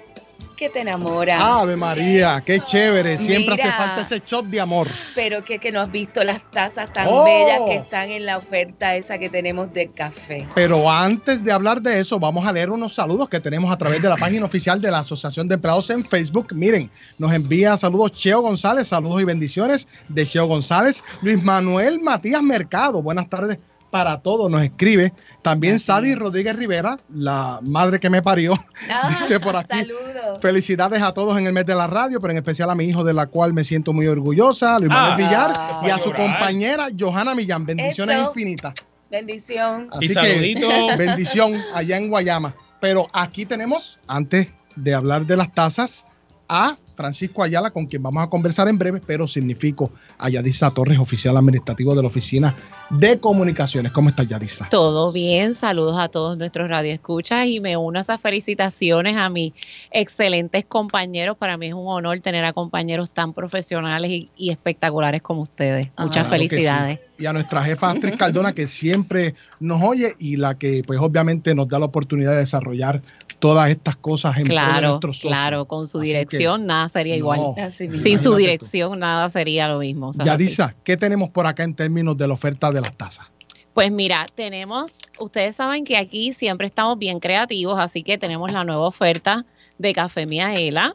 que 0.56 0.68
te 0.68 0.80
enamora. 0.80 1.58
Ave 1.60 1.74
María, 1.74 2.40
qué 2.44 2.60
chévere. 2.60 3.18
Siempre 3.18 3.56
Mira. 3.56 3.68
hace 3.68 3.72
falta 3.76 4.02
ese 4.02 4.22
shot 4.24 4.46
de 4.46 4.60
amor. 4.60 4.86
Pero 5.14 5.42
que, 5.42 5.58
que 5.58 5.72
no 5.72 5.80
has 5.80 5.90
visto 5.90 6.22
las 6.22 6.48
tazas 6.52 6.92
tan 6.92 7.08
Oh. 7.10 7.24
bellas 7.24 7.60
que 7.66 7.74
están 7.76 8.10
en 8.10 8.26
la 8.26 8.36
oferta 8.36 8.94
esa 8.94 9.18
que 9.18 9.28
tenemos 9.28 9.72
de 9.72 9.88
café. 9.90 10.46
Pero 10.54 10.88
antes 10.88 11.42
de 11.42 11.50
hablar 11.50 11.82
de 11.82 11.98
eso, 11.98 12.20
vamos 12.20 12.46
a 12.46 12.52
leer 12.52 12.70
unos 12.70 12.94
saludos 12.94 13.28
que 13.28 13.40
tenemos 13.40 13.72
a 13.72 13.76
través 13.78 14.00
de 14.02 14.08
la 14.08 14.16
página 14.16 14.44
oficial 14.44 14.80
de 14.80 14.90
la 14.90 15.00
Asociación 15.00 15.48
de 15.48 15.56
Empleados 15.56 15.90
en 15.90 16.04
Facebook. 16.04 16.52
Miren, 16.54 16.88
nos 17.18 17.32
envía 17.32 17.76
saludos 17.76 18.12
Cheo 18.12 18.40
González, 18.42 18.86
saludos 18.86 19.20
y 19.20 19.24
bendiciones 19.24 19.88
de 20.08 20.24
Cheo 20.26 20.46
González. 20.46 21.02
Luis 21.22 21.42
Manuel 21.42 22.00
Matías 22.00 22.42
Mercado, 22.42 23.02
buenas 23.02 23.28
tardes 23.28 23.58
para 23.92 24.22
todos, 24.22 24.50
nos 24.50 24.62
escribe. 24.62 25.12
También 25.42 25.78
Sadi 25.78 26.14
Rodríguez 26.14 26.56
Rivera, 26.56 26.98
la 27.14 27.60
madre 27.62 28.00
que 28.00 28.08
me 28.10 28.22
parió, 28.22 28.54
dice 29.20 29.38
por 29.38 29.54
aquí. 29.54 29.68
Saludos. 29.68 30.40
Felicidades 30.40 31.02
a 31.02 31.12
todos 31.12 31.38
en 31.38 31.46
el 31.46 31.52
mes 31.52 31.66
de 31.66 31.74
la 31.74 31.86
radio, 31.86 32.18
pero 32.20 32.30
en 32.32 32.38
especial 32.38 32.70
a 32.70 32.74
mi 32.74 32.86
hijo, 32.86 33.04
de 33.04 33.12
la 33.12 33.26
cual 33.26 33.52
me 33.52 33.62
siento 33.64 33.92
muy 33.92 34.06
orgullosa, 34.06 34.78
Luis 34.78 34.88
Manuel 34.90 35.12
Ah. 35.12 35.16
Villar, 35.16 35.86
y 35.86 35.90
a 35.90 35.98
su 35.98 36.08
llorar. 36.10 36.26
compañera 36.26 36.88
Johanna 36.98 37.34
Millán. 37.34 37.66
Bendiciones 37.66 38.16
Eso. 38.16 38.28
infinitas. 38.28 38.72
Bendición. 39.10 39.88
Así 39.92 40.14
que 40.14 40.56
bendición 40.98 41.54
allá 41.74 41.98
en 41.98 42.08
Guayama. 42.08 42.54
Pero 42.80 43.08
aquí 43.12 43.44
tenemos, 43.44 44.00
antes 44.08 44.52
de 44.74 44.94
hablar 44.94 45.26
de 45.26 45.36
las 45.36 45.52
tasas, 45.52 46.06
a 46.48 46.76
Francisco 46.94 47.42
Ayala, 47.42 47.70
con 47.70 47.86
quien 47.86 48.02
vamos 48.02 48.22
a 48.22 48.28
conversar 48.28 48.68
en 48.68 48.78
breve, 48.78 49.00
pero 49.04 49.26
significo 49.26 49.90
a 50.18 50.28
Yadisa 50.28 50.70
Torres, 50.70 50.98
oficial 50.98 51.36
administrativo 51.36 51.94
de 51.94 52.02
la 52.02 52.08
Oficina 52.08 52.54
de 52.90 53.18
Comunicaciones. 53.20 53.92
¿Cómo 53.92 54.08
está 54.08 54.22
Yadisa? 54.22 54.68
Todo 54.70 55.12
bien, 55.12 55.54
saludos 55.54 55.98
a 55.98 56.08
todos 56.08 56.36
nuestros 56.36 56.68
radioescuchas 56.68 57.46
y 57.46 57.60
me 57.60 57.76
uno 57.76 57.98
a 57.98 58.02
esas 58.02 58.20
felicitaciones 58.20 59.16
a 59.16 59.28
mis 59.28 59.52
excelentes 59.90 60.64
compañeros. 60.64 61.36
Para 61.36 61.56
mí 61.56 61.68
es 61.68 61.74
un 61.74 61.86
honor 61.86 62.20
tener 62.20 62.44
a 62.44 62.52
compañeros 62.52 63.10
tan 63.10 63.32
profesionales 63.32 64.10
y, 64.10 64.30
y 64.36 64.50
espectaculares 64.50 65.22
como 65.22 65.42
ustedes. 65.42 65.90
Muchas 65.98 66.28
Claro 66.28 66.48
que 66.48 66.98
sí. 66.98 67.11
Y 67.22 67.26
a 67.26 67.32
nuestra 67.32 67.62
jefa 67.62 67.90
Astrid 67.90 68.16
Cardona, 68.18 68.52
que 68.52 68.66
siempre 68.66 69.36
nos 69.60 69.80
oye 69.80 70.14
y 70.18 70.36
la 70.36 70.58
que, 70.58 70.82
pues, 70.84 70.98
obviamente 70.98 71.54
nos 71.54 71.68
da 71.68 71.78
la 71.78 71.86
oportunidad 71.86 72.32
de 72.32 72.38
desarrollar 72.38 73.00
todas 73.38 73.70
estas 73.70 73.94
cosas 73.96 74.36
en 74.38 74.44
pro 74.44 74.54
de 74.54 74.60
Claro, 74.60 74.88
nuestros 74.90 75.16
socios. 75.18 75.32
claro, 75.32 75.64
con 75.66 75.86
su 75.86 75.98
Así 75.98 76.08
dirección 76.08 76.66
nada 76.66 76.88
sería 76.88 77.14
no, 77.14 77.18
igual. 77.18 77.40
Así 77.58 77.86
mismo. 77.88 78.02
Sin 78.04 78.18
su 78.18 78.30
tú. 78.32 78.36
dirección 78.38 78.98
nada 78.98 79.30
sería 79.30 79.68
lo 79.68 79.78
mismo. 79.78 80.08
o 80.08 80.14
sea. 80.14 80.24
Yadisa, 80.24 80.74
¿qué 80.82 80.96
tenemos 80.96 81.30
por 81.30 81.46
acá 81.46 81.62
en 81.62 81.74
términos 81.74 82.16
de 82.16 82.26
la 82.26 82.34
oferta 82.34 82.72
de 82.72 82.80
las 82.80 82.92
tasas? 82.96 83.26
Pues 83.72 83.92
mira, 83.92 84.26
tenemos, 84.34 84.98
ustedes 85.20 85.54
saben 85.56 85.84
que 85.84 85.96
aquí 85.96 86.32
siempre 86.32 86.66
estamos 86.66 86.98
bien 86.98 87.20
creativos, 87.20 87.78
así 87.78 88.02
que 88.02 88.18
tenemos 88.18 88.50
la 88.52 88.64
nueva 88.64 88.86
oferta 88.86 89.46
de 89.78 89.92
Café 89.92 90.26
Miaela, 90.26 90.94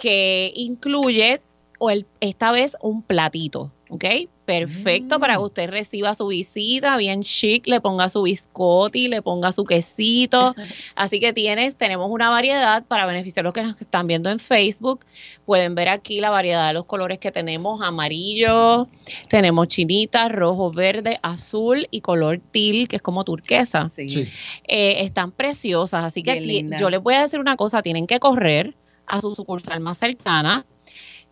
que 0.00 0.52
incluye 0.54 1.40
o 1.78 1.90
el, 1.90 2.06
esta 2.20 2.52
vez 2.52 2.76
un 2.80 3.02
platito, 3.02 3.70
¿ok? 3.90 4.04
Perfecto 4.46 5.18
para 5.18 5.34
que 5.34 5.40
usted 5.40 5.68
reciba 5.68 6.14
su 6.14 6.28
visita, 6.28 6.96
bien 6.96 7.22
chic, 7.22 7.66
le 7.66 7.80
ponga 7.80 8.08
su 8.08 8.22
biscotti, 8.22 9.08
le 9.08 9.20
ponga 9.20 9.50
su 9.50 9.64
quesito. 9.64 10.54
Así 10.94 11.18
que 11.18 11.32
tienes, 11.32 11.74
tenemos 11.74 12.08
una 12.12 12.30
variedad 12.30 12.84
para 12.86 13.06
beneficiar 13.06 13.44
a 13.44 13.48
los 13.48 13.52
que 13.54 13.64
nos 13.64 13.80
están 13.80 14.06
viendo 14.06 14.30
en 14.30 14.38
Facebook. 14.38 15.04
Pueden 15.46 15.74
ver 15.74 15.88
aquí 15.88 16.20
la 16.20 16.30
variedad 16.30 16.68
de 16.68 16.74
los 16.74 16.84
colores 16.84 17.18
que 17.18 17.32
tenemos, 17.32 17.82
amarillo, 17.82 18.86
tenemos 19.28 19.66
chinita, 19.68 20.28
rojo, 20.28 20.70
verde, 20.70 21.18
azul 21.22 21.88
y 21.90 22.00
color 22.00 22.40
teal, 22.52 22.86
que 22.86 22.96
es 22.96 23.02
como 23.02 23.24
turquesa. 23.24 23.84
Sí. 24.08 24.28
Eh, 24.68 25.02
están 25.02 25.32
preciosas, 25.32 26.04
así 26.04 26.22
que 26.22 26.30
aquí- 26.30 26.40
yo 26.78 26.88
les 26.90 27.02
voy 27.02 27.14
a 27.14 27.22
decir 27.22 27.40
una 27.40 27.56
cosa, 27.56 27.82
tienen 27.82 28.06
que 28.06 28.20
correr 28.20 28.74
a 29.06 29.20
su 29.20 29.34
sucursal 29.34 29.80
más 29.80 29.98
cercana. 29.98 30.64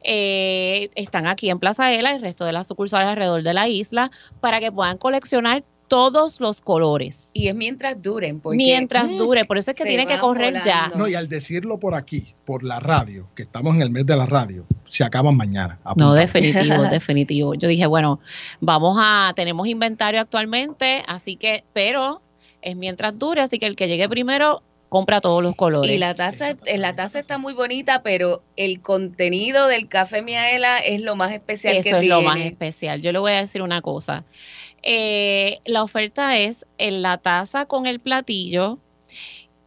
Eh, 0.04 0.90
están 0.94 1.26
aquí 1.26 1.48
en 1.48 1.58
Plaza 1.58 1.92
Ela, 1.92 2.10
el 2.14 2.20
resto 2.20 2.44
de 2.44 2.52
las 2.52 2.66
sucursales 2.66 3.08
alrededor 3.08 3.42
de 3.42 3.54
la 3.54 3.68
isla, 3.68 4.10
para 4.40 4.60
que 4.60 4.70
puedan 4.70 4.98
coleccionar 4.98 5.64
todos 5.88 6.40
los 6.40 6.60
colores. 6.60 7.30
Y 7.34 7.48
es 7.48 7.54
mientras 7.54 8.00
duren, 8.00 8.40
porque 8.40 8.56
Mientras 8.56 9.12
mm, 9.12 9.16
dure, 9.16 9.44
por 9.44 9.58
eso 9.58 9.70
es 9.70 9.76
que 9.76 9.84
tienen 9.84 10.06
que 10.06 10.18
correr 10.18 10.60
ya. 10.62 10.90
No, 10.94 11.08
y 11.08 11.14
al 11.14 11.28
decirlo 11.28 11.78
por 11.78 11.94
aquí, 11.94 12.34
por 12.44 12.62
la 12.62 12.80
radio, 12.80 13.28
que 13.34 13.42
estamos 13.42 13.74
en 13.74 13.82
el 13.82 13.90
mes 13.90 14.06
de 14.06 14.16
la 14.16 14.26
radio, 14.26 14.66
se 14.84 15.04
acaban 15.04 15.36
mañana. 15.36 15.78
No, 15.96 16.12
definitivo, 16.12 16.82
definitivo. 16.90 17.54
Yo 17.54 17.68
dije, 17.68 17.86
bueno, 17.86 18.20
vamos 18.60 18.98
a, 19.00 19.32
tenemos 19.34 19.66
inventario 19.68 20.20
actualmente, 20.20 21.02
así 21.06 21.36
que, 21.36 21.64
pero 21.72 22.20
es 22.60 22.76
mientras 22.76 23.18
dure, 23.18 23.40
así 23.40 23.58
que 23.58 23.66
el 23.66 23.76
que 23.76 23.88
llegue 23.88 24.08
primero 24.08 24.62
compra 24.94 25.20
todos 25.20 25.42
los 25.42 25.56
colores. 25.56 25.90
Y 25.90 25.98
la 25.98 26.14
taza, 26.14 26.50
eh, 26.66 26.78
la 26.78 26.94
taza 26.94 27.18
está 27.18 27.36
muy 27.36 27.52
bonita, 27.52 28.04
pero 28.04 28.44
el 28.54 28.80
contenido 28.80 29.66
del 29.66 29.88
café 29.88 30.22
Miaela 30.22 30.78
es 30.78 31.00
lo 31.00 31.16
más 31.16 31.32
especial 31.32 31.74
Eso 31.74 31.82
que 31.82 31.88
es 31.88 32.00
tiene. 32.02 32.14
lo 32.14 32.22
más 32.22 32.38
especial. 32.38 33.02
Yo 33.02 33.10
le 33.10 33.18
voy 33.18 33.32
a 33.32 33.40
decir 33.40 33.60
una 33.60 33.82
cosa. 33.82 34.24
Eh, 34.84 35.58
la 35.64 35.82
oferta 35.82 36.38
es 36.38 36.64
en 36.78 37.02
la 37.02 37.18
taza 37.18 37.66
con 37.66 37.86
el 37.86 37.98
platillo 37.98 38.78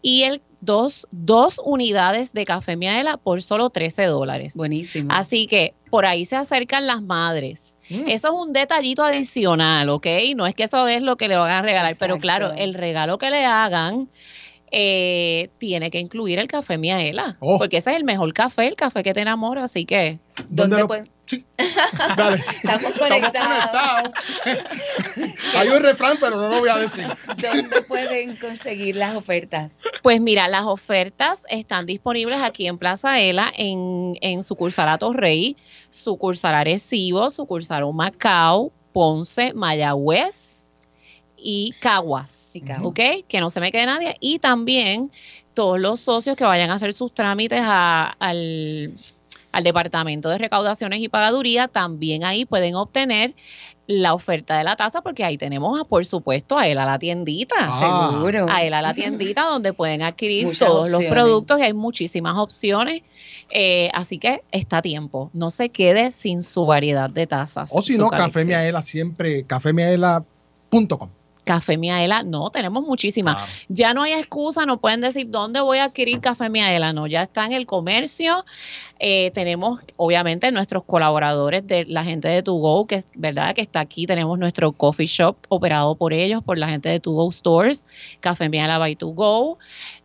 y 0.01 0.23
el 0.23 0.41
dos, 0.61 1.05
dos 1.11 1.59
unidades 1.61 2.32
de 2.32 2.45
café 2.45 2.78
Miaela 2.78 3.17
por 3.17 3.41
solo 3.41 3.69
13 3.69 4.05
dólares. 4.05 4.53
Buenísimo. 4.55 5.11
Así 5.11 5.45
que 5.45 5.73
por 5.89 6.05
ahí 6.05 6.23
se 6.23 6.38
acercan 6.38 6.88
las 6.88 7.01
madres. 7.01 7.75
Mm. 7.89 8.07
Eso 8.07 8.30
es 8.30 8.34
un 8.34 8.53
detallito 8.53 9.03
adicional, 9.03 9.89
¿ok? 9.89 10.07
No 10.38 10.47
es 10.47 10.55
que 10.55 10.63
eso 10.63 10.88
es 10.88 11.03
lo 11.03 11.17
que 11.17 11.28
le 11.28 11.36
van 11.36 11.51
a 11.51 11.61
regalar, 11.61 11.97
pero 11.99 12.17
claro, 12.17 12.53
el 12.53 12.73
regalo 12.73 13.17
que 13.17 13.30
le 13.30 13.43
hagan 13.43 14.07
eh, 14.72 15.49
tiene 15.57 15.89
que 15.91 15.99
incluir 15.99 16.39
el 16.39 16.47
café 16.47 16.78
Miaela, 16.78 17.38
Oh. 17.39 17.57
porque 17.57 17.78
ese 17.78 17.91
es 17.91 17.95
el 17.97 18.03
mejor 18.03 18.34
café, 18.34 18.68
el 18.68 18.76
café 18.76 19.03
que 19.03 19.13
te 19.13 19.22
enamora, 19.22 19.63
así 19.63 19.86
que... 19.86 20.20
¿Dónde 20.49 20.78
lo- 20.80 20.88
pueden- 20.88 21.05
Dale. 22.15 22.41
Estamos 22.63 22.93
conectados. 22.93 24.11
Hay 25.57 25.68
un 25.68 25.84
refrán, 25.84 26.18
pero 26.22 26.38
no 26.38 26.47
lo 26.47 26.59
voy 26.59 26.70
a 26.70 26.78
decir. 26.78 27.05
¿Dónde 27.38 27.82
pueden 27.82 28.38
conseguir 28.38 28.95
las 28.95 29.13
ofertas? 29.15 29.82
Pues 30.03 30.22
mira, 30.22 30.47
las 30.47 30.65
ofertas 30.65 31.43
están 31.49 31.86
disponibles 31.86 32.41
aquí 32.41 32.68
en 32.68 32.78
Plaza 32.78 33.20
Ela, 33.20 33.51
en, 33.57 34.13
en 34.22 34.41
sucursal 34.43 34.88
Atorrey, 34.88 35.57
sucursal 35.89 36.55
Arecibo, 36.55 37.30
sucursal 37.30 37.84
Macao, 37.93 38.72
Ponce, 38.93 39.53
Mayagüez 39.53 40.57
y 41.50 41.72
Caguas. 41.80 42.52
¿Ok? 42.84 43.00
Que 43.26 43.39
no 43.39 43.50
se 43.50 43.62
me 43.62 43.72
quede 43.72 43.86
nadie. 43.86 44.18
Y 44.20 44.39
también 44.39 45.10
todos 45.54 45.80
los 45.80 46.02
socios 46.02 46.36
que 46.36 46.43
vayan 46.43 46.70
a 46.72 46.74
hacer 46.74 46.91
sus 46.91 47.14
trámites 47.14 47.62
a- 47.64 48.10
al, 48.20 48.93
al 49.54 49.64
Departamento 49.64 50.28
de 50.28 50.39
Recaudaciones 50.39 51.00
y 51.00 51.08
Pagaduría, 51.08 51.70
también 51.70 52.26
ahí 52.26 52.43
pueden 52.43 52.76
obtener 52.76 53.34
la 53.89 54.14
oferta 54.14 54.58
de 54.58 54.66
la 54.66 54.76
tasa, 54.76 55.00
porque 55.02 55.24
ahí 55.24 55.38
tenemos, 55.38 55.82
por 55.88 56.06
supuesto, 56.06 56.58
a 56.58 56.68
él 56.68 56.78
a 56.80 56.86
la 56.86 57.00
tiendita. 57.00 57.56
Ah. 57.62 58.10
Seguro. 58.12 58.48
A 58.50 58.64
él 58.64 58.74
a 58.74 58.82
la 58.82 58.93
tiendita 58.93 59.43
donde 59.50 59.72
pueden 59.72 60.02
adquirir 60.02 60.48
Muchas 60.48 60.68
todos 60.68 60.91
los 60.91 61.00
productos 61.10 61.60
y 61.60 61.64
hay 61.64 61.74
muchísimas 61.74 62.36
opciones. 62.38 63.04
Eh, 63.52 63.89
así 63.93 64.18
que 64.18 64.43
está 64.52 64.80
a 64.80 64.82
tiempo. 64.82 65.30
No 65.32 65.50
se 65.50 65.70
quede 65.70 66.12
sin 66.12 66.41
su 66.41 66.66
variedad 66.66 67.10
de 67.10 67.26
tazas. 67.26 67.70
O 67.74 67.82
si 67.82 67.98
no. 67.98 68.10
Café 68.10 68.43
Miaela 68.43 68.82
siempre, 68.82 69.45
cafemiaela.com. 69.45 71.10
Café 71.48 71.78
Miaela, 71.78 72.24
no, 72.24 72.52
tenemos 72.52 72.84
muchísimas. 72.84 73.50
Ya 73.70 73.93
no 73.93 74.04
hay 74.04 74.12
excusa, 74.12 74.66
no 74.66 74.82
pueden 74.82 75.00
decir 75.00 75.30
dónde 75.30 75.62
voy 75.62 75.78
a 75.78 75.86
adquirir 75.86 76.20
Café 76.20 76.50
Miaela, 76.50 76.91
no, 76.91 77.08
ya 77.08 77.24
está 77.24 77.45
en 77.45 77.54
el 77.54 77.66
comercio. 77.66 78.45
Eh, 79.00 79.32
tenemos, 79.32 79.82
obviamente, 79.95 80.52
nuestros 80.52 80.84
colaboradores 80.84 81.66
de 81.68 81.86
la 81.86 82.04
gente 82.04 82.28
de 82.28 82.41
To 82.43 82.86
que 82.88 82.95
es 82.95 83.08
verdad 83.18 83.54
que 83.54 83.62
está 83.62 83.80
aquí. 83.80 84.08
Tenemos 84.08 84.39
nuestro 84.39 84.72
coffee 84.72 85.06
shop 85.06 85.38
operado 85.50 85.95
por 85.95 86.14
ellos, 86.14 86.43
por 86.43 86.58
la 86.58 86.70
gente 86.70 86.89
de 86.89 87.00
To 87.00 87.32
Stores, 87.32 87.86
Café 88.20 88.50
Miaela 88.50 88.78
by 88.80 88.95
To 88.95 89.08
Go. 89.10 89.60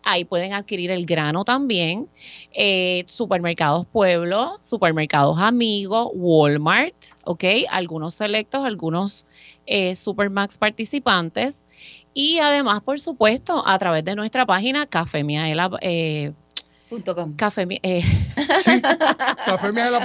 Ahí 0.05 0.24
pueden 0.24 0.53
adquirir 0.53 0.90
el 0.90 1.07
grano 1.07 1.45
también. 1.45 2.09
Eh, 2.53 3.05
supermercados 3.07 3.86
Pueblo, 3.86 4.59
supermercados 4.61 5.38
Amigo, 5.38 6.11
Walmart, 6.11 6.95
¿ok? 7.24 7.45
Algunos 7.70 8.14
selectos, 8.14 8.64
algunos 8.64 9.24
eh, 9.66 9.95
Supermax 9.95 10.59
participantes. 10.59 11.64
Y 12.14 12.40
además, 12.40 12.82
por 12.82 13.01
supuesto, 13.01 13.66
a 13.66 13.78
través 13.78 14.05
de 14.05 14.14
nuestra 14.14 14.45
página 14.45 14.86
Café 14.86 15.24
Miaela, 15.24 15.70
eh, 16.93 17.34
Café, 17.36 17.66
eh. 17.82 18.03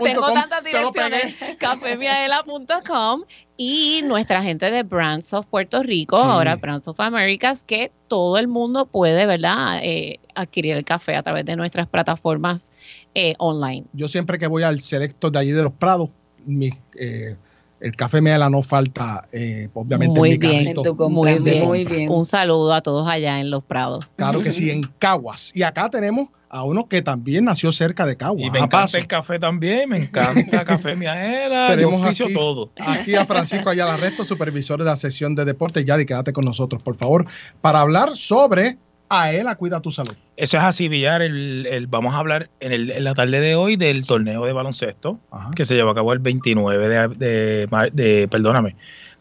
Tengo 0.04 0.34
tantas 0.34 0.64
direcciones. 0.64 1.36
Cafemiaela.com 1.60 3.24
y 3.58 4.02
nuestra 4.04 4.42
gente 4.44 4.70
de 4.72 4.84
Brands 4.84 5.34
of 5.34 5.48
Puerto 5.48 5.82
Rico, 5.84 6.18
Sí. 6.20 6.24
ahora 6.26 6.56
Brands 6.56 6.88
of 6.88 7.00
Americas, 7.00 7.64
que 7.64 7.92
todo 8.08 8.38
el 8.38 8.48
mundo 8.48 8.86
puede, 8.86 9.26
¿verdad?, 9.26 9.80
Eh, 9.84 10.20
adquirir 10.36 10.76
el 10.76 10.86
café 10.86 11.16
a 11.16 11.24
través 11.24 11.46
de 11.46 11.56
nuestras 11.56 11.88
plataformas 11.88 12.72
eh, 13.16 13.34
online. 13.40 13.86
Yo 13.94 14.08
siempre 14.08 14.38
que 14.38 14.46
voy 14.48 14.62
al 14.64 14.82
selecto 14.82 15.32
de 15.32 15.40
allí 15.40 15.52
de 15.52 15.64
los 15.64 15.74
Prados, 15.74 16.10
mi, 16.46 16.70
eh, 17.00 17.36
el 17.80 17.96
café 17.96 18.22
Miela 18.22 18.50
no 18.50 18.62
falta, 18.62 19.28
eh, 19.32 19.70
obviamente, 19.74 20.20
Muy 20.20 20.30
en 20.30 20.34
mi 20.34 20.48
bien, 20.48 20.74
carrito 20.76 21.10
muy 21.10 21.34
de 21.34 21.40
bien, 21.40 21.60
compra. 21.66 22.16
Un 22.18 22.26
saludo 22.26 22.74
a 22.74 22.82
todos 22.82 23.08
allá 23.08 23.40
en 23.40 23.52
Los 23.52 23.64
Prados. 23.64 24.08
Claro 24.16 24.42
que 24.42 24.52
sí, 24.52 24.70
en 24.72 24.84
Caguas. 25.00 25.52
Y 25.56 25.64
acá 25.64 25.90
tenemos 25.90 26.28
a 26.50 26.64
uno 26.64 26.88
que 26.88 27.02
también 27.02 27.46
nació 27.46 27.72
cerca 27.72 28.06
de 28.06 28.16
Caguas. 28.16 28.40
Y 28.48 28.50
me 28.50 28.60
encanta 28.60 28.82
paso. 28.82 28.98
el 28.98 29.06
café 29.08 29.38
también, 29.38 29.90
me 29.90 29.98
encanta 29.98 30.64
Café 30.66 30.96
Miaela, 30.96 31.68
Tenemos 31.68 32.06
aquí, 32.06 32.34
todo. 32.34 32.72
aquí 32.80 33.16
a 33.16 33.26
Francisco 33.26 33.70
Ayala 33.70 33.98
Resto, 33.98 34.24
supervisor 34.24 34.80
de 34.80 34.86
la 34.86 34.98
sección 34.98 35.36
de 35.36 35.46
deportes. 35.46 35.86
Yadi, 35.86 36.06
quédate 36.06 36.34
con 36.34 36.46
nosotros, 36.46 36.82
por 36.82 36.96
favor, 36.96 37.28
para 37.62 37.82
hablar 37.82 38.16
sobre 38.16 38.78
Aela 39.10 39.56
Cuida 39.56 39.82
tu 39.82 39.92
Salud. 39.92 40.16
Eso 40.36 40.58
es 40.58 40.64
así, 40.64 40.88
Villar. 40.90 41.22
El, 41.22 41.66
el- 41.66 41.88
vamos 41.88 42.14
a 42.14 42.18
hablar 42.18 42.50
en, 42.60 42.72
el- 42.74 42.92
en 42.92 43.04
la 43.04 43.14
tarde 43.16 43.40
de 43.40 43.56
hoy 43.56 43.76
del 43.78 44.06
torneo 44.06 44.46
de 44.46 44.54
baloncesto 44.54 45.20
que 45.56 45.66
se 45.66 45.76
llevó 45.76 45.92
a 45.92 45.96
cabo 45.96 46.14
el 46.14 46.20
29 46.20 46.88
de, 46.90 47.08
de, 47.10 47.90
de- 47.94 48.28
perdóname, 48.28 48.76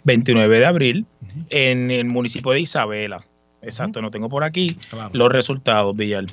29 0.04 0.58
de 0.58 0.66
abril 0.66 1.06
en 1.50 1.90
el 1.90 2.04
municipio 2.06 2.52
de 2.52 2.60
Isabela. 2.60 3.24
Exacto, 3.62 4.00
no 4.02 4.10
tengo 4.10 4.28
por 4.28 4.44
aquí 4.44 4.76
Claro. 4.90 5.10
los 5.12 5.32
resultados, 5.32 5.96
Villar. 5.96 6.24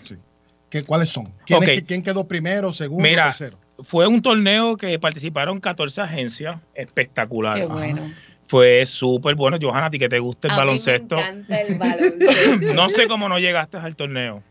¿Qué, 0.70 0.84
¿Cuáles 0.84 1.10
son? 1.10 1.26
¿Quién, 1.46 1.62
es 1.64 1.70
Ok. 1.70 1.76
que- 1.76 1.84
quién 1.86 2.04
quedó 2.04 2.28
primero, 2.28 2.74
segundo, 2.74 3.08
Mira, 3.08 3.26
tercero? 3.26 3.58
fue 3.84 4.08
un 4.08 4.22
torneo 4.22 4.76
que 4.78 4.98
participaron 5.00 5.60
14 5.60 6.02
agencias, 6.02 6.60
espectacular. 6.76 7.60
Qué 7.60 7.66
bueno. 7.68 8.02
Fue 8.54 8.86
súper 8.86 9.34
bueno. 9.34 9.58
Johanna, 9.60 9.88
a 9.88 9.90
ti 9.90 9.98
que 9.98 10.08
te 10.08 10.20
gusta 10.20 10.48
el 10.48 10.52
A 10.52 10.56
mí 10.58 10.60
me 10.62 10.66
baloncesto. 10.68 11.18
encanta 11.18 11.60
el 11.60 11.76
baloncesto. 11.80 12.74
no 12.76 12.88
sé 12.88 13.08
cómo 13.08 13.28
no 13.28 13.40
llegaste 13.40 13.78
al 13.78 13.96
torneo. 13.96 14.44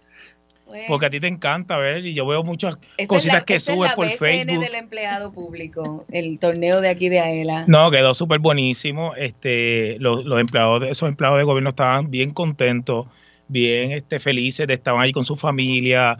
Bueno. 0.66 0.84
Porque 0.88 1.06
a 1.06 1.10
ti 1.10 1.20
te 1.20 1.28
encanta 1.28 1.76
ver 1.76 2.04
y 2.04 2.12
yo 2.12 2.26
veo 2.26 2.42
muchas 2.42 2.78
Esa 2.96 3.06
cositas 3.06 3.34
la- 3.40 3.44
que 3.44 3.60
subes 3.60 3.90
la 3.90 3.94
por 3.94 4.06
BCN 4.06 4.18
Facebook. 4.18 4.64
del 4.64 4.74
empleado 4.74 5.30
público, 5.32 6.04
el 6.10 6.38
torneo 6.40 6.80
de 6.80 6.88
aquí 6.88 7.08
de 7.10 7.20
Aela. 7.20 7.64
No, 7.68 7.90
quedó 7.92 8.12
súper 8.14 8.40
buenísimo. 8.40 9.14
Este, 9.14 9.98
los, 10.00 10.24
los 10.24 10.40
empleados, 10.40 10.80
de- 10.80 10.90
esos 10.90 11.08
empleados 11.08 11.38
de 11.38 11.44
gobierno 11.44 11.68
estaban 11.68 12.10
bien 12.10 12.32
contentos, 12.32 13.06
bien 13.46 13.92
este, 13.92 14.18
felices 14.18 14.66
de 14.66 14.74
estar 14.74 14.96
ahí 14.98 15.12
con 15.12 15.24
su 15.24 15.36
familia. 15.36 16.16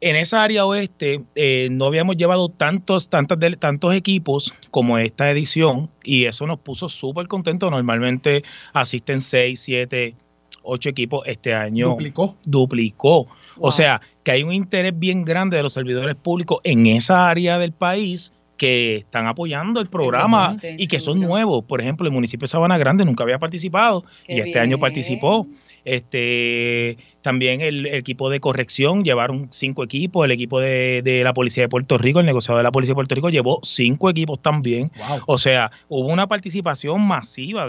En 0.00 0.14
esa 0.16 0.44
área 0.44 0.64
oeste 0.64 1.22
eh, 1.34 1.68
no 1.72 1.86
habíamos 1.86 2.16
llevado 2.16 2.48
tantos, 2.48 3.08
tantas 3.08 3.38
de- 3.40 3.56
tantos 3.56 3.92
equipos 3.94 4.52
como 4.70 4.96
esta 4.98 5.30
edición 5.30 5.90
y 6.04 6.26
eso 6.26 6.46
nos 6.46 6.60
puso 6.60 6.88
súper 6.88 7.26
contentos. 7.26 7.70
Normalmente 7.70 8.44
asisten 8.72 9.20
6, 9.20 9.58
7, 9.58 10.14
8 10.62 10.88
equipos. 10.88 11.22
Este 11.26 11.52
año 11.54 11.88
Duplicó. 11.90 12.36
duplicó. 12.46 13.24
Wow. 13.24 13.28
O 13.58 13.70
sea, 13.72 14.00
que 14.22 14.30
hay 14.30 14.42
un 14.44 14.52
interés 14.52 14.96
bien 14.96 15.24
grande 15.24 15.56
de 15.56 15.62
los 15.64 15.72
servidores 15.72 16.14
públicos 16.14 16.58
en 16.62 16.86
esa 16.86 17.28
área 17.28 17.58
del 17.58 17.72
país 17.72 18.32
que 18.56 18.96
están 18.96 19.28
apoyando 19.28 19.80
el 19.80 19.86
programa 19.88 20.56
y 20.78 20.88
que 20.88 20.98
son 20.98 21.20
nuevos. 21.20 21.64
Por 21.64 21.80
ejemplo, 21.80 22.06
el 22.08 22.12
municipio 22.12 22.42
de 22.44 22.48
Sabana 22.48 22.76
Grande 22.76 23.04
nunca 23.04 23.22
había 23.22 23.38
participado 23.38 24.04
Qué 24.26 24.34
y 24.34 24.40
este 24.40 24.58
año 24.58 24.78
participó. 24.78 25.46
Este, 25.88 26.98
también 27.22 27.62
el, 27.62 27.86
equipo 27.86 28.28
de 28.28 28.40
corrección 28.40 29.04
llevaron 29.04 29.48
cinco 29.50 29.82
equipos, 29.82 30.22
el 30.26 30.32
equipo 30.32 30.60
de, 30.60 31.00
de 31.02 31.24
la 31.24 31.32
Policía 31.32 31.64
de 31.64 31.68
Puerto 31.70 31.96
Rico, 31.96 32.20
el 32.20 32.26
negociador 32.26 32.58
de 32.58 32.64
la 32.64 32.72
Policía 32.72 32.92
de 32.92 32.96
Puerto 32.96 33.14
Rico 33.14 33.30
llevó 33.30 33.60
cinco 33.62 34.10
equipos 34.10 34.40
también. 34.42 34.92
Wow. 34.98 35.22
O 35.26 35.38
sea, 35.38 35.70
hubo 35.88 36.08
una 36.08 36.26
participación 36.26 37.00
masiva, 37.00 37.68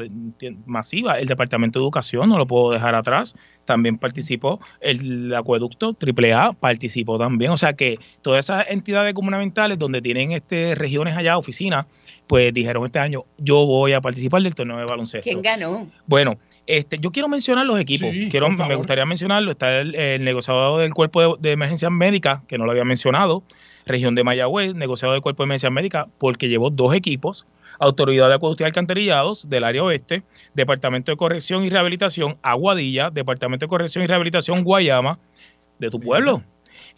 masiva. 0.66 1.18
El 1.18 1.28
Departamento 1.28 1.80
de 1.80 1.84
Educación, 1.86 2.28
no 2.28 2.38
lo 2.38 2.46
puedo 2.46 2.72
dejar 2.72 2.94
atrás, 2.94 3.36
también 3.64 3.98
participó. 3.98 4.60
El 4.82 5.34
acueducto 5.34 5.96
AAA 5.96 6.54
participó 6.54 7.18
también. 7.18 7.52
O 7.52 7.58
sea 7.58 7.72
que 7.74 8.00
todas 8.22 8.46
esas 8.46 8.66
entidades 8.70 9.14
gubernamentales 9.14 9.80
donde 9.80 10.02
tienen 10.02 10.34
este 10.34 10.76
regiones 10.76 11.16
allá, 11.16 11.38
oficinas, 11.38 11.86
pues 12.28 12.54
dijeron 12.54 12.84
este 12.86 13.00
año, 13.00 13.24
yo 13.38 13.66
voy 13.66 13.94
a 13.94 14.02
participar 14.02 14.42
del 14.42 14.54
torneo 14.54 14.78
de 14.78 14.86
baloncesto. 14.86 15.24
¿Quién 15.24 15.42
ganó? 15.42 15.88
Bueno, 16.06 16.38
este, 16.70 17.00
yo 17.00 17.10
quiero 17.12 17.28
mencionar 17.28 17.66
los 17.66 17.80
equipos. 17.80 18.12
Sí, 18.12 18.30
quiero, 18.30 18.56
por 18.56 18.68
me 18.68 18.76
gustaría 18.76 19.04
mencionarlo. 19.04 19.50
Está 19.50 19.80
el, 19.80 19.96
el 19.96 20.24
negociador 20.24 20.80
del 20.80 20.94
Cuerpo 20.94 21.22
de, 21.22 21.34
de 21.40 21.52
Emergencias 21.54 21.92
Médicas, 21.92 22.42
que 22.48 22.60
no 22.60 22.66
lo 22.66 22.72
había 22.72 22.86
mencionado. 22.86 23.42
Región 23.88 24.14
de 24.14 24.24
Mayagüez, 24.24 24.76
negociador 24.76 25.16
del 25.16 25.24
Cuerpo 25.24 25.42
de 25.42 25.46
Emergencias 25.46 25.74
Médicas, 25.74 26.06
porque 26.20 26.48
llevó 26.48 26.70
dos 26.70 26.94
equipos. 26.94 27.48
Autoridad 27.80 28.28
de 28.28 28.36
Acueductos 28.36 28.64
y 28.64 28.68
Alcantarillados 28.68 29.50
del 29.50 29.64
área 29.64 29.82
oeste, 29.82 30.22
Departamento 30.54 31.12
de 31.12 31.18
Corrección 31.18 31.64
y 31.64 31.72
Rehabilitación 31.72 32.38
Aguadilla, 32.44 33.10
Departamento 33.10 33.66
de 33.66 33.70
Corrección 33.70 34.04
y 34.04 34.08
Rehabilitación 34.08 34.64
Guayama, 34.64 35.18
de 35.80 35.90
tu 35.90 36.00
pueblo. 36.00 36.44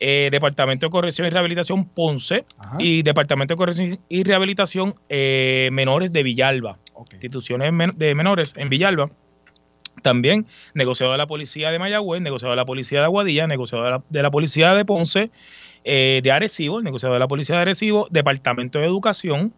Eh, 0.01 0.27
Departamento 0.31 0.87
de 0.87 0.89
Corrección 0.89 1.27
y 1.27 1.29
Rehabilitación 1.29 1.85
Ponce 1.85 2.43
y 2.77 3.03
Departamento 3.03 3.53
de 3.53 3.57
Corrección 3.57 3.99
y 4.09 4.23
Rehabilitación 4.23 4.95
eh, 5.07 5.69
Menores 5.71 6.11
de 6.11 6.23
Villalba. 6.23 6.77
Instituciones 7.13 7.71
de 7.95 8.15
menores 8.15 8.53
en 8.57 8.67
Villalba. 8.67 9.09
También 10.01 10.45
negociador 10.73 11.13
de 11.13 11.17
la 11.17 11.27
Policía 11.27 11.71
de 11.71 11.79
Mayagüez, 11.79 12.21
negociador 12.21 12.53
de 12.53 12.61
la 12.61 12.65
Policía 12.65 12.99
de 12.99 13.05
Aguadilla, 13.05 13.47
negociador 13.47 14.03
de 14.09 14.21
la, 14.23 14.31
Policía 14.31 14.73
de 14.73 14.85
Ponce, 14.85 15.31
eh, 15.83 16.21
de 16.23 16.31
Arecibo, 16.31 16.79
el 16.79 16.83
negociador 16.83 17.15
de 17.15 17.19
la 17.19 17.27
Policía 17.27 17.55
de 17.55 17.61
Arecibo, 17.63 18.07
Departamento 18.09 18.79
de 18.79 18.85
Educación 18.85 19.53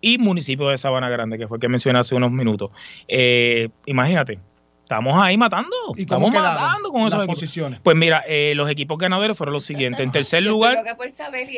y 0.00 0.18
municipio 0.18 0.68
de 0.68 0.76
Sabana 0.76 1.08
Grande, 1.08 1.38
que 1.38 1.48
fue 1.48 1.56
el 1.56 1.60
que 1.60 1.68
mencioné 1.68 1.98
hace 1.98 2.14
unos 2.14 2.30
minutos. 2.30 2.70
Eh, 3.08 3.68
imagínate, 3.86 4.38
estamos 4.86 5.14
ahí 5.20 5.36
matando. 5.36 5.74
¿Y 5.96 6.02
estamos 6.02 6.32
matando 6.32 6.90
con 6.92 7.02
equipos. 7.08 7.26
posiciones? 7.26 7.80
Pues 7.82 7.96
mira, 7.96 8.22
eh, 8.28 8.52
los 8.54 8.70
equipos 8.70 8.96
ganadores 8.98 9.36
fueron 9.36 9.52
los 9.52 9.64
siguientes. 9.64 10.00
En 10.04 10.12
tercer 10.12 10.44
Yo 10.44 10.50
lugar, 10.50 10.78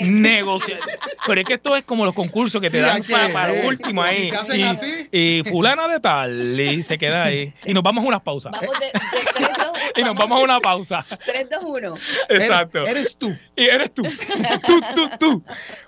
negociar. 0.03 0.81
Pero 1.27 1.41
es 1.41 1.47
que 1.47 1.55
esto 1.55 1.77
es 1.77 1.85
como 1.85 2.05
los 2.07 2.15
concursos 2.15 2.61
que 2.61 2.71
te 2.71 2.79
Sí, 2.79 2.85
dan 2.87 3.03
que- 3.03 3.13
para, 3.13 3.33
para 3.33 3.53
eh, 3.55 3.63
lo 3.63 3.69
último 3.69 4.03
ahí. 4.03 4.31
Y, 4.55 4.63
así. 4.63 5.09
y 5.13 5.43
fulana 5.49 5.89
de 5.89 6.01
tal, 6.01 6.59
y 6.59 6.83
se 6.83 6.97
queda 6.97 7.25
ahí. 7.25 7.53
Y 7.65 7.75
nos 7.75 7.83
vamos 7.85 8.03
a 8.05 8.09
unas 8.09 8.23
pausas. 8.23 8.53
Vamos 8.53 8.79
de, 8.81 8.87
de 8.87 8.93
3, 9.35 9.49
2, 9.59 9.79
Y 9.97 10.03
nos 10.03 10.15
vamos 10.17 10.41
a 10.41 10.45
una 10.45 10.61
pausa. 10.61 11.05
3, 11.27 11.47
2, 11.51 11.63
1. 11.65 11.95
Exacto. 12.31 12.87
Eres 12.87 13.17
tú. 13.17 13.37
Y 13.57 13.65
eres 13.65 13.93
tú. 13.93 14.03
tú, 14.03 14.81
tú, 14.95 15.11
tú. 15.21 15.45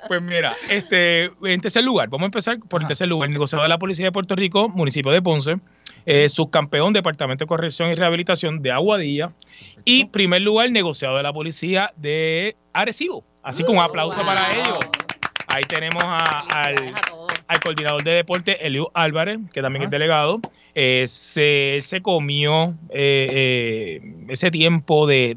Pues 0.09 0.21
mira, 0.21 0.55
este, 0.69 1.31
en 1.43 1.61
tercer 1.61 1.85
lugar, 1.85 2.09
vamos 2.09 2.25
a 2.25 2.27
empezar 2.27 2.59
por 2.69 2.83
el 2.83 2.89
tercer 2.89 3.09
lugar. 3.09 3.29
El 3.29 3.33
negociador 3.33 3.65
de 3.65 3.69
la 3.71 3.79
Policía 3.79 4.07
de 4.07 4.13
Puerto 4.13 4.35
Rico, 4.37 4.69
municipio 4.69 5.11
de 5.13 5.23
Ponce, 5.23 5.57
eh, 6.07 6.29
subcampeón, 6.29 6.93
Departamento 6.93 7.45
de 7.45 7.49
Corrección 7.49 7.91
y 7.91 7.95
Rehabilitación 7.95 8.63
de 8.63 8.71
Aguadilla. 8.73 9.33
Y 9.85 10.07
primer 10.07 10.43
lugar, 10.43 10.71
negociador 10.71 11.19
de 11.19 11.23
la 11.23 11.33
Policía 11.33 11.93
de 11.97 12.57
Arecibo. 12.73 13.25
Así 13.43 13.65
que 13.65 13.71
un 13.71 13.79
aplauso 13.79 14.21
para 14.23 14.53
ellos. 14.55 14.79
Ahí 15.47 15.63
tenemos 15.65 16.03
a- 16.05 16.41
al, 16.63 16.95
al 17.49 17.61
coordinador 17.61 18.05
de 18.05 18.13
deporte, 18.13 18.65
Elio 18.67 18.91
Álvarez, 18.95 19.39
que 19.53 19.63
también 19.63 19.83
es 19.85 19.91
delegado. 19.91 20.41
Eh, 20.75 21.05
se, 21.09 21.79
se 21.81 22.01
comió 22.01 22.75
eh, 22.91 24.01
ese 24.29 24.51
tiempo 24.51 25.07
de, 25.07 25.35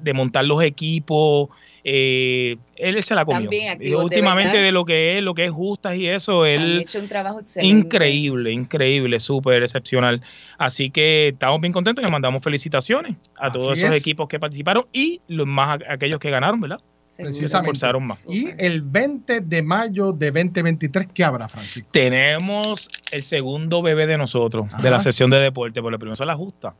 de 0.00 0.12
montar 0.14 0.44
los 0.46 0.62
equipos. 0.62 1.48
Eh, 1.88 2.56
él 2.74 3.00
se 3.04 3.14
la 3.14 3.24
comió. 3.24 3.42
También 3.42 3.80
Y 3.80 3.90
de 3.90 3.96
últimamente 3.96 4.58
de 4.58 4.72
lo 4.72 4.84
que 4.84 5.18
es, 5.18 5.24
lo 5.24 5.34
que 5.34 5.44
es 5.44 5.52
justas 5.52 5.96
y 5.96 6.08
eso, 6.08 6.44
él 6.44 6.80
hecho 6.80 6.98
un 6.98 7.06
trabajo 7.06 7.38
excelente. 7.38 7.86
increíble, 7.86 8.50
increíble, 8.50 9.20
súper 9.20 9.62
excepcional. 9.62 10.20
Así 10.58 10.90
que 10.90 11.28
estamos 11.28 11.60
bien 11.60 11.72
contentos 11.72 12.02
y 12.02 12.06
le 12.06 12.10
mandamos 12.10 12.42
felicitaciones 12.42 13.14
a 13.38 13.52
todos 13.52 13.78
esos 13.78 13.90
es. 13.94 13.96
equipos 14.00 14.26
que 14.26 14.40
participaron 14.40 14.84
y 14.92 15.20
los 15.28 15.46
más 15.46 15.80
a- 15.80 15.92
aquellos 15.94 16.18
que 16.18 16.28
ganaron, 16.30 16.60
¿verdad? 16.60 16.80
Se 17.06 17.22
Precisamente. 17.22 17.70
esforzaron 17.70 18.04
más. 18.04 18.26
Y 18.28 18.48
el 18.58 18.82
20 18.82 19.40
de 19.42 19.62
mayo 19.62 20.10
de 20.12 20.32
2023, 20.32 21.06
¿qué 21.14 21.22
habrá, 21.22 21.48
Francisco? 21.48 21.88
Tenemos 21.92 22.90
el 23.12 23.22
segundo 23.22 23.80
bebé 23.80 24.06
de 24.08 24.18
nosotros, 24.18 24.66
de 24.82 24.90
la 24.90 24.98
sesión 25.00 25.30
de 25.30 25.38
deporte, 25.38 25.80
porque 25.80 25.92
lo 25.92 25.98
primero 26.00 26.16
son 26.16 26.26
las 26.26 26.36
justas. 26.36 26.74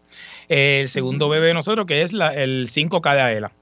El 0.49 0.89
segundo 0.89 1.29
bebé 1.29 1.47
de 1.47 1.55
nosotros, 1.55 1.87
que 1.87 2.03
es 2.03 2.13
la- 2.13 2.35
el 2.35 2.67
5K 2.69 3.15
de 3.15 3.21
AELA. 3.23 3.53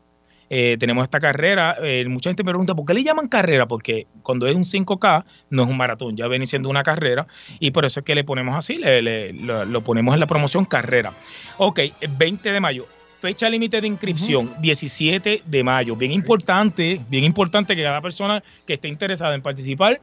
Eh, 0.51 0.77
tenemos 0.79 1.05
esta 1.05 1.21
carrera. 1.21 1.77
eh, 1.83 2.05
mucha 2.09 2.31
gente 2.31 2.43
me 2.45 2.51
pregunta, 2.51 2.75
¿por 2.75 2.85
qué 2.87 2.95
le 2.95 3.03
llaman 3.03 3.29
carrera? 3.29 3.67
Porque 3.67 4.07
cuando 4.23 4.47
es 4.47 4.55
un 4.55 4.65
5K, 4.65 5.25
no 5.51 5.63
es 5.65 5.69
un 5.69 5.77
maratón, 5.77 6.17
ya 6.17 6.29
viene 6.29 6.47
siendo 6.47 6.69
una 6.69 6.83
carrera. 6.83 7.27
Y 7.61 7.71
por 7.71 7.85
eso 7.85 8.01
es 8.01 8.07
que 8.07 8.15
le 8.15 8.25
ponemos 8.25 8.57
así, 8.57 8.77
le- 8.77 9.03
le- 9.03 9.33
lo, 9.33 9.65
lo 9.65 9.81
ponemos 9.83 10.15
en 10.15 10.21
la 10.21 10.27
promoción 10.27 10.65
carrera. 10.65 11.13
Ok, 11.59 11.81
el 12.01 12.11
20 12.17 12.53
de 12.53 12.61
mayo. 12.61 12.87
Fecha 13.21 13.49
límite 13.49 13.81
de 13.81 13.87
inscripción, 13.87 14.55
17 14.61 15.43
de 15.47 15.65
mayo. 15.65 15.97
Bien 15.97 16.13
importante, 16.13 17.01
bien 17.09 17.25
importante 17.25 17.75
que 17.75 17.83
cada 17.83 18.03
persona 18.03 18.43
que 18.67 18.75
esté 18.75 18.89
interesada 18.89 19.35
en 19.35 19.41
participar 19.41 19.99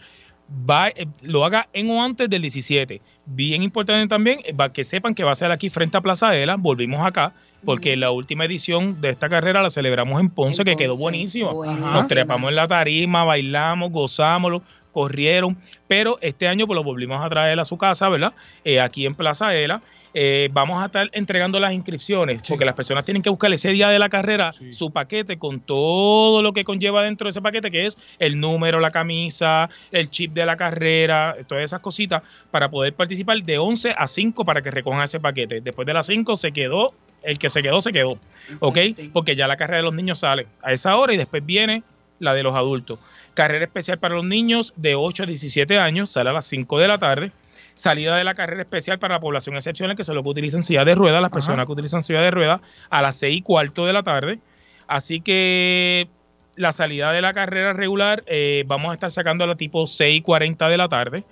va, 0.69 0.89
eh, 0.89 1.05
lo 1.21 1.45
haga 1.45 1.69
en 1.71 1.89
o 1.91 2.03
antes 2.03 2.27
del 2.29 2.41
17. 2.41 2.99
Bien 3.27 3.61
importante 3.61 4.07
también 4.07 4.39
va, 4.59 4.73
que 4.73 4.83
sepan 4.83 5.13
que 5.13 5.23
va 5.23 5.31
a 5.33 5.35
ser 5.35 5.51
aquí 5.51 5.69
frente 5.69 5.97
a 5.97 6.01
Plaza 6.01 6.35
Ela, 6.35 6.55
volvimos 6.57 7.05
acá, 7.05 7.33
porque 7.66 7.95
la 7.95 8.12
última 8.12 8.45
edición 8.45 9.01
de 9.01 9.09
esta 9.09 9.30
carrera 9.30 9.62
la 9.62 9.70
celebramos 9.70 10.20
en 10.20 10.30
Ponce, 10.30 10.64
que 10.64 10.76
quedó 10.76 10.97
buenísima. 10.97 11.51
Nos 11.51 12.07
trepamos 12.07 12.49
en 12.49 12.55
la 12.55 12.68
tarima, 12.68 13.24
bailamos, 13.24 13.91
gozámoslo, 13.91 14.62
corrieron, 14.91 15.57
pero 15.88 16.18
este 16.22 16.47
año 16.47 16.68
pues 16.68 16.76
lo 16.76 16.84
volvimos 16.84 17.24
a 17.24 17.30
traer 17.30 17.59
a 17.59 17.66
su 17.66 17.78
casa, 17.78 18.09
¿verdad? 18.09 18.34
Eh, 18.64 18.80
aquí 18.80 19.05
en 19.05 19.16
Plaza 19.16 19.55
Ela. 19.55 19.82
Eh, 20.14 20.49
vamos 20.51 20.82
a 20.82 20.88
estar 20.88 21.09
entregando 21.14 21.59
las 21.59 21.74
inscripciones, 21.74 22.41
porque 22.47 22.66
las 22.66 22.76
personas 22.76 23.05
tienen 23.05 23.22
que 23.22 23.30
buscar 23.30 23.51
ese 23.53 23.70
día 23.72 23.89
de 23.89 23.97
la 23.97 24.09
carrera 24.09 24.51
su 24.72 24.91
paquete 24.91 25.38
con 25.38 25.62
todo 25.62 26.41
lo 26.41 26.51
que 26.51 26.64
conlleva 26.64 27.03
dentro 27.03 27.26
de 27.26 27.30
ese 27.30 27.41
paquete, 27.41 27.72
que 27.72 27.86
es 27.86 27.97
el 28.20 28.39
número, 28.39 28.80
la 28.80 28.91
camisa, 28.91 29.70
el 29.91 30.09
chip 30.09 30.34
de 30.34 30.45
la 30.45 30.57
carrera, 30.57 31.38
todas 31.47 31.64
esas 31.64 31.80
cositas, 31.80 32.24
para 32.51 32.70
poder 32.70 32.93
participar 32.93 33.41
de 33.43 33.57
11 33.57 33.95
a 33.97 34.05
5 34.07 34.43
para 34.43 34.62
que 34.62 34.72
recojan 34.72 35.01
ese 35.01 35.20
paquete. 35.20 35.62
Después 35.62 35.86
de 35.86 35.93
las 35.93 36.07
5 36.07 36.36
se 36.36 36.51
quedó, 36.51 36.93
el 37.24 37.39
que 37.39 37.49
se 37.49 37.62
quedó, 37.64 37.80
se 37.80 37.93
quedó, 37.93 38.18
¿ok? 38.59 38.78
Porque 39.14 39.36
ya 39.36 39.47
la 39.47 39.55
carrera 39.55 39.78
de 39.78 39.84
los 39.84 39.93
niños 39.93 40.20
sale 40.20 40.47
a 40.62 40.74
esa 40.74 40.95
hora 40.97 41.14
y 41.14 41.18
después 41.18 41.45
viene 41.45 41.84
la 42.20 42.34
de 42.34 42.43
los 42.43 42.55
adultos. 42.55 42.99
Carrera 43.34 43.64
especial 43.64 43.97
para 43.97 44.16
los 44.16 44.26
niños 44.26 44.74
de 44.76 44.95
8 44.95 45.24
a 45.24 45.26
17 45.26 45.80
años, 45.80 46.09
sale 46.09 46.32
a 46.32 46.34
las 46.34 46.45
5 46.45 46.80
de 46.80 46.88
la 46.88 46.97
tarde 46.97 47.32
salida 47.74 48.15
de 48.15 48.24
la 48.24 48.34
carrera 48.34 48.61
especial 48.61 48.99
para 48.99 49.15
la 49.15 49.19
población 49.19 49.55
excepcional, 49.55 49.95
que 49.95 50.03
son 50.03 50.15
los 50.15 50.24
que 50.24 50.30
utilizan 50.30 50.63
silla 50.63 50.86
de 50.86 50.95
ruedas, 50.95 51.22
las 51.22 51.32
personas 51.32 51.65
que 51.65 51.72
utilizan 51.72 52.01
silla 52.01 52.22
de 52.22 52.32
ruedas, 52.32 52.61
a 52.89 53.01
las 53.01 53.15
seis 53.15 53.38
y 53.38 53.41
cuarto 53.41 53.86
de 53.86 53.93
la 53.93 54.03
tarde. 54.03 54.39
Así 54.88 55.22
que 55.22 56.07
la 56.55 56.72
salida 56.72 57.11
de 57.11 57.22
la 57.22 57.34
carrera 57.34 57.74
regular 57.74 58.24
eh, 58.28 58.63
vamos 58.67 58.91
a 58.91 58.93
estar 58.93 59.11
sacando 59.11 59.43
a 59.43 59.47
la 59.47 59.55
tipo 59.55 59.88
6 59.88 60.17
y 60.17 60.22
40 60.22 60.69
de 60.69 60.78
la 60.78 60.89
tarde. 60.89 61.24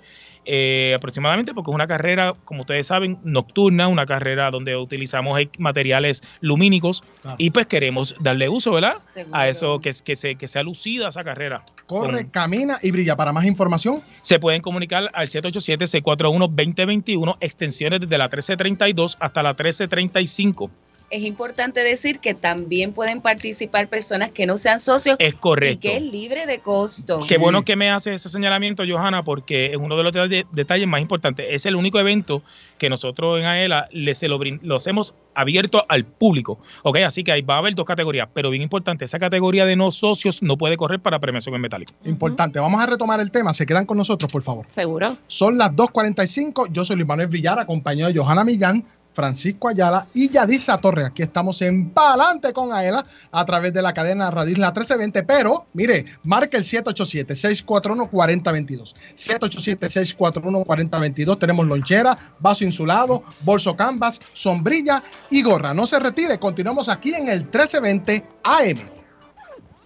Eh, 0.52 0.94
aproximadamente, 0.96 1.54
porque 1.54 1.70
es 1.70 1.76
una 1.76 1.86
carrera, 1.86 2.32
como 2.44 2.62
ustedes 2.62 2.88
saben, 2.88 3.20
nocturna, 3.22 3.86
una 3.86 4.04
carrera 4.04 4.50
donde 4.50 4.76
utilizamos 4.76 5.40
materiales 5.58 6.24
lumínicos 6.40 7.04
y 7.38 7.50
pues 7.50 7.68
queremos 7.68 8.16
darle 8.18 8.48
uso, 8.48 8.72
¿verdad? 8.72 8.94
A 9.30 9.46
eso, 9.46 9.78
que, 9.78 9.92
que, 10.04 10.34
que 10.34 10.46
sea 10.48 10.64
lucida 10.64 11.06
esa 11.06 11.22
carrera. 11.22 11.62
Corre, 11.86 12.30
camina 12.30 12.78
y 12.82 12.90
brilla. 12.90 13.14
Para 13.14 13.32
más 13.32 13.44
información, 13.44 14.02
se 14.22 14.40
pueden 14.40 14.60
comunicar 14.60 15.08
al 15.14 15.28
787-641-2021, 15.28 17.36
extensiones 17.38 18.00
desde 18.00 18.18
la 18.18 18.24
1332 18.24 19.18
hasta 19.20 19.44
la 19.44 19.50
1335 19.50 20.68
es 21.10 21.24
importante 21.24 21.80
decir 21.80 22.20
que 22.20 22.34
también 22.34 22.92
pueden 22.92 23.20
participar 23.20 23.88
personas 23.88 24.30
que 24.30 24.46
no 24.46 24.56
sean 24.56 24.78
socios. 24.78 25.16
Es 25.18 25.34
correcto. 25.34 25.74
Y 25.74 25.90
que 25.90 25.96
es 25.96 26.02
libre 26.02 26.46
de 26.46 26.60
costo. 26.60 27.18
Qué 27.28 27.36
bueno 27.36 27.64
que 27.64 27.74
me 27.74 27.90
hace 27.90 28.14
ese 28.14 28.28
señalamiento, 28.28 28.84
Johanna, 28.88 29.24
porque 29.24 29.66
es 29.66 29.76
uno 29.76 29.96
de 29.96 30.04
los 30.04 30.46
detalles 30.52 30.86
más 30.86 31.00
importantes. 31.00 31.46
Es 31.50 31.66
el 31.66 31.74
único 31.74 31.98
evento 31.98 32.42
que 32.78 32.88
nosotros 32.88 33.40
en 33.40 33.46
AELA 33.46 33.88
les 33.90 34.22
lo, 34.22 34.38
los 34.62 34.86
hemos 34.86 35.14
abierto 35.34 35.84
al 35.88 36.04
público. 36.04 36.58
¿ok? 36.82 36.98
Así 36.98 37.24
que 37.24 37.32
ahí 37.32 37.42
va 37.42 37.56
a 37.56 37.58
haber 37.58 37.74
dos 37.74 37.86
categorías, 37.86 38.28
pero 38.32 38.50
bien 38.50 38.62
importante, 38.62 39.04
esa 39.04 39.18
categoría 39.18 39.66
de 39.66 39.74
no 39.74 39.90
socios 39.90 40.42
no 40.42 40.56
puede 40.56 40.76
correr 40.76 41.00
para 41.00 41.18
premiación 41.18 41.54
en 41.56 41.60
metálico. 41.60 41.92
Importante. 42.04 42.60
Vamos 42.60 42.80
a 42.80 42.86
retomar 42.86 43.20
el 43.20 43.30
tema. 43.30 43.52
Se 43.52 43.66
quedan 43.66 43.84
con 43.84 43.98
nosotros, 43.98 44.30
por 44.30 44.42
favor. 44.42 44.64
Seguro. 44.68 45.16
Son 45.26 45.58
las 45.58 45.72
2.45. 45.72 46.68
Yo 46.70 46.84
soy 46.84 46.96
Luis 46.96 47.08
Manuel 47.08 47.28
Villar, 47.28 47.58
acompañado 47.58 48.12
de 48.12 48.18
Johanna 48.18 48.44
Millán. 48.44 48.84
Francisco 49.20 49.68
Ayala 49.68 50.06
y 50.14 50.30
Yadisa 50.30 50.78
Torre. 50.78 51.04
Aquí 51.04 51.20
estamos 51.20 51.60
en 51.60 51.90
Palante 51.90 52.54
con 52.54 52.72
Aela 52.72 53.04
a 53.30 53.44
través 53.44 53.74
de 53.74 53.82
la 53.82 53.92
cadena 53.92 54.30
Radio 54.30 54.52
Isla 54.52 54.68
1320. 54.68 55.24
Pero, 55.24 55.66
mire, 55.74 56.06
marque 56.24 56.56
el 56.56 56.62
787-641-4022. 56.62 58.94
787-641-4022. 59.14 61.38
Tenemos 61.38 61.66
lonchera, 61.66 62.16
vaso 62.38 62.64
insulado, 62.64 63.22
bolso 63.42 63.76
canvas, 63.76 64.22
sombrilla 64.32 65.02
y 65.28 65.42
gorra. 65.42 65.74
No 65.74 65.84
se 65.84 66.00
retire, 66.00 66.38
continuamos 66.38 66.88
aquí 66.88 67.12
en 67.12 67.28
el 67.28 67.40
1320 67.40 68.26
AM. 68.42 68.99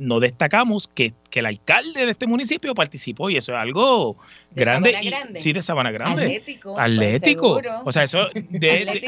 no 0.00 0.18
destacamos 0.18 0.88
que, 0.88 1.12
que, 1.30 1.40
el 1.40 1.46
alcalde 1.46 2.04
de 2.04 2.10
este 2.10 2.26
municipio 2.26 2.74
participó 2.74 3.30
y 3.30 3.36
eso 3.36 3.52
es 3.52 3.58
algo 3.58 4.16
grande. 4.52 4.94
sí, 5.34 5.52
de 5.52 5.62
Sabana 5.62 5.90
Grande. 5.90 6.24
Atlético. 6.24 6.78
Atlético. 6.78 7.60
o 7.84 7.92
sea, 7.92 8.04
eso 8.04 8.28
de, 8.34 9.02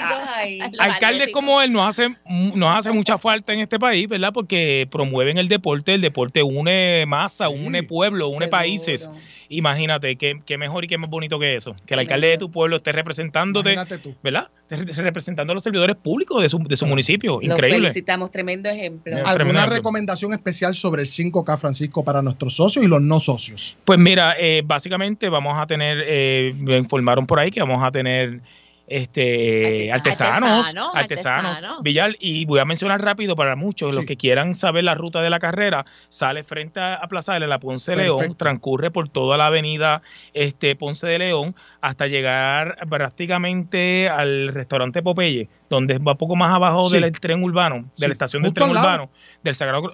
alcaldes 0.79 1.31
como 1.33 1.61
él 1.63 1.73
nos 1.73 1.89
hace, 1.89 2.17
nos 2.27 2.79
hace 2.79 2.93
mucha 2.93 3.19
falta 3.19 3.53
en 3.53 3.61
este 3.61 3.79
país, 3.79 4.09
¿verdad? 4.09 4.33
Porque 4.33 4.89
promueven 4.91 5.39
el 5.39 5.49
deporte, 5.49 5.95
el 5.95 6.01
deporte 6.01 6.43
une 6.43 7.05
masa, 7.07 7.49
une 7.49 7.83
pueblo, 7.83 8.29
une 8.29 8.49
países. 8.49 9.11
Imagínate, 9.49 10.17
qué, 10.17 10.41
qué, 10.47 10.57
mejor 10.57 10.85
y 10.85 10.89
qué 10.89 10.97
más 10.97 11.11
bonito 11.11 11.39
que 11.39 11.55
eso. 11.55 11.75
Que 11.87 11.95
el 11.95 12.01
alcalde 12.01 12.29
de 12.29 12.39
tu 12.39 12.51
pueblo 12.51 12.77
esté 12.77 12.91
representándote, 12.93 13.77
¿verdad? 14.23 14.49
Esté 14.71 15.03
representando 15.03 15.53
a 15.53 15.55
los 15.55 15.63
servidores 15.63 15.97
públicos 15.97 16.43
de 16.43 16.49
su, 16.49 16.59
de 16.59 16.77
su 16.77 16.87
municipio. 16.87 17.39
Increíble. 17.43 17.79
Lo 17.79 17.85
felicitamos, 17.85 18.31
tremendo 18.31 18.71
ejemplo. 18.71 19.15
¿Alguna 19.27 19.67
recomendación 19.67 20.33
especial 20.33 20.75
sobre 20.75 21.03
el 21.03 21.09
5K, 21.09 21.59
Francisco, 21.59 22.05
para 22.05 22.12
nuestros 22.21 22.57
socios 22.57 22.85
y 22.85 22.89
los 22.89 23.01
no 23.01 23.21
socios? 23.21 23.77
Pues 23.85 23.99
mira, 23.99 24.35
eh, 24.39 24.63
básicamente 24.65 25.29
vamos 25.29 25.57
a 25.57 25.67
tener, 25.67 26.05
eh, 26.07 26.53
me 26.59 26.77
informaron 26.77 27.27
por 27.27 27.39
ahí 27.39 27.51
que 27.51 27.61
vamos 27.61 27.83
a 27.83 27.91
tener 27.91 28.41
este 28.87 29.91
artesanos, 29.93 30.75
artesanos, 30.93 31.63
Villal, 31.83 32.17
y 32.21 32.45
voy 32.45 32.59
a 32.59 32.65
mencionar 32.65 33.01
rápido 33.01 33.37
para 33.37 33.57
muchos, 33.57 33.95
los 33.95 34.05
que 34.05 34.17
quieran 34.17 34.55
saber 34.55 34.85
la 34.85 34.95
ruta 34.95 35.23
de 35.23 35.31
la 35.31 35.39
carrera, 35.39 35.87
sale 36.09 36.43
frente 36.43 36.81
a, 36.81 37.01
Plaza 37.09 37.39
de 37.39 37.47
la 37.47 37.59
Ponce 37.59 37.93
de 37.93 38.05
León, 38.05 38.35
transcurre 38.37 38.91
por 38.91 39.09
toda 39.09 39.37
la 39.37 39.47
avenida 39.47 40.03
este 40.35 40.77
Ponce 40.77 41.07
de 41.07 41.19
León 41.19 41.55
hasta 41.83 42.07
llegar 42.07 42.79
prácticamente 42.89 44.09
al 44.09 44.49
restaurante 44.49 45.03
Popeye, 45.03 45.49
donde 45.69 45.99
va 45.99 46.13
un 46.13 46.19
poco 46.19 46.37
más 46.37 46.55
abajo 46.55 46.89
del 46.89 47.11
tren 47.19 47.43
urbano, 47.43 47.91
de 47.99 48.07
la 48.07 48.13
estación 48.13 48.45
del 48.45 48.55
tren 48.55 48.71
urbano, 48.71 49.11
del 49.43 49.55
Sagrado, 49.57 49.93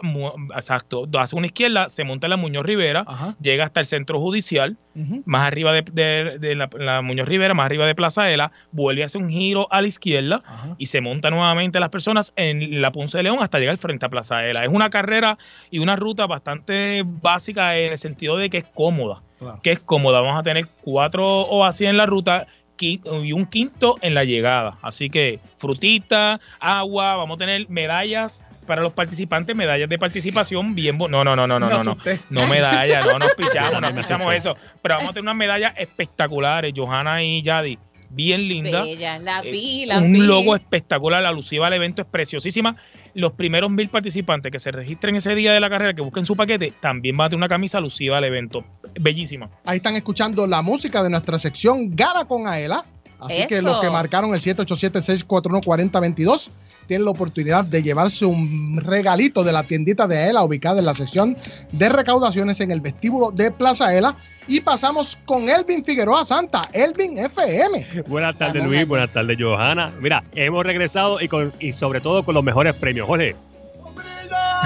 exacto, 0.55 1.09
hace 1.19 1.35
una 1.35 1.47
izquierda, 1.47 1.89
se 1.89 2.05
monta 2.05 2.27
en 2.27 2.33
la 2.33 2.37
Muñoz 2.37 2.67
Rivera, 2.67 3.07
llega 3.41 3.65
hasta 3.65 3.81
el 3.81 3.87
centro 3.87 4.21
judicial, 4.21 4.77
más 5.25 5.47
arriba 5.47 5.73
de, 5.73 6.55
la, 6.79 7.01
Muñoz 7.01 7.27
Rivera, 7.27 7.55
más 7.55 7.65
arriba 7.65 7.87
de 7.87 7.95
Plaza 7.95 8.31
Ela, 8.31 8.53
vuelve 8.71 9.03
a 9.03 9.07
hacer 9.07 9.23
un 9.23 9.31
giro 9.31 9.67
a 9.71 9.81
la 9.81 9.89
izquierda 9.89 10.43
y 10.77 10.87
se 10.87 11.01
monta 11.01 11.31
nuevamente 11.31 11.81
las 11.81 11.89
personas 11.89 12.35
en 12.37 12.83
la 12.83 12.93
Ponce 12.93 13.17
de 13.17 13.25
León 13.25 13.39
hasta 13.41 13.59
llegar 13.59 13.79
frente 13.79 14.05
a 14.05 14.11
Plaza 14.11 14.45
Ela. 14.45 14.63
Es 14.63 14.71
una 14.71 14.91
carrera 14.91 15.39
y 15.71 15.79
una 15.79 15.97
ruta 15.97 16.27
bastante 16.27 17.03
básica 17.07 17.79
en 17.79 17.93
el 17.93 17.99
sentido 17.99 18.37
de 18.37 18.51
que 18.51 18.59
es 18.59 18.65
cómoda 18.75 19.23
que 19.63 19.73
es 19.73 19.81
cómoda. 19.81 20.21
Vamos 20.21 20.39
a 20.39 20.43
tener 20.43 20.67
cuatro 20.83 21.27
o 21.43 21.65
así 21.65 21.87
en 21.87 21.97
la 21.97 22.07
ruta 22.07 22.47
y 22.81 23.33
un 23.33 23.47
quinto 23.47 23.97
en 24.03 24.15
la 24.15 24.25
llegada. 24.25 24.79
Así 24.83 25.11
que 25.11 25.41
frutita, 25.59 26.41
agua, 26.61 27.17
vamos 27.17 27.37
a 27.37 27.39
tener 27.39 27.69
medallas 27.69 28.43
para 28.67 28.83
los 28.83 28.93
participantes, 28.93 29.57
medallas 29.57 29.89
de 29.89 29.99
participación 29.99 30.75
bien 30.75 30.99
no, 30.99 31.09
no, 31.09 31.25
no, 31.25 31.35
no, 31.35 31.47
no, 31.47 31.59
no, 31.59 31.85
no, 31.85 31.97
no 32.29 32.47
medallas, 32.49 33.07
no 33.07 33.19
nos 33.19 33.35
pisamos, 33.35 33.81
no 33.81 33.95
pisamos 33.95 34.35
eso, 34.35 34.57
pero 34.83 34.97
vamos 34.97 35.11
a 35.11 35.13
tener 35.15 35.23
unas 35.23 35.37
medallas 35.37 35.73
espectaculares, 35.77 36.75
Johanna 36.77 37.23
y 37.25 37.41
Yadi, 37.41 37.79
bien 38.11 38.47
linda. 38.47 38.85
la 38.85 39.41
vi, 39.41 39.87
la 39.87 39.99
un 39.99 40.27
logo 40.27 40.55
espectacular, 40.55 41.23
la 41.23 41.31
alusiva 41.31 41.67
al 41.67 41.73
evento 41.73 42.03
es 42.03 42.09
preciosísima 42.09 42.77
los 43.19 43.33
primeros 43.33 43.71
mil 43.71 43.89
participantes 43.89 44.53
que 44.53 44.61
se 44.61 44.71
registren 44.71 45.17
ese 45.17 45.35
día 45.35 45.53
de 45.53 45.59
la 45.59 45.69
carrera, 45.69 45.93
que 45.93 46.03
busquen 46.03 46.25
su 46.25 46.37
paquete, 46.37 46.73
también 46.81 47.17
va 47.19 47.25
a 47.25 47.29
tener 47.29 47.39
una 47.39 47.49
camisa 47.49 47.79
alusiva 47.79 48.19
al 48.19 48.25
evento. 48.25 48.65
Bellísima. 49.01 49.51
Ahí 49.65 49.79
están 49.79 49.97
escuchando 49.97 50.47
la 50.47 50.63
música 50.63 51.03
de 51.03 51.11
nuestra 51.11 51.37
sección 51.39 51.97
Gala 51.97 52.27
con 52.27 52.47
Aela. 52.47 52.85
Así 53.19 53.45
que 53.49 53.61
los 53.61 53.81
que 53.81 53.91
marcaron 53.91 54.33
el 54.33 54.41
787-641-4022 54.41 56.51
tienen 56.89 57.05
la 57.05 57.13
oportunidad 57.13 57.65
de 57.65 57.83
llevarse 57.83 58.25
un 58.25 58.81
regalito 58.83 59.45
de 59.45 59.53
la 59.53 59.63
tiendita 59.63 60.09
de 60.09 60.29
ELA 60.29 60.43
ubicada 60.43 60.81
en 60.81 60.87
la 60.87 60.95
sección 60.95 61.37
de 61.71 61.89
recaudaciones 61.89 62.61
en 62.61 62.73
el 62.73 62.81
vestíbulo 62.81 63.31
de 63.31 63.53
Plaza 63.53 63.95
ELA. 63.95 64.17
Y 64.49 64.63
pasamos 64.63 65.19
con 65.27 65.49
Elvin 65.49 65.85
Figueroa 65.85 66.25
Santa, 66.25 66.63
Elvin 66.73 67.19
FM. 67.19 68.05
Buenas 68.09 68.37
tardes 68.39 68.65
Luis, 68.65 68.89
buenas 68.89 69.13
tardes 69.13 69.37
Johanna. 69.39 69.93
Mira, 70.01 70.25
hemos 70.35 70.65
regresado 70.65 71.21
y, 71.21 71.29
con, 71.29 71.53
y 71.61 71.75
sobre 71.75 72.01
todo 72.01 72.25
con 72.25 72.35
los 72.35 72.43
mejores 72.43 72.75
premios. 72.75 73.07
Jorge, 73.07 73.37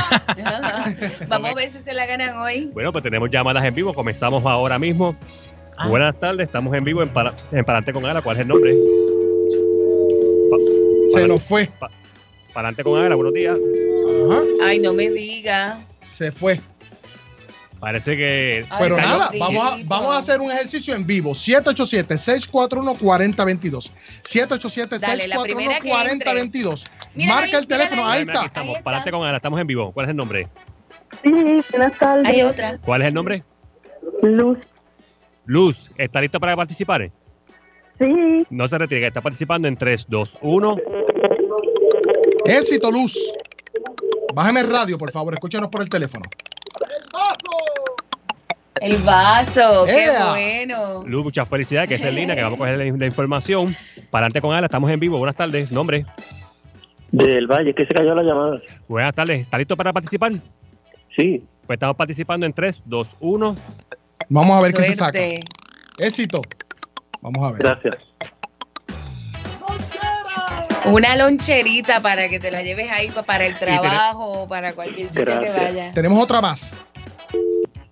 Vamos 1.29 1.51
a 1.51 1.55
ver 1.55 1.69
si 1.69 1.81
se 1.81 1.93
la 1.93 2.07
ganan 2.07 2.37
hoy. 2.39 2.71
Bueno, 2.73 2.93
pues 2.93 3.03
tenemos 3.03 3.29
llamadas 3.31 3.65
en 3.65 3.75
vivo. 3.75 3.93
Comenzamos 3.93 4.45
ahora 4.47 4.79
mismo. 4.79 5.17
Ah. 5.77 5.89
Buenas 5.89 6.19
tardes, 6.19 6.47
estamos 6.47 6.75
en 6.75 6.85
vivo 6.85 7.03
en, 7.03 7.09
para, 7.09 7.35
Parante 7.67 7.93
con 7.93 8.07
Ala. 8.07 8.23
¿Cuál 8.23 8.37
es 8.37 8.43
el 8.43 8.49
nombre? 8.49 8.73
se 11.13 11.29
nos 11.29 11.43
fue. 11.43 11.69
Parante 12.53 12.85
con 12.85 13.03
Ala, 13.03 13.15
buenos 13.15 13.33
días. 13.33 13.57
Ay, 14.63 14.79
no 14.79 14.93
me 14.93 15.09
diga. 15.09 15.83
Se 16.09 16.31
fue. 16.31 16.61
Parece 17.81 18.15
que. 18.17 18.65
Pero 18.79 18.97
nada, 18.97 19.31
vamos 19.39 19.73
a, 19.73 19.79
vamos 19.85 20.15
a 20.15 20.19
hacer 20.19 20.41
un 20.41 20.51
ejercicio 20.53 20.95
en 20.95 21.05
vivo. 21.07 21.33
787-641-4022. 21.33 23.91
787-641-4022. 24.23 26.85
Marca 27.27 27.59
el 27.59 27.67
teléfono, 27.67 28.07
ahí, 28.07 28.21
está. 28.23 28.45
estamos, 28.45 28.81
Parante 28.83 29.11
con 29.11 29.25
Ala, 29.25 29.39
estamos 29.39 29.61
en 29.61 29.67
vivo. 29.67 29.91
¿Cuál 29.93 30.05
es 30.05 30.11
el 30.11 30.17
nombre? 30.17 30.47
Sí, 31.25 31.33
buenas 31.71 31.99
tardes. 31.99 32.29
Hay 32.29 32.43
otra. 32.43 32.79
¿Cuál 32.79 33.03
es 33.03 33.09
el 33.09 33.15
nombre? 33.15 33.43
Luz. 34.23 34.59
Luz, 35.47 35.91
¿está 35.99 36.21
lista 36.21 36.39
para 36.39 36.55
participar? 36.55 37.11
Sí. 37.99 38.47
No 38.51 38.69
se 38.69 38.79
retire, 38.79 39.09
está 39.09 39.21
participando 39.23 39.67
en 39.67 39.77
3, 39.77 40.07
2, 40.09 40.39
1. 40.41 40.77
Éxito, 42.45 42.91
Luz. 42.91 43.17
Bájeme 44.35 44.61
el 44.61 44.71
radio, 44.71 44.99
por 44.99 45.11
favor, 45.11 45.35
escúchanos 45.35 45.69
por 45.69 45.83
el 45.83 45.89
teléfono. 45.89 46.25
El 48.81 48.97
vaso, 49.03 49.85
qué 49.87 50.09
bueno. 50.29 51.05
Luz, 51.07 51.25
muchas 51.25 51.49
felicidades, 51.49 51.89
que 51.89 51.95
es 51.95 52.05
en 52.05 52.17
línea, 52.17 52.35
que 52.35 52.43
vamos 52.43 52.57
a 52.57 52.59
coger 52.59 52.79
la, 52.79 53.07
información. 53.07 53.77
Para 54.11 54.27
adelante 54.27 54.41
con 54.41 54.55
Ala, 54.55 54.67
estamos 54.67 54.91
en 54.91 54.99
vivo. 54.99 55.19
Buenas 55.19 55.37
tardes, 55.37 55.71
nombre. 55.71 56.05
Del 57.13 57.47
Valle, 57.47 57.75
que 57.75 57.87
se 57.87 57.95
cayó 57.95 58.15
la 58.15 58.23
llamada. 58.23 58.61
Buenas 58.89 59.15
tardes, 59.15 59.43
¿está 59.43 59.59
listo 59.59 59.77
para 59.77 59.93
participar? 59.93 60.33
Sí. 61.17 61.45
Pues 61.67 61.77
estamos 61.77 61.97
participando 61.97 62.45
en 62.45 62.53
3, 62.53 62.83
2, 62.87 63.17
1. 63.21 63.57
Vamos 64.31 64.51
a 64.51 64.63
ver 64.63 64.73
qué 64.73 64.83
se 64.83 64.97
saca. 64.97 65.19
Éxito. 65.99 66.43
Vamos 67.21 67.45
a 67.45 67.53
ver. 67.53 67.61
Gracias. 67.61 67.97
Una 70.87 71.17
loncherita 71.17 72.01
para 72.01 72.29
que 72.29 72.41
te 72.41 72.51
la 72.51 72.63
lleves 72.63 72.91
ahí 72.91 73.11
para 73.27 73.47
el 73.47 73.59
trabajo, 73.59 74.47
para 74.49 74.73
cualquier 74.73 75.09
sitio 75.09 75.41
que 75.41 75.51
vaya. 75.51 75.93
Tenemos 75.93 76.19
otra 76.19 76.41
más. 76.41 76.75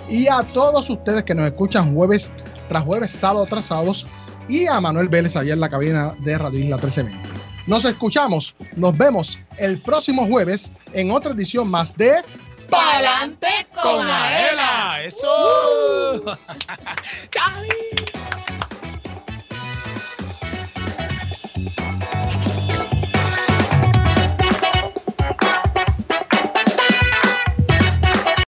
y 0.09 0.27
a 0.27 0.43
todos 0.53 0.91
ustedes 0.91 1.23
que 1.23 1.35
nos 1.35 1.47
escuchan 1.47 1.95
jueves 1.95 2.33
tras 2.69 2.83
jueves, 2.83 3.11
sábado 3.11 3.47
tras 3.47 3.67
sábados 3.67 4.07
y 4.49 4.67
a 4.67 4.81
Manuel 4.81 5.09
Vélez 5.09 5.37
allá 5.37 5.53
en 5.53 5.61
la 5.61 5.69
cabina 5.69 6.15
de 6.21 6.37
Radio 6.37 6.59
Isla 6.59 6.77
1320. 6.77 7.45
Nos 7.67 7.85
escuchamos, 7.85 8.55
nos 8.77 8.97
vemos 8.97 9.39
el 9.57 9.79
próximo 9.79 10.27
jueves 10.27 10.71
en 10.93 11.11
otra 11.11 11.33
edición 11.33 11.71
más 11.71 11.95
de 11.95 12.13
Pa'lante 12.69 13.69
con 13.83 14.07
Aela, 14.07 15.05
eso. 15.05 16.25